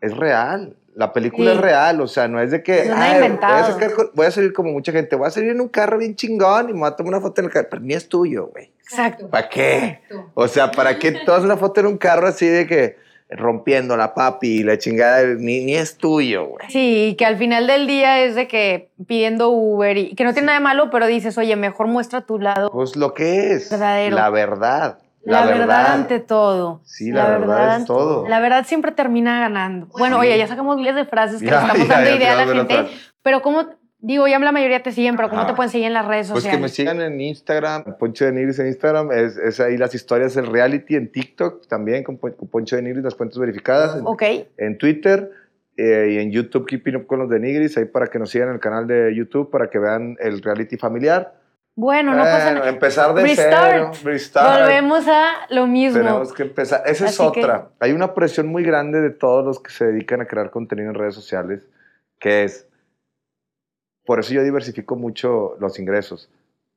es 0.00 0.16
real. 0.16 0.76
La 0.94 1.12
película 1.12 1.52
Sí. 1.52 1.56
es 1.56 1.62
real, 1.62 2.00
o 2.00 2.08
sea, 2.08 2.26
no 2.26 2.40
es 2.40 2.50
de 2.50 2.64
que 2.64 2.84
No 2.86 2.94
es 2.94 2.98
"Ay, 2.98 2.98
voy, 2.98 3.02
a 3.12 3.14
inventado". 3.26 3.72
sacar 3.72 3.90
voy 4.14 4.26
a 4.26 4.30
salir 4.32 4.52
como 4.52 4.72
mucha 4.72 4.90
gente, 4.90 5.14
voy 5.14 5.28
a 5.28 5.30
salir 5.30 5.50
en 5.50 5.60
un 5.60 5.68
carro 5.68 5.98
bien 5.98 6.16
chingón 6.16 6.68
y 6.68 6.72
me 6.72 6.80
voy 6.80 6.88
a 6.88 6.96
tomar 6.96 7.12
una 7.14 7.20
foto 7.22 7.40
en 7.40 7.44
el 7.46 7.52
carro, 7.52 7.68
pero 7.70 7.82
ni 7.82 7.94
es 7.94 8.08
tuyo, 8.08 8.48
güey. 8.48 8.72
Exacto. 8.82 9.30
¿Para 9.30 9.48
qué? 9.48 10.00
O 10.34 10.48
sea, 10.48 10.72
¿para 10.72 10.98
qué 10.98 11.12
tomas 11.24 11.44
una 11.44 11.56
foto 11.56 11.78
en 11.80 11.86
un 11.86 11.96
carro 11.98 12.26
así 12.26 12.46
de 12.48 12.66
que 12.66 12.96
rompiendo 13.30 13.96
la 13.96 14.14
papi 14.14 14.60
y 14.60 14.62
la 14.62 14.78
chingada? 14.78 15.22
Ni, 15.38 15.64
ni 15.64 15.74
es 15.74 15.96
tuyo, 15.98 16.46
güey. 16.46 16.66
Sí, 16.70 17.14
que 17.18 17.26
al 17.26 17.36
final 17.36 17.66
del 17.66 17.86
día 17.86 18.20
es 18.20 18.34
de 18.34 18.48
que 18.48 18.90
pidiendo 19.06 19.50
Uber 19.50 19.96
y 19.96 20.14
que 20.14 20.24
no 20.24 20.32
tiene 20.32 20.46
nada 20.46 20.58
de 20.58 20.64
malo, 20.64 20.90
pero 20.90 21.06
dices, 21.06 21.36
oye, 21.38 21.54
mejor 21.56 21.86
muestra 21.88 22.22
tu 22.22 22.38
lado. 22.38 22.70
Pues 22.70 22.96
lo 22.96 23.14
que 23.14 23.52
es. 23.52 23.70
Verdadero. 23.70 24.16
La 24.16 24.30
verdad. 24.30 24.98
La, 25.24 25.44
verdad. 25.44 25.92
ante 25.92 26.20
todo. 26.20 26.80
Sí, 26.84 27.10
la 27.12 27.28
verdad 27.28 27.80
es 27.80 27.84
todo. 27.84 28.26
La 28.28 28.40
verdad 28.40 28.64
siempre 28.66 28.92
termina 28.92 29.40
ganando. 29.40 29.86
Bueno, 29.98 30.16
Sí. 30.16 30.28
oye, 30.28 30.38
ya 30.38 30.46
sacamos 30.46 30.76
miles 30.76 30.94
de 30.94 31.04
frases 31.04 31.40
que 31.40 31.46
Ya, 31.46 31.60
le 31.60 31.66
estamos 31.66 31.88
ya, 31.88 31.94
dando 31.94 32.10
ya 32.10 32.16
idea 32.16 32.32
a 32.32 32.46
la 32.46 32.54
gente. 32.54 32.86
Pero 33.22 33.42
cómo, 33.42 33.66
digo, 34.00 34.28
ya 34.28 34.38
la 34.38 34.52
mayoría 34.52 34.82
te 34.82 34.92
siguen, 34.92 35.16
pero 35.16 35.28
¿cómo 35.28 35.40
Ajá. 35.42 35.50
te 35.50 35.56
pueden 35.56 35.70
seguir 35.70 35.86
en 35.88 35.92
las 35.94 36.06
redes 36.06 36.30
Pues 36.30 36.44
sociales? 36.44 36.56
que 36.58 36.62
me 36.62 36.68
sigan 36.68 37.00
en 37.00 37.20
Instagram, 37.20 37.96
Poncho 37.98 38.24
de 38.24 38.32
Nigris 38.32 38.58
en 38.58 38.66
Instagram, 38.68 39.10
es, 39.12 39.36
es 39.36 39.58
ahí 39.60 39.76
las 39.76 39.94
historias 39.94 40.34
del 40.34 40.46
reality, 40.46 40.94
en 40.96 41.10
TikTok 41.10 41.66
también 41.68 42.04
con, 42.04 42.16
con 42.16 42.32
Poncho 42.48 42.76
de 42.76 42.82
Nigris, 42.82 43.02
las 43.04 43.14
cuentas 43.14 43.38
verificadas, 43.38 44.00
Ok. 44.04 44.22
en 44.56 44.78
Twitter 44.78 45.30
eh, 45.76 46.10
y 46.12 46.18
en 46.18 46.30
YouTube 46.30 46.66
Keeping 46.66 46.96
Up 46.96 47.06
con 47.06 47.18
los 47.18 47.28
de 47.28 47.38
Nigris, 47.40 47.76
ahí 47.76 47.84
para 47.86 48.06
que 48.06 48.18
nos 48.18 48.30
sigan 48.30 48.48
en 48.48 48.54
el 48.54 48.60
canal 48.60 48.86
de 48.86 49.14
YouTube, 49.14 49.50
para 49.50 49.68
que 49.70 49.78
vean 49.78 50.16
el 50.20 50.42
reality 50.42 50.76
familiar. 50.76 51.34
Bueno, 51.76 52.12
no 52.12 52.24
pasa 52.24 52.54
nada. 52.54 52.68
empezar 52.70 53.14
de 53.14 53.22
Restart. 53.22 53.70
cero, 53.70 53.90
restart. 54.02 54.60
Volvemos 54.62 55.06
a 55.06 55.32
lo 55.50 55.68
mismo. 55.68 55.98
Tenemos 56.00 56.32
que 56.32 56.42
empezar. 56.42 56.82
Esa 56.86 57.04
es 57.06 57.20
Así 57.20 57.32
que- 57.32 57.40
otra. 57.44 57.68
Hay 57.78 57.92
una 57.92 58.14
presión 58.14 58.48
muy 58.48 58.64
grande 58.64 59.00
de 59.00 59.10
todos 59.10 59.44
los 59.44 59.60
que 59.60 59.70
se 59.70 59.86
dedican 59.86 60.20
a 60.20 60.26
crear 60.26 60.50
contenido 60.50 60.88
en 60.90 60.96
redes 60.96 61.14
sociales, 61.14 61.68
que 62.18 62.42
es, 62.42 62.67
por 64.08 64.20
eso 64.20 64.32
yo 64.32 64.42
diversifico 64.42 64.96
mucho 64.96 65.54
los 65.60 65.78
ingresos. 65.78 66.30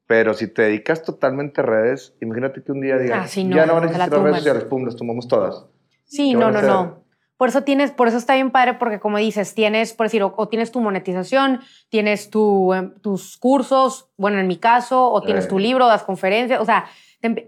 Pero 0.05 0.33
si 0.33 0.47
te 0.47 0.63
dedicas 0.63 1.01
totalmente 1.01 1.61
a 1.61 1.63
redes, 1.63 2.13
imagínate 2.19 2.61
que 2.61 2.73
un 2.73 2.81
día 2.81 2.97
digan, 2.97 3.21
Ah, 3.21 3.27
sí, 3.29 3.45
no, 3.45 3.55
ya 3.55 3.65
no 3.65 3.75
van 3.75 3.83
a 3.83 3.85
existir 3.85 4.11
las 4.11 4.21
redes 4.21 4.35
sociales, 4.39 4.63
pum, 4.65 4.83
las 4.83 4.97
tomamos 4.97 5.29
todas. 5.29 5.65
Sí, 6.03 6.31
¿Qué 6.33 6.37
no, 6.37 6.51
no, 6.51 6.61
no. 6.61 7.05
Por 7.37 7.47
eso 7.47 7.63
tienes, 7.63 7.91
por 7.91 8.09
eso 8.09 8.17
está 8.17 8.35
bien 8.35 8.51
padre, 8.51 8.73
porque 8.73 8.99
como 8.99 9.17
dices, 9.17 9.55
tienes, 9.55 9.93
por 9.93 10.07
decir, 10.07 10.23
o, 10.23 10.33
o 10.35 10.49
tienes 10.49 10.73
tu 10.73 10.81
monetización, 10.81 11.61
tienes 11.87 12.29
tu, 12.29 12.73
em, 12.73 12.95
tus 12.99 13.37
cursos, 13.37 14.09
bueno, 14.17 14.37
en 14.37 14.47
mi 14.47 14.57
caso, 14.57 15.09
o 15.09 15.21
tienes 15.21 15.45
Eh. 15.45 15.47
tu 15.47 15.57
libro, 15.57 15.87
das 15.87 16.03
conferencias, 16.03 16.59
o 16.59 16.65
sea, 16.65 16.83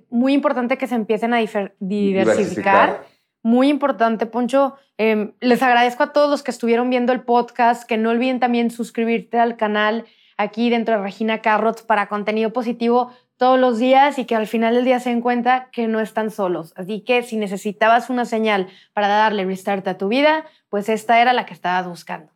muy 0.10 0.32
importante 0.34 0.78
que 0.78 0.88
se 0.88 0.96
empiecen 0.96 1.34
a 1.34 1.40
diversificar. 1.40 1.76
Diversificar. 1.80 3.04
Muy 3.44 3.68
importante, 3.68 4.26
Poncho. 4.26 4.78
Em, 4.98 5.34
les 5.42 5.62
agradezco 5.62 6.04
a 6.04 6.14
todos 6.14 6.30
los 6.30 6.44
que 6.44 6.52
estuvieron 6.52 6.90
viendo 6.90 7.12
el 7.12 7.22
podcast, 7.22 7.84
que 7.84 7.98
no 7.98 8.10
olviden 8.10 8.40
también 8.40 8.72
suscribirte 8.72 9.38
al 9.38 9.58
canal 9.58 10.06
aquí 10.38 10.70
dentro 10.70 10.96
de 10.96 11.04
Regina 11.04 11.42
Carrot 11.42 11.86
para 11.86 12.08
contenido 12.08 12.54
positivo 12.54 13.12
todos 13.38 13.60
los 13.60 13.80
días 13.80 14.18
y 14.18 14.26
que 14.26 14.36
al 14.36 14.48
final 14.48 14.76
del 14.76 14.86
día 14.86 15.02
se 15.02 15.10
den 15.10 15.20
cuenta 15.20 15.70
que 15.72 15.88
no 15.88 16.00
están 16.00 16.32
solos. 16.32 16.74
Así 16.78 17.02
que 17.02 17.22
si 17.24 17.36
necesitabas 17.36 18.10
una 18.10 18.24
señal 18.24 18.70
para 18.94 19.10
darle 19.10 19.44
restart 19.46 19.86
a 19.90 19.98
tu 19.98 20.08
vida, 20.08 20.46
pues 20.70 20.88
esta 20.88 21.20
era 21.22 21.34
la 21.34 21.46
que 21.46 21.54
estabas 21.54 21.86
buscando. 21.86 22.32